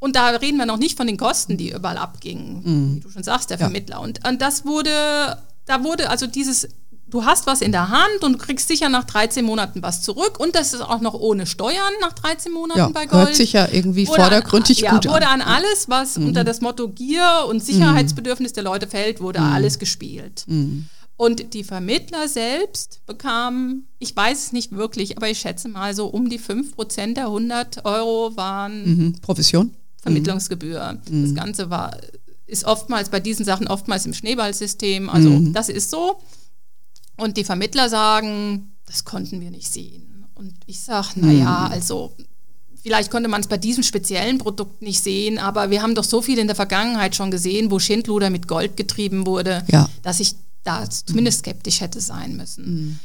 und 0.00 0.16
da 0.16 0.30
reden 0.30 0.56
wir 0.58 0.66
noch 0.66 0.78
nicht 0.78 0.96
von 0.96 1.06
den 1.06 1.16
Kosten, 1.16 1.56
die 1.56 1.70
überall 1.72 1.96
abgingen, 1.98 2.96
wie 2.96 3.00
du 3.00 3.08
schon 3.10 3.22
sagst, 3.22 3.50
der 3.50 3.58
Ja. 3.58 3.66
Vermittler. 3.66 4.00
Und, 4.00 4.26
und 4.26 4.42
das 4.42 4.64
wurde, 4.64 4.90
da 5.66 5.84
wurde 5.84 6.10
also 6.10 6.26
dieses, 6.26 6.66
du 7.06 7.24
hast 7.24 7.46
was 7.46 7.60
in 7.60 7.70
der 7.70 7.88
Hand 7.90 8.22
und 8.24 8.32
du 8.32 8.38
kriegst 8.38 8.66
sicher 8.66 8.88
nach 8.88 9.04
13 9.04 9.44
Monaten 9.44 9.80
was 9.82 10.02
zurück 10.02 10.40
und 10.40 10.56
das 10.56 10.72
ist 10.74 10.80
auch 10.80 11.00
noch 11.00 11.14
ohne 11.14 11.46
Steuern 11.46 11.92
nach 12.00 12.14
13 12.14 12.50
Monaten 12.50 12.78
Ja, 12.80 12.88
bei 12.88 13.06
Gold. 13.06 13.26
hört 13.26 13.36
sich 13.36 13.52
ja 13.52 13.68
irgendwie 13.70 14.08
Wurde 14.08 14.22
vordergründig 14.22 14.88
an, 14.88 14.94
gut 14.96 15.04
ja, 15.04 15.12
wurde 15.12 15.28
an. 15.28 15.38
Mhm. 15.40 15.44
an 15.46 15.54
alles, 15.56 15.88
was 15.88 16.16
unter 16.16 16.42
das 16.42 16.60
Motto 16.62 16.88
Gier 16.88 17.44
und 17.48 17.62
Sicherheitsbedürfnis 17.62 18.54
der 18.54 18.64
Leute 18.64 18.88
fällt, 18.88 19.20
wurde 19.20 19.40
Mhm. 19.40 19.52
alles 19.52 19.78
gespielt. 19.78 20.44
Und 21.20 21.52
die 21.52 21.64
Vermittler 21.64 22.28
selbst 22.28 23.02
bekamen, 23.04 23.86
ich 23.98 24.16
weiß 24.16 24.44
es 24.44 24.52
nicht 24.52 24.72
wirklich, 24.72 25.18
aber 25.18 25.28
ich 25.28 25.38
schätze 25.38 25.68
mal 25.68 25.94
so 25.94 26.06
um 26.06 26.30
die 26.30 26.40
5% 26.40 27.12
der 27.12 27.26
100 27.26 27.84
Euro 27.84 28.34
waren 28.38 28.84
Mhm. 28.84 29.12
Provision? 29.20 29.74
Vermittlungsgebühr. 30.00 30.98
Mhm. 31.10 31.22
Das 31.24 31.34
Ganze 31.34 31.68
war, 31.68 31.94
ist 32.46 32.64
oftmals 32.64 33.10
bei 33.10 33.20
diesen 33.20 33.44
Sachen 33.44 33.68
oftmals 33.68 34.06
im 34.06 34.14
Schneeballsystem. 34.14 35.10
Also 35.10 35.28
mhm. 35.28 35.52
das 35.52 35.68
ist 35.68 35.90
so. 35.90 36.22
Und 37.18 37.36
die 37.36 37.44
Vermittler 37.44 37.90
sagen, 37.90 38.72
das 38.86 39.04
konnten 39.04 39.42
wir 39.42 39.50
nicht 39.50 39.70
sehen. 39.70 40.24
Und 40.36 40.54
ich 40.64 40.80
sage, 40.80 41.08
naja, 41.16 41.66
mhm. 41.66 41.72
also 41.74 42.16
vielleicht 42.82 43.10
konnte 43.10 43.28
man 43.28 43.42
es 43.42 43.46
bei 43.46 43.58
diesem 43.58 43.82
speziellen 43.82 44.38
Produkt 44.38 44.80
nicht 44.80 45.02
sehen, 45.02 45.36
aber 45.36 45.68
wir 45.68 45.82
haben 45.82 45.94
doch 45.94 46.04
so 46.04 46.22
viel 46.22 46.38
in 46.38 46.46
der 46.46 46.56
Vergangenheit 46.56 47.14
schon 47.14 47.30
gesehen, 47.30 47.70
wo 47.70 47.78
Schindluder 47.78 48.30
mit 48.30 48.48
Gold 48.48 48.78
getrieben 48.78 49.26
wurde, 49.26 49.66
ja. 49.70 49.86
dass 50.02 50.18
ich 50.18 50.34
da 50.64 50.88
zumindest 50.88 51.40
skeptisch 51.40 51.80
hätte 51.80 52.00
sein 52.00 52.36
müssen. 52.36 52.64
Mhm. 52.64 52.98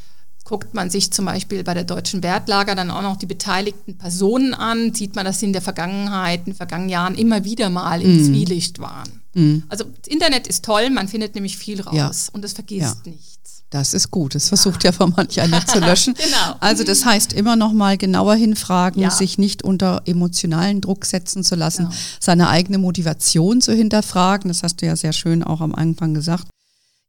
Guckt 0.44 0.76
man 0.76 0.92
sich 0.92 1.12
zum 1.12 1.26
Beispiel 1.26 1.64
bei 1.64 1.74
der 1.74 1.86
Deutschen 1.86 2.22
Wertlager 2.22 2.76
dann 2.76 2.92
auch 2.92 3.02
noch 3.02 3.18
die 3.18 3.26
beteiligten 3.26 3.98
Personen 3.98 4.54
an, 4.54 4.94
sieht 4.94 5.16
man, 5.16 5.26
dass 5.26 5.40
sie 5.40 5.48
in 5.48 5.54
der 5.54 5.62
Vergangenheit, 5.64 6.42
in 6.42 6.46
den 6.46 6.56
vergangenen 6.56 6.90
Jahren 6.90 7.16
immer 7.16 7.44
wieder 7.44 7.72
mal 7.72 8.02
im 8.02 8.18
mhm. 8.18 8.26
Zwielicht 8.26 8.78
waren. 8.78 9.22
Mhm. 9.34 9.64
Also 9.70 9.86
das 9.86 10.08
Internet 10.08 10.46
ist 10.46 10.64
toll, 10.64 10.92
man 10.92 11.08
findet 11.08 11.34
nämlich 11.34 11.58
viel 11.58 11.82
raus 11.82 11.96
ja. 11.96 12.12
und 12.34 12.46
es 12.46 12.54
vergisst 12.54 13.06
ja. 13.06 13.12
nicht. 13.12 13.36
Das 13.72 13.94
ist 13.94 14.12
gut. 14.12 14.36
Das 14.36 14.48
versucht 14.48 14.84
ja 14.84 14.92
von 14.92 15.14
manch 15.18 15.42
einer 15.42 15.66
zu 15.66 15.80
löschen. 15.80 16.14
genau. 16.18 16.56
Also 16.60 16.84
das 16.84 17.04
heißt 17.04 17.34
immer 17.34 17.56
noch 17.56 17.74
mal 17.74 17.98
genauer 17.98 18.36
hinfragen, 18.36 19.02
ja. 19.02 19.10
sich 19.10 19.38
nicht 19.38 19.64
unter 19.64 20.04
emotionalen 20.06 20.80
Druck 20.82 21.06
setzen 21.06 21.44
zu 21.44 21.56
lassen, 21.56 21.86
genau. 21.86 21.96
seine 22.20 22.48
eigene 22.50 22.78
Motivation 22.78 23.62
zu 23.62 23.74
hinterfragen. 23.74 24.48
Das 24.48 24.64
hast 24.64 24.82
du 24.82 24.86
ja 24.86 24.96
sehr 24.96 25.14
schön 25.14 25.44
auch 25.44 25.62
am 25.62 25.74
Anfang 25.76 26.14
gesagt. 26.14 26.48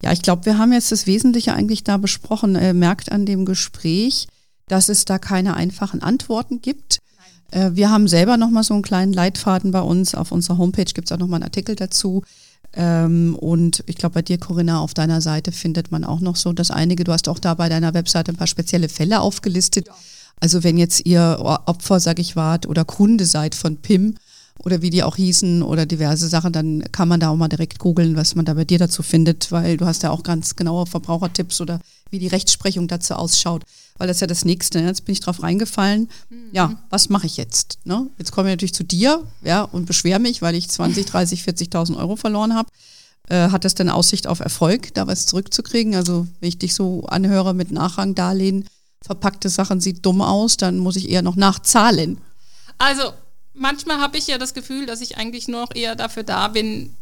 Ja, 0.03 0.13
ich 0.13 0.23
glaube, 0.23 0.47
wir 0.47 0.59
haben 0.59 0.73
jetzt 0.73 0.93
das 0.93 1.07
Wesentliche 1.07 1.55
eigentlich 1.55 1.85
da 1.85 1.97
besprochen. 1.97 2.55
Äh, 2.55 2.73
merkt 2.75 3.11
an 3.13 3.27
dem 3.27 3.45
Gespräch, 3.45 4.29
dass 4.69 4.89
es 4.89 5.05
da 5.05 5.19
keine 5.19 5.55
einfachen 5.55 6.03
Antworten 6.03 6.61
gibt. 6.61 6.99
Äh, 7.51 7.71
wir 7.73 7.91
haben 7.91 8.09
selber 8.09 8.37
noch 8.37 8.51
mal 8.51 8.63
so 8.63 8.75
einen 8.75 8.83
kleinen 8.83 9.13
Leitfaden 9.13 9.71
bei 9.71 9.81
uns. 9.81 10.15
Auf 10.15 10.33
unserer 10.33 10.59
Homepage 10.59 10.85
gibt 10.85 11.09
es 11.09 11.13
auch 11.13 11.19
noch 11.19 11.29
mal 11.29 11.37
einen 11.37 11.45
Artikel 11.45 11.77
dazu 11.77 12.23
ähm, 12.77 13.37
und 13.41 13.83
ich 13.87 13.97
glaube, 13.97 14.15
bei 14.15 14.23
dir, 14.23 14.39
Corinna, 14.39 14.81
auf 14.81 14.93
deiner 14.93 15.23
Seite 15.23 15.51
findet 15.51 15.91
man 15.91 16.05
auch 16.05 16.21
noch 16.21 16.37
so 16.37 16.53
das 16.53 16.71
einige. 16.71 17.05
Du 17.05 17.13
hast 17.13 17.29
auch 17.29 17.39
da 17.39 17.55
bei 17.55 17.69
deiner 17.69 17.95
Webseite 17.95 18.33
ein 18.33 18.37
paar 18.37 18.47
spezielle 18.47 18.91
Fälle 18.91 19.21
aufgelistet. 19.21 19.89
Also 20.41 20.63
wenn 20.63 20.77
jetzt 20.77 21.07
ihr 21.07 21.39
Opfer, 21.41 21.99
sag 21.99 22.19
ich, 22.19 22.37
wart 22.37 22.67
oder 22.67 22.85
Kunde 22.85 23.25
seid 23.25 23.55
von 23.55 23.79
PIM 23.79 24.17
oder 24.65 24.83
wie 24.83 24.91
die 24.91 25.03
auch 25.03 25.17
hießen 25.17 25.63
oder 25.63 25.87
diverse 25.87 26.29
Sachen, 26.29 26.53
dann 26.53 26.85
kann 26.93 27.09
man 27.09 27.21
da 27.21 27.31
auch 27.31 27.37
mal 27.37 27.49
direkt 27.49 27.79
googeln, 27.79 28.17
was 28.17 28.35
man 28.35 28.45
da 28.45 28.55
bei 28.55 28.65
dir 28.65 28.79
dazu 28.79 29.03
findet, 29.03 29.53
weil 29.53 29.77
du 29.77 29.87
hast 29.87 30.03
ja 30.03 30.11
auch 30.11 30.23
ganz 30.23 30.57
genaue 30.57 30.87
Verbrauchertipps 30.87 31.61
oder 31.61 31.81
wie 32.11 32.19
die 32.19 32.29
Rechtsprechung 32.29 32.89
dazu 32.89 33.15
ausschaut 33.15 33.63
weil 33.99 34.09
das 34.09 34.19
ist 34.19 34.21
ja 34.21 34.27
das 34.27 34.45
Nächste. 34.45 34.81
Ne? 34.81 34.89
Jetzt 34.89 35.05
bin 35.05 35.13
ich 35.13 35.21
drauf 35.21 35.43
reingefallen. 35.43 36.09
Mhm. 36.29 36.49
Ja, 36.53 36.77
was 36.91 37.09
mache 37.09 37.27
ich 37.27 37.37
jetzt? 37.37 37.79
Ne? 37.85 38.09
Jetzt 38.19 38.33
komme 38.33 38.49
ich 38.49 38.53
natürlich 38.53 38.75
zu 38.75 38.85
dir 38.85 39.23
ja, 39.43 39.63
und 39.63 39.87
beschwere 39.87 40.19
mich, 40.19 40.43
weil 40.43 40.55
ich 40.55 40.69
20, 40.69 41.07
30, 41.07 41.43
40.000 41.43 41.97
Euro 41.97 42.17
verloren 42.17 42.55
habe. 42.55 42.69
Äh, 43.29 43.51
hat 43.51 43.65
das 43.65 43.75
denn 43.75 43.89
Aussicht 43.89 44.27
auf 44.27 44.41
Erfolg, 44.41 44.95
da 44.95 45.07
was 45.07 45.27
zurückzukriegen? 45.27 45.95
Also 45.95 46.27
wenn 46.41 46.49
ich 46.49 46.59
dich 46.59 46.75
so 46.75 47.05
anhöre 47.07 47.55
mit 47.55 47.73
Nachrangdarlehen, 47.73 48.67
verpackte 49.03 49.49
Sachen 49.49 49.81
sieht 49.81 50.05
dumm 50.05 50.21
aus, 50.21 50.57
dann 50.57 50.79
muss 50.79 50.97
ich 50.97 51.09
eher 51.09 51.23
noch 51.23 51.37
nachzahlen. 51.37 52.19
Also 52.79 53.13
manchmal 53.57 54.01
habe 54.01 54.19
ich 54.19 54.27
ja 54.27 54.39
das 54.39 54.55
Gefühl, 54.55 54.87
dass 54.87 55.01
ich 55.01 55.17
eigentlich 55.17 55.49
nur 55.49 55.61
noch 55.61 55.75
eher 55.75 55.97
dafür 55.97 56.23
da 56.23 56.49
bin, 56.49 56.95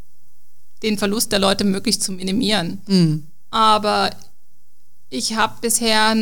den 0.83 0.99
Verlust 0.99 1.33
der 1.33 1.39
Leute 1.39 1.65
möglichst 1.65 2.03
zu 2.03 2.13
minimieren. 2.13 2.81
Mhm. 2.87 3.27
Aber 3.51 4.11
ich 5.11 5.37
habe 5.37 5.57
bisher 5.61 6.17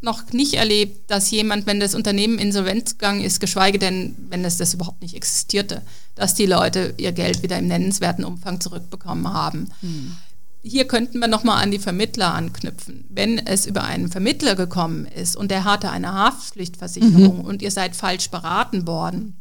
noch 0.00 0.32
nicht 0.32 0.54
erlebt, 0.54 1.10
dass 1.10 1.30
jemand, 1.30 1.66
wenn 1.66 1.80
das 1.80 1.94
Unternehmen 1.94 2.38
insolvent 2.38 2.90
gegangen 2.90 3.22
ist, 3.22 3.40
geschweige 3.40 3.78
denn, 3.78 4.16
wenn 4.28 4.44
es 4.44 4.56
das 4.56 4.74
überhaupt 4.74 5.02
nicht 5.02 5.14
existierte, 5.14 5.82
dass 6.14 6.34
die 6.34 6.46
Leute 6.46 6.94
ihr 6.96 7.12
Geld 7.12 7.42
wieder 7.42 7.58
im 7.58 7.66
nennenswerten 7.66 8.24
Umfang 8.24 8.60
zurückbekommen 8.60 9.32
haben. 9.32 9.68
Hm. 9.80 10.16
Hier 10.62 10.86
könnten 10.86 11.20
wir 11.20 11.28
nochmal 11.28 11.62
an 11.62 11.70
die 11.70 11.78
Vermittler 11.78 12.34
anknüpfen. 12.34 13.04
Wenn 13.08 13.38
es 13.38 13.66
über 13.66 13.84
einen 13.84 14.08
Vermittler 14.08 14.56
gekommen 14.56 15.06
ist 15.06 15.36
und 15.36 15.50
der 15.50 15.64
hatte 15.64 15.90
eine 15.90 16.12
Haftpflichtversicherung 16.12 17.38
mhm. 17.38 17.44
und 17.44 17.62
ihr 17.62 17.70
seid 17.70 17.94
falsch 17.94 18.30
beraten 18.30 18.86
worden, 18.86 19.36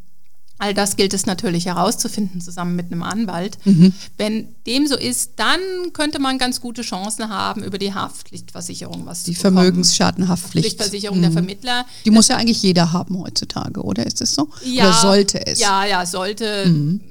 All 0.58 0.74
das 0.74 0.96
gilt 0.96 1.13
es 1.13 1.26
natürlich 1.26 1.65
herauszufinden, 1.65 2.39
zusammen 2.39 2.78
mit 2.78 2.91
einem 2.91 3.04
Anwalt. 3.04 3.58
Mhm. 3.65 3.94
Wenn 4.18 4.56
dem 4.65 4.88
so 4.88 4.96
ist, 4.96 5.34
dann 5.36 5.60
könnte 5.91 6.20
man 6.20 6.38
ganz 6.38 6.62
gute 6.62 6.82
Chancen 6.82 7.28
haben, 7.28 7.62
über 7.62 7.78
die 7.78 7.94
Haftpflichtversicherung 7.94 9.06
was 9.06 9.24
die 9.24 9.34
zu 9.34 9.41
bekommen. 9.41 9.56
Die 9.56 9.62
Vermögensschadenhaftpflicht. 9.62 10.65
Haftpflichtversicherung 10.65 11.18
mhm. 11.18 11.24
der 11.24 11.32
Vermittler. 11.32 11.86
Die 12.06 12.12
muss 12.12 12.30
ja 12.30 12.38
eigentlich 12.38 12.63
jeder 12.63 12.94
haben 12.94 13.20
heutzutage, 13.20 13.82
oder 13.82 14.06
ist 14.06 14.22
es 14.22 14.34
so? 14.34 14.50
Ja, 14.63 14.86
oder 14.86 14.94
sollte 14.94 15.46
es? 15.46 15.60
Ja, 15.60 15.86
ja, 15.86 16.06
sollte. 16.06 16.65
Mhm. 16.68 17.02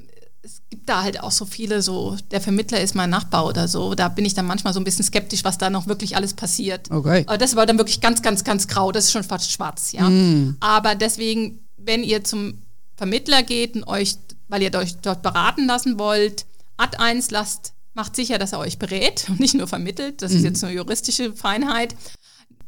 Es 0.41 0.61
gibt 0.69 0.89
da 0.89 1.03
halt 1.03 1.21
auch 1.21 1.31
so 1.31 1.45
viele, 1.45 1.83
so 1.83 2.17
der 2.31 2.41
Vermittler 2.41 2.81
ist 2.81 2.95
mein 2.95 3.11
Nachbar 3.11 3.45
oder 3.45 3.67
so. 3.67 3.93
Da 3.93 4.09
bin 4.09 4.25
ich 4.25 4.33
dann 4.33 4.47
manchmal 4.47 4.73
so 4.73 4.79
ein 4.79 4.83
bisschen 4.83 5.05
skeptisch, 5.05 5.43
was 5.43 5.59
da 5.59 5.69
noch 5.69 5.85
wirklich 5.85 6.15
alles 6.15 6.33
passiert. 6.33 6.89
Okay. 6.89 7.23
Aber 7.27 7.37
das 7.37 7.55
war 7.55 7.67
dann 7.67 7.77
wirklich 7.77 8.01
ganz, 8.01 8.23
ganz, 8.23 8.43
ganz 8.43 8.67
grau. 8.67 8.91
Das 8.91 9.05
ist 9.05 9.11
schon 9.11 9.23
fast 9.23 9.51
schwarz, 9.51 9.91
ja. 9.91 10.09
Mhm. 10.09 10.57
Aber 10.59 10.95
deswegen, 10.95 11.59
wenn 11.77 12.03
ihr 12.03 12.23
zum 12.23 12.64
Vermittler 12.95 13.43
geht 13.43 13.75
und 13.75 13.85
euch, 13.87 14.15
weil 14.47 14.61
ihr 14.61 14.73
euch 14.75 14.95
dort 14.97 15.21
beraten 15.21 15.65
lassen 15.65 15.99
wollt, 15.99 16.45
Ad 16.77 16.97
1 16.97 17.31
lasst, 17.31 17.73
macht 17.93 18.15
sicher, 18.15 18.37
dass 18.37 18.51
er 18.51 18.59
euch 18.59 18.77
berät 18.77 19.25
und 19.29 19.39
nicht 19.39 19.53
nur 19.53 19.67
vermittelt. 19.67 20.21
Das 20.21 20.31
mhm. 20.31 20.37
ist 20.37 20.43
jetzt 20.43 20.63
eine 20.63 20.73
juristische 20.73 21.33
Feinheit. 21.33 21.95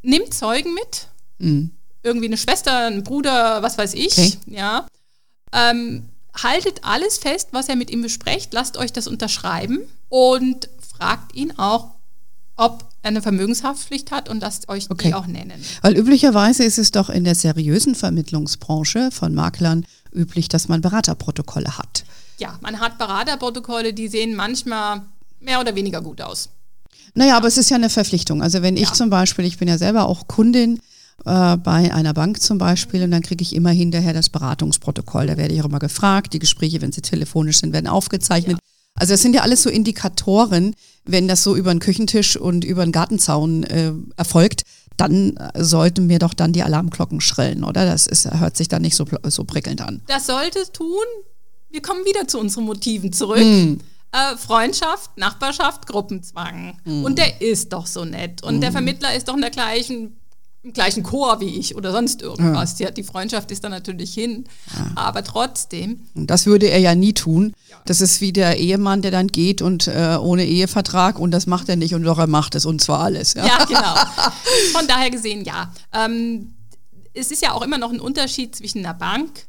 Nimmt 0.01 0.33
Zeugen 0.33 0.73
mit. 0.73 1.07
Mhm. 1.39 1.71
Irgendwie 2.03 2.27
eine 2.27 2.37
Schwester, 2.37 2.87
ein 2.87 3.03
Bruder, 3.03 3.61
was 3.61 3.77
weiß 3.77 3.93
ich. 3.93 4.17
Okay. 4.17 4.37
Ja. 4.47 4.87
Ähm, 5.51 6.05
haltet 6.35 6.81
alles 6.83 7.17
fest, 7.17 7.49
was 7.51 7.67
er 7.67 7.75
mit 7.75 7.89
ihm 7.89 8.01
besprecht. 8.01 8.53
Lasst 8.53 8.77
euch 8.77 8.93
das 8.93 9.07
unterschreiben 9.07 9.79
und 10.09 10.69
fragt 10.79 11.35
ihn 11.35 11.57
auch, 11.57 11.91
ob 12.55 12.85
er 13.03 13.09
eine 13.09 13.21
Vermögenshaftpflicht 13.21 14.11
hat 14.11 14.29
und 14.29 14.41
lasst 14.41 14.69
euch 14.69 14.89
okay. 14.89 15.09
die 15.09 15.13
auch 15.13 15.27
nennen. 15.27 15.63
Weil 15.81 15.95
üblicherweise 15.95 16.63
ist 16.63 16.79
es 16.79 16.91
doch 16.91 17.09
in 17.09 17.23
der 17.23 17.35
seriösen 17.35 17.95
Vermittlungsbranche 17.95 19.11
von 19.11 19.33
Maklern 19.33 19.85
üblich, 20.17 20.49
dass 20.49 20.67
man 20.67 20.81
Beraterprotokolle 20.81 21.77
hat. 21.77 22.03
Ja, 22.39 22.57
man 22.61 22.79
hat 22.79 22.97
Beraterprotokolle, 22.97 23.93
die 23.93 24.07
sehen 24.07 24.35
manchmal 24.35 25.01
mehr 25.39 25.59
oder 25.59 25.75
weniger 25.75 26.01
gut 26.01 26.21
aus. 26.21 26.49
Naja, 27.15 27.37
aber 27.37 27.47
es 27.47 27.57
ist 27.57 27.69
ja 27.69 27.77
eine 27.77 27.89
Verpflichtung. 27.89 28.43
Also 28.43 28.61
wenn 28.61 28.77
ich 28.77 28.89
ja. 28.89 28.93
zum 28.93 29.09
Beispiel, 29.09 29.45
ich 29.45 29.57
bin 29.57 29.67
ja 29.67 29.77
selber 29.77 30.07
auch 30.07 30.27
Kundin 30.27 30.79
äh, 31.25 31.57
bei 31.57 31.93
einer 31.93 32.13
Bank 32.13 32.41
zum 32.41 32.57
Beispiel 32.57 33.03
und 33.03 33.11
dann 33.11 33.23
kriege 33.23 33.41
ich 33.41 33.55
immer 33.55 33.71
hinterher 33.71 34.13
das 34.13 34.29
Beratungsprotokoll. 34.29 35.27
Da 35.27 35.37
werde 35.37 35.53
ich 35.53 35.61
auch 35.61 35.65
immer 35.65 35.79
gefragt. 35.79 36.33
Die 36.33 36.39
Gespräche, 36.39 36.81
wenn 36.81 36.91
sie 36.91 37.01
telefonisch 37.01 37.59
sind, 37.59 37.73
werden 37.73 37.87
aufgezeichnet. 37.87 38.57
Ja. 38.57 38.59
Also 38.95 39.13
das 39.13 39.21
sind 39.21 39.33
ja 39.33 39.41
alles 39.41 39.63
so 39.63 39.69
Indikatoren, 39.69 40.75
wenn 41.05 41.27
das 41.27 41.43
so 41.43 41.55
über 41.55 41.73
den 41.73 41.79
Küchentisch 41.79 42.35
und 42.35 42.63
über 42.63 42.83
den 42.83 42.91
Gartenzaun 42.91 43.63
äh, 43.63 43.93
erfolgt, 44.15 44.63
dann 44.97 45.37
sollten 45.55 46.07
mir 46.07 46.19
doch 46.19 46.33
dann 46.33 46.53
die 46.53 46.63
Alarmglocken 46.63 47.21
schrillen, 47.21 47.63
oder? 47.63 47.85
Das 47.85 48.07
ist, 48.07 48.29
hört 48.29 48.57
sich 48.57 48.67
dann 48.67 48.81
nicht 48.81 48.95
so, 48.95 49.05
so 49.23 49.43
prickelnd 49.43 49.81
an. 49.81 50.01
Das 50.07 50.25
sollte 50.25 50.59
es 50.59 50.71
tun. 50.71 51.05
Wir 51.69 51.81
kommen 51.81 52.03
wieder 52.05 52.27
zu 52.27 52.39
unseren 52.39 52.65
Motiven 52.65 53.13
zurück. 53.13 53.39
Mm. 53.43 53.77
Äh, 54.11 54.37
Freundschaft, 54.37 55.17
Nachbarschaft, 55.17 55.85
Gruppenzwang. 55.85 56.79
Mm. 56.85 57.03
Und 57.03 57.19
der 57.19 57.41
ist 57.41 57.73
doch 57.73 57.85
so 57.85 58.05
nett. 58.05 58.41
Und 58.43 58.57
mm. 58.57 58.61
der 58.61 58.71
Vermittler 58.71 59.15
ist 59.15 59.27
doch 59.27 59.35
in 59.35 59.41
der 59.41 59.51
gleichen 59.51 60.19
im 60.67 60.73
gleichen 60.73 61.01
Chor 61.03 61.39
wie 61.39 61.57
ich 61.57 61.75
oder 61.75 61.93
sonst 61.93 62.21
irgendwas. 62.21 62.77
Ja. 62.79 62.91
Die, 62.91 63.03
Freundschaft 63.03 63.51
ist 63.51 63.63
da 63.63 63.69
natürlich 63.69 64.13
hin. 64.13 64.43
Ja. 64.75 64.91
Aber 64.95 65.23
trotzdem. 65.23 66.01
Das 66.13 66.45
würde 66.45 66.67
er 66.67 66.79
ja 66.79 66.93
nie 66.93 67.13
tun. 67.13 67.53
Ja. 67.69 67.77
Das 67.85 68.01
ist 68.01 68.19
wie 68.19 68.33
der 68.33 68.57
Ehemann, 68.57 69.01
der 69.01 69.11
dann 69.11 69.27
geht 69.27 69.61
und 69.61 69.87
äh, 69.87 70.17
ohne 70.19 70.45
Ehevertrag 70.45 71.19
und 71.19 71.31
das 71.31 71.47
macht 71.47 71.69
er 71.69 71.77
nicht 71.77 71.95
und 71.95 72.03
doch 72.03 72.19
er 72.19 72.27
macht 72.27 72.55
es 72.55 72.65
und 72.65 72.81
zwar 72.81 72.99
alles. 72.99 73.33
Ja, 73.33 73.45
ja 73.45 73.65
genau. 73.67 73.95
Von 74.73 74.87
daher 74.87 75.09
gesehen, 75.09 75.45
ja. 75.45 75.71
Ähm, 75.93 76.53
es 77.13 77.31
ist 77.31 77.41
ja 77.41 77.53
auch 77.53 77.61
immer 77.61 77.77
noch 77.77 77.91
ein 77.91 78.01
Unterschied 78.01 78.55
zwischen 78.55 78.79
einer 78.79 78.93
Bank 78.93 79.47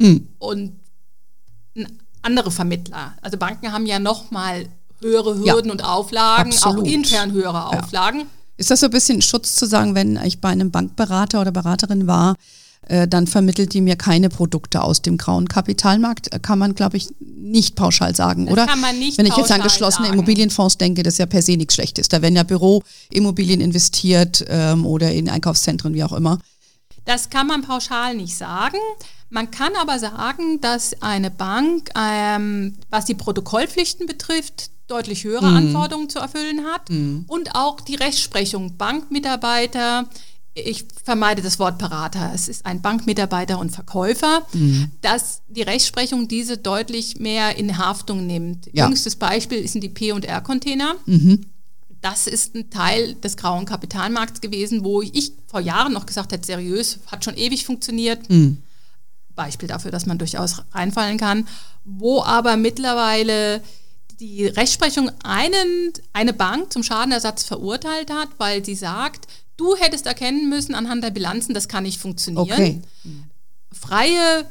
hm. 0.00 0.28
und 0.38 0.80
andere 2.22 2.52
Vermittler. 2.52 3.14
Also 3.20 3.36
Banken 3.38 3.72
haben 3.72 3.86
ja 3.86 3.98
noch 3.98 4.30
mal 4.30 4.68
höhere 5.00 5.36
Hürden 5.36 5.70
und 5.72 5.84
Auflagen, 5.84 6.52
Absolut. 6.52 6.84
auch 6.84 6.90
intern 6.90 7.32
höhere 7.32 7.66
Auflagen. 7.66 8.26
Ist 8.56 8.70
das 8.70 8.80
so 8.80 8.86
ein 8.86 8.92
bisschen 8.92 9.20
Schutz 9.22 9.56
zu 9.56 9.66
sagen, 9.66 9.94
wenn 9.94 10.16
ich 10.24 10.40
bei 10.40 10.48
einem 10.48 10.70
Bankberater 10.70 11.40
oder 11.40 11.50
Beraterin 11.50 12.06
war, 12.06 12.36
äh, 12.86 13.08
dann 13.08 13.26
vermittelt 13.26 13.72
die 13.72 13.80
mir 13.80 13.96
keine 13.96 14.28
Produkte 14.28 14.82
aus 14.82 15.02
dem 15.02 15.16
grauen 15.16 15.48
Kapitalmarkt? 15.48 16.32
Äh, 16.32 16.38
kann 16.38 16.58
man, 16.58 16.74
glaube 16.74 16.96
ich, 16.96 17.08
nicht 17.20 17.74
pauschal 17.74 18.14
sagen, 18.14 18.46
das 18.46 18.52
oder? 18.52 18.66
Kann 18.66 18.80
man 18.80 18.98
nicht 18.98 19.18
Wenn 19.18 19.26
ich 19.26 19.36
jetzt 19.36 19.50
an 19.50 19.62
geschlossene 19.62 20.06
sagen. 20.06 20.18
Immobilienfonds 20.18 20.78
denke, 20.78 21.02
das 21.02 21.14
ist 21.14 21.18
ja 21.18 21.26
per 21.26 21.42
se 21.42 21.56
nichts 21.56 21.74
Schlechtes. 21.74 22.08
Da 22.08 22.22
werden 22.22 22.36
ja 22.36 22.42
Büroimmobilien 22.42 23.60
investiert 23.60 24.44
ähm, 24.48 24.86
oder 24.86 25.12
in 25.12 25.28
Einkaufszentren, 25.28 25.94
wie 25.94 26.04
auch 26.04 26.12
immer. 26.12 26.38
Das 27.06 27.30
kann 27.30 27.46
man 27.46 27.62
pauschal 27.62 28.14
nicht 28.14 28.36
sagen. 28.36 28.78
Man 29.30 29.50
kann 29.50 29.72
aber 29.80 29.98
sagen, 29.98 30.60
dass 30.60 31.02
eine 31.02 31.30
Bank, 31.30 31.90
ähm, 31.98 32.76
was 32.90 33.04
die 33.04 33.14
Protokollpflichten 33.14 34.06
betrifft, 34.06 34.70
deutlich 34.86 35.24
höhere 35.24 35.48
mhm. 35.48 35.56
Anforderungen 35.56 36.10
zu 36.10 36.18
erfüllen 36.18 36.64
hat 36.66 36.90
mhm. 36.90 37.24
und 37.26 37.54
auch 37.54 37.80
die 37.80 37.94
Rechtsprechung. 37.94 38.76
Bankmitarbeiter 38.76 40.06
ich 40.54 40.84
vermeide 41.02 41.42
das 41.42 41.58
Wort 41.58 41.78
Berater. 41.78 42.30
Es 42.32 42.48
ist 42.48 42.64
ein 42.64 42.80
Bankmitarbeiter 42.80 43.58
und 43.58 43.70
Verkäufer, 43.70 44.46
mhm. 44.52 44.90
dass 45.00 45.42
die 45.48 45.62
Rechtsprechung 45.62 46.28
diese 46.28 46.58
deutlich 46.58 47.18
mehr 47.18 47.56
in 47.56 47.76
Haftung 47.76 48.26
nimmt. 48.26 48.68
Ja. 48.72 48.86
Jüngstes 48.86 49.16
Beispiel 49.16 49.66
sind 49.66 49.82
die 49.82 49.88
P&R-Container. 49.88 50.94
Mhm. 51.06 51.46
Das 52.00 52.26
ist 52.26 52.54
ein 52.54 52.70
Teil 52.70 53.14
des 53.14 53.36
grauen 53.36 53.64
Kapitalmarkts 53.64 54.40
gewesen, 54.40 54.84
wo 54.84 55.02
ich 55.02 55.32
vor 55.46 55.60
Jahren 55.60 55.92
noch 55.92 56.06
gesagt 56.06 56.32
hätte, 56.32 56.46
seriös, 56.46 57.00
hat 57.10 57.24
schon 57.24 57.36
ewig 57.36 57.64
funktioniert. 57.64 58.30
Mhm. 58.30 58.58
Beispiel 59.34 59.66
dafür, 59.66 59.90
dass 59.90 60.06
man 60.06 60.18
durchaus 60.18 60.62
reinfallen 60.72 61.18
kann. 61.18 61.48
Wo 61.84 62.22
aber 62.22 62.56
mittlerweile 62.56 63.60
die 64.20 64.46
Rechtsprechung 64.46 65.10
einen, 65.22 65.92
eine 66.12 66.32
Bank 66.32 66.72
zum 66.72 66.82
Schadenersatz 66.82 67.44
verurteilt 67.44 68.10
hat, 68.10 68.28
weil 68.38 68.64
sie 68.64 68.74
sagt, 68.74 69.26
Du 69.56 69.76
hättest 69.76 70.06
erkennen 70.06 70.48
müssen 70.48 70.74
anhand 70.74 71.04
der 71.04 71.10
Bilanzen, 71.10 71.54
das 71.54 71.68
kann 71.68 71.84
nicht 71.84 72.00
funktionieren. 72.00 72.44
Okay. 72.44 72.82
Freie 73.72 74.46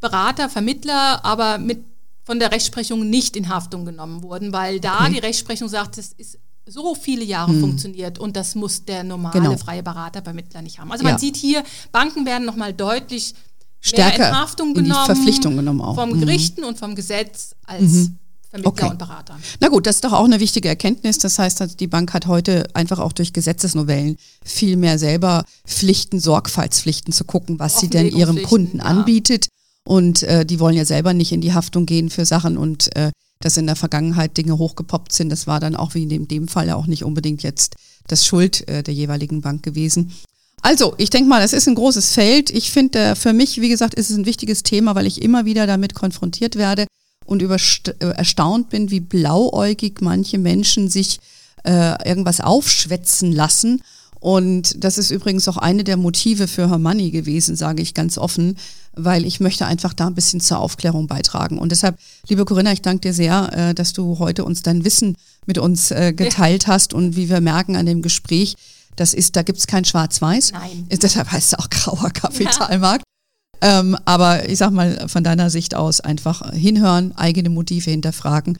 Berater, 0.00 0.48
Vermittler, 0.48 1.24
aber 1.24 1.58
mit 1.58 1.84
von 2.24 2.38
der 2.38 2.52
Rechtsprechung 2.52 3.08
nicht 3.08 3.36
in 3.36 3.48
Haftung 3.48 3.86
genommen 3.86 4.22
wurden, 4.22 4.52
weil 4.52 4.80
da 4.80 5.00
okay. 5.00 5.14
die 5.14 5.18
Rechtsprechung 5.18 5.68
sagt, 5.68 5.96
es 5.96 6.12
ist 6.12 6.38
so 6.66 6.94
viele 6.94 7.24
Jahre 7.24 7.52
hm. 7.52 7.60
funktioniert 7.60 8.18
und 8.18 8.36
das 8.36 8.54
muss 8.54 8.84
der 8.84 9.02
normale 9.02 9.40
genau. 9.40 9.56
freie 9.56 9.82
Berater, 9.82 10.22
Vermittler 10.22 10.60
nicht 10.60 10.78
haben. 10.78 10.92
Also 10.92 11.04
man 11.04 11.14
ja. 11.14 11.18
sieht 11.18 11.36
hier, 11.36 11.64
Banken 11.90 12.26
werden 12.26 12.44
nochmal 12.44 12.74
deutlich 12.74 13.34
stärker 13.80 14.28
in 14.28 14.38
Haftung 14.38 14.74
genommen, 14.74 14.90
in 14.90 15.00
die 15.00 15.14
Verpflichtung 15.14 15.56
genommen 15.56 15.80
auch. 15.80 15.94
vom 15.94 16.10
mhm. 16.10 16.20
Gerichten 16.20 16.64
und 16.64 16.78
vom 16.78 16.94
Gesetz 16.94 17.54
als 17.64 17.82
mhm. 17.82 18.18
Vermittler 18.50 18.68
okay. 18.70 18.90
und 18.90 18.98
Berater. 18.98 19.38
Na 19.60 19.68
gut, 19.68 19.86
das 19.86 19.96
ist 19.96 20.04
doch 20.04 20.12
auch 20.12 20.24
eine 20.24 20.40
wichtige 20.40 20.68
Erkenntnis. 20.68 21.18
Das 21.18 21.38
heißt, 21.38 21.78
die 21.78 21.86
Bank 21.86 22.14
hat 22.14 22.26
heute 22.26 22.66
einfach 22.72 22.98
auch 22.98 23.12
durch 23.12 23.32
Gesetzesnovellen 23.34 24.16
viel 24.42 24.76
mehr 24.76 24.98
selber 24.98 25.44
Pflichten, 25.66 26.18
Sorgfaltspflichten 26.18 27.12
zu 27.12 27.24
gucken, 27.24 27.58
was 27.58 27.80
sie 27.80 27.88
denn 27.88 28.08
ihrem 28.08 28.42
Kunden 28.42 28.78
ja. 28.78 28.84
anbietet. 28.84 29.48
Und 29.86 30.22
äh, 30.22 30.46
die 30.46 30.60
wollen 30.60 30.76
ja 30.76 30.84
selber 30.84 31.12
nicht 31.12 31.32
in 31.32 31.40
die 31.40 31.52
Haftung 31.52 31.84
gehen 31.84 32.08
für 32.08 32.24
Sachen 32.24 32.56
und 32.56 32.94
äh, 32.96 33.10
dass 33.40 33.56
in 33.56 33.66
der 33.66 33.76
Vergangenheit 33.76 34.36
Dinge 34.36 34.58
hochgepoppt 34.58 35.12
sind. 35.12 35.30
Das 35.30 35.46
war 35.46 35.60
dann 35.60 35.76
auch 35.76 35.94
wie 35.94 36.02
in 36.02 36.28
dem, 36.28 36.48
Fall 36.48 36.68
ja 36.68 36.74
auch 36.74 36.86
nicht 36.86 37.04
unbedingt 37.04 37.42
jetzt 37.42 37.76
das 38.06 38.26
Schuld 38.26 38.66
äh, 38.68 38.82
der 38.82 38.94
jeweiligen 38.94 39.42
Bank 39.42 39.62
gewesen. 39.62 40.12
Also, 40.62 40.94
ich 40.98 41.10
denke 41.10 41.28
mal, 41.28 41.42
es 41.42 41.52
ist 41.52 41.68
ein 41.68 41.76
großes 41.76 42.12
Feld. 42.12 42.50
Ich 42.50 42.72
finde, 42.72 42.98
äh, 42.98 43.14
für 43.14 43.32
mich, 43.32 43.60
wie 43.60 43.68
gesagt, 43.68 43.94
ist 43.94 44.10
es 44.10 44.16
ein 44.16 44.26
wichtiges 44.26 44.62
Thema, 44.62 44.94
weil 44.94 45.06
ich 45.06 45.22
immer 45.22 45.44
wieder 45.44 45.66
damit 45.66 45.94
konfrontiert 45.94 46.56
werde 46.56 46.86
und 47.28 47.42
äh, 47.42 48.06
erstaunt 48.08 48.70
bin, 48.70 48.90
wie 48.90 49.00
blauäugig 49.00 50.00
manche 50.00 50.38
Menschen 50.38 50.88
sich 50.88 51.20
äh, 51.64 52.08
irgendwas 52.08 52.40
aufschwätzen 52.40 53.32
lassen. 53.32 53.82
Und 54.18 54.82
das 54.82 54.96
ist 54.96 55.10
übrigens 55.10 55.46
auch 55.46 55.58
eine 55.58 55.84
der 55.84 55.98
Motive 55.98 56.48
für 56.48 56.70
Hermanni 56.70 57.10
gewesen, 57.10 57.54
sage 57.54 57.82
ich 57.82 57.92
ganz 57.92 58.16
offen, 58.16 58.56
weil 58.94 59.26
ich 59.26 59.40
möchte 59.40 59.66
einfach 59.66 59.92
da 59.92 60.06
ein 60.06 60.14
bisschen 60.14 60.40
zur 60.40 60.58
Aufklärung 60.58 61.06
beitragen. 61.06 61.58
Und 61.58 61.70
deshalb, 61.70 61.98
liebe 62.28 62.46
Corinna, 62.46 62.72
ich 62.72 62.82
danke 62.82 63.02
dir 63.02 63.12
sehr, 63.12 63.52
äh, 63.52 63.74
dass 63.74 63.92
du 63.92 64.18
heute 64.18 64.44
uns 64.44 64.62
dein 64.62 64.84
Wissen 64.84 65.16
mit 65.44 65.58
uns 65.58 65.90
äh, 65.90 66.14
geteilt 66.14 66.66
hast 66.66 66.94
und 66.94 67.14
wie 67.14 67.28
wir 67.28 67.42
merken 67.42 67.76
an 67.76 67.84
dem 67.84 68.00
Gespräch, 68.00 68.56
das 68.96 69.12
ist, 69.12 69.36
da 69.36 69.42
gibt 69.42 69.58
es 69.58 69.66
kein 69.66 69.84
Schwarz-Weiß. 69.84 70.52
Nein. 70.52 70.88
Deshalb 70.90 71.30
heißt 71.30 71.52
es 71.52 71.58
auch 71.58 71.68
grauer 71.68 72.10
Kapitalmarkt. 72.10 73.04
Ähm, 73.60 73.96
aber 74.04 74.48
ich 74.48 74.58
sag 74.58 74.70
mal, 74.70 75.08
von 75.08 75.24
deiner 75.24 75.50
Sicht 75.50 75.74
aus 75.74 76.00
einfach 76.00 76.52
hinhören, 76.52 77.12
eigene 77.16 77.50
Motive 77.50 77.90
hinterfragen. 77.90 78.58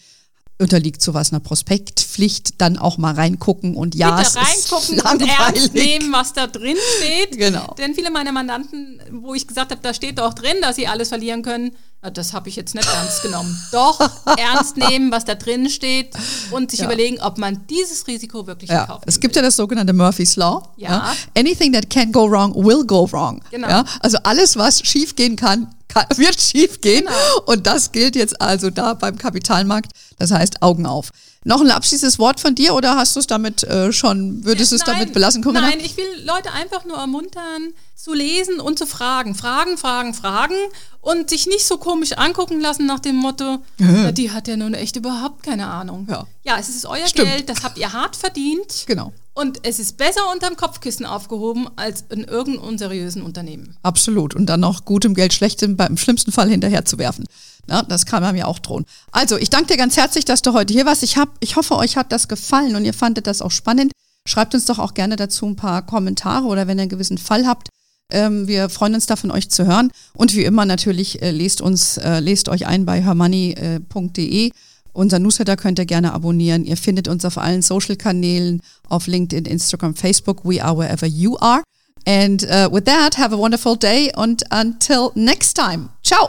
Unterliegt 0.61 1.01
sowas 1.01 1.33
einer 1.33 1.39
Prospektpflicht, 1.39 2.61
dann 2.61 2.79
auch 2.79 2.99
mal 2.99 3.15
reingucken 3.15 3.77
und 3.77 3.95
ja, 3.95 4.17
Bitte 4.17 4.37
reingucken 4.37 5.01
und 5.01 5.29
ernst 5.29 5.75
nehmen, 5.75 6.13
was 6.13 6.33
da 6.33 6.47
drin 6.47 6.77
steht. 6.99 7.29
Genau. 7.39 7.75
Denn 7.79 7.95
viele 7.95 8.11
meiner 8.11 8.33
Mandanten, 8.33 9.01
wo 9.13 9.35
ich 9.35 9.47
gesagt 9.47 9.71
habe, 9.71 9.81
da 9.81 9.95
steht 9.95 10.19
doch 10.19 10.35
drin, 10.35 10.57
dass 10.61 10.75
sie 10.77 10.89
alles 10.89 11.11
verlieren 11.11 11.43
können, 11.43 11.73
das 12.13 12.33
habe 12.33 12.49
ich 12.49 12.57
jetzt 12.57 12.75
nicht 12.75 12.89
ernst 12.89 13.23
genommen. 13.23 13.57
Doch 13.73 14.01
ernst 14.37 14.77
nehmen, 14.77 15.13
was 15.13 15.25
da 15.25 15.35
drin 15.35 15.69
steht 15.69 16.15
und 16.51 16.71
sich 16.71 16.81
ja. 16.81 16.87
überlegen, 16.87 17.21
ob 17.21 17.39
man 17.39 17.67
dieses 17.69 18.07
Risiko 18.07 18.47
wirklich 18.47 18.71
ja. 18.71 18.87
kauft. 18.87 19.05
Es 19.07 19.21
gibt 19.21 19.35
will. 19.35 19.43
ja 19.43 19.47
das 19.47 19.57
sogenannte 19.57 19.93
Murphy's 19.93 20.37
Law. 20.37 20.63
Ja. 20.77 20.89
ja. 20.89 21.15
Anything 21.37 21.73
that 21.73 21.91
can 21.91 22.13
go 22.13 22.31
wrong 22.31 22.55
will 22.55 22.85
go 22.85 23.11
wrong. 23.11 23.43
Genau. 23.51 23.85
Also 24.01 24.19
alles, 24.25 24.57
was 24.57 24.81
schief 24.81 25.15
gehen 25.15 25.37
kann 25.37 25.69
wird 26.17 26.41
schief 26.41 26.81
gehen. 26.81 27.05
Genau. 27.05 27.43
Und 27.47 27.67
das 27.67 27.93
gilt 27.93 28.17
jetzt 28.17 28.41
also 28.41 28.71
da 28.71 28.95
beim 28.95 29.19
Kapitalmarkt. 29.19 29.93
Das 30.19 30.31
heißt, 30.31 30.63
Augen 30.63 30.87
auf. 30.87 31.11
Noch 31.45 31.61
ein 31.61 31.71
abschließendes 31.71 32.19
Wort 32.19 32.41
von 32.41 32.55
dir 32.55 32.75
oder 32.75 32.97
hast 32.97 33.15
du 33.15 33.21
es 33.21 33.27
damit 33.27 33.63
äh, 33.63 33.93
schon, 33.93 34.45
würdest 34.45 34.73
du 34.73 34.77
es 34.77 34.85
damit 34.85 35.13
belassen, 35.13 35.43
Corinna? 35.43 35.63
Nein, 35.63 35.81
ich 35.81 35.97
will 35.97 36.05
Leute 36.25 36.53
einfach 36.53 36.85
nur 36.85 36.99
ermuntern, 36.99 37.73
zu 37.95 38.13
lesen 38.13 38.61
und 38.61 38.79
zu 38.79 38.87
fragen. 38.87 39.35
Fragen, 39.35 39.79
fragen, 39.79 40.15
fragen 40.15 40.57
und 41.01 41.31
sich 41.31 41.47
nicht 41.47 41.65
so 41.65 41.79
komisch 41.79 42.13
angucken 42.13 42.61
lassen 42.61 42.87
nach 42.87 42.99
dem 42.99 43.17
Motto, 43.17 43.59
ja. 43.79 44.13
die 44.13 44.33
hat 44.33 44.49
ja 44.49 44.57
nun 44.57 44.75
echt 44.75 44.97
überhaupt 44.97 45.43
keine 45.43 45.69
Ahnung. 45.69 46.07
Ja, 46.11 46.27
ja 46.43 46.59
es 46.59 46.69
ist 46.69 46.85
euer 46.87 47.07
Stimmt. 47.07 47.29
Geld, 47.29 47.49
das 47.49 47.63
habt 47.63 47.79
ihr 47.79 47.93
hart 47.93 48.17
verdient. 48.17 48.85
Genau. 48.87 49.13
Und 49.39 49.61
es 49.63 49.79
ist 49.79 49.97
besser 49.97 50.33
unterm 50.33 50.57
Kopfkissen 50.57 51.07
aufgehoben 51.07 51.69
als 51.77 52.05
in 52.09 52.25
irgendeinem 52.25 52.71
unseriösen 52.71 53.23
Unternehmen. 53.23 53.77
Absolut. 53.85 54.35
Und 54.35 54.47
dann 54.47 54.59
noch 54.59 54.85
gutem 54.85 55.15
Geld 55.15 55.33
schlechtem 55.33 55.77
beim 55.77 55.97
schlimmsten 55.97 56.33
Fall 56.33 56.51
hinterher 56.51 56.85
zu 56.85 56.99
werfen. 56.99 57.25
Ja, 57.69 57.83
das 57.85 58.05
kann 58.05 58.21
man 58.25 58.35
mir 58.35 58.49
auch 58.49 58.59
drohen. 58.59 58.85
Also, 59.13 59.37
ich 59.37 59.49
danke 59.49 59.69
dir 59.69 59.77
ganz 59.77 59.97
herzlich, 59.97 60.25
dass 60.25 60.43
du 60.43 60.55
heute 60.55 60.73
hier 60.73 60.87
warst. 60.87 61.05
Ich, 61.05 61.19
hab, 61.19 61.29
ich 61.39 61.55
hoffe, 61.55 61.77
euch 61.77 61.97
hat 61.97 62.11
das 62.11 62.27
gefallen 62.27 62.75
und 62.75 62.85
ihr 62.85 62.95
fandet 62.95 63.29
das 63.29 63.41
auch 63.41 63.53
spannend. 63.53 63.93
Schreibt 64.27 64.55
uns 64.55 64.65
doch 64.65 64.81
auch 64.81 64.95
gerne 64.95 65.15
dazu 65.15 65.47
ein 65.47 65.55
paar 65.55 65.87
Kommentare 65.87 66.47
oder 66.47 66.67
wenn 66.67 66.79
ihr 66.79 66.83
einen 66.83 66.91
gewissen 66.91 67.19
Fall 67.19 67.47
habt, 67.47 67.69
ähm, 68.11 68.49
wir 68.49 68.69
freuen 68.69 68.95
uns 68.95 69.07
da 69.07 69.15
von 69.17 69.31
euch 69.31 69.51
zu 69.51 69.67
hören. 69.67 69.93
Und 70.15 70.35
wie 70.35 70.45
immer 70.45 70.65
natürlich, 70.65 71.23
äh, 71.23 71.31
lest 71.31 71.61
uns, 71.61 71.97
äh, 71.99 72.19
lest 72.19 72.49
euch 72.49 72.67
ein 72.67 72.87
bei 72.87 73.03
hermoney.de. 73.03 74.49
Äh, 74.49 74.51
Unser 74.99 75.21
Newsletter 75.21 75.57
könnt 75.57 75.79
ihr 75.79 75.87
gerne 75.87 76.13
abonnieren. 76.13 76.65
Ihr 76.65 76.77
findet 76.77 77.07
uns 77.07 77.25
auf 77.25 77.39
allen 77.39 77.63
Social-Kanälen, 77.63 78.63
auf 78.89 79.07
LinkedIn, 79.07 79.45
Instagram, 79.45 79.95
Facebook. 79.95 80.45
We 80.45 80.61
are 80.61 80.77
wherever 80.77 81.07
you 81.07 81.37
are. 81.39 81.63
And 82.05 82.43
uh, 82.43 82.69
with 82.73 82.85
that, 82.87 83.17
have 83.17 83.33
a 83.33 83.39
wonderful 83.39 83.77
day 83.77 84.11
and 84.17 84.43
until 84.51 85.13
next 85.15 85.55
time. 85.55 85.91
Ciao. 86.03 86.29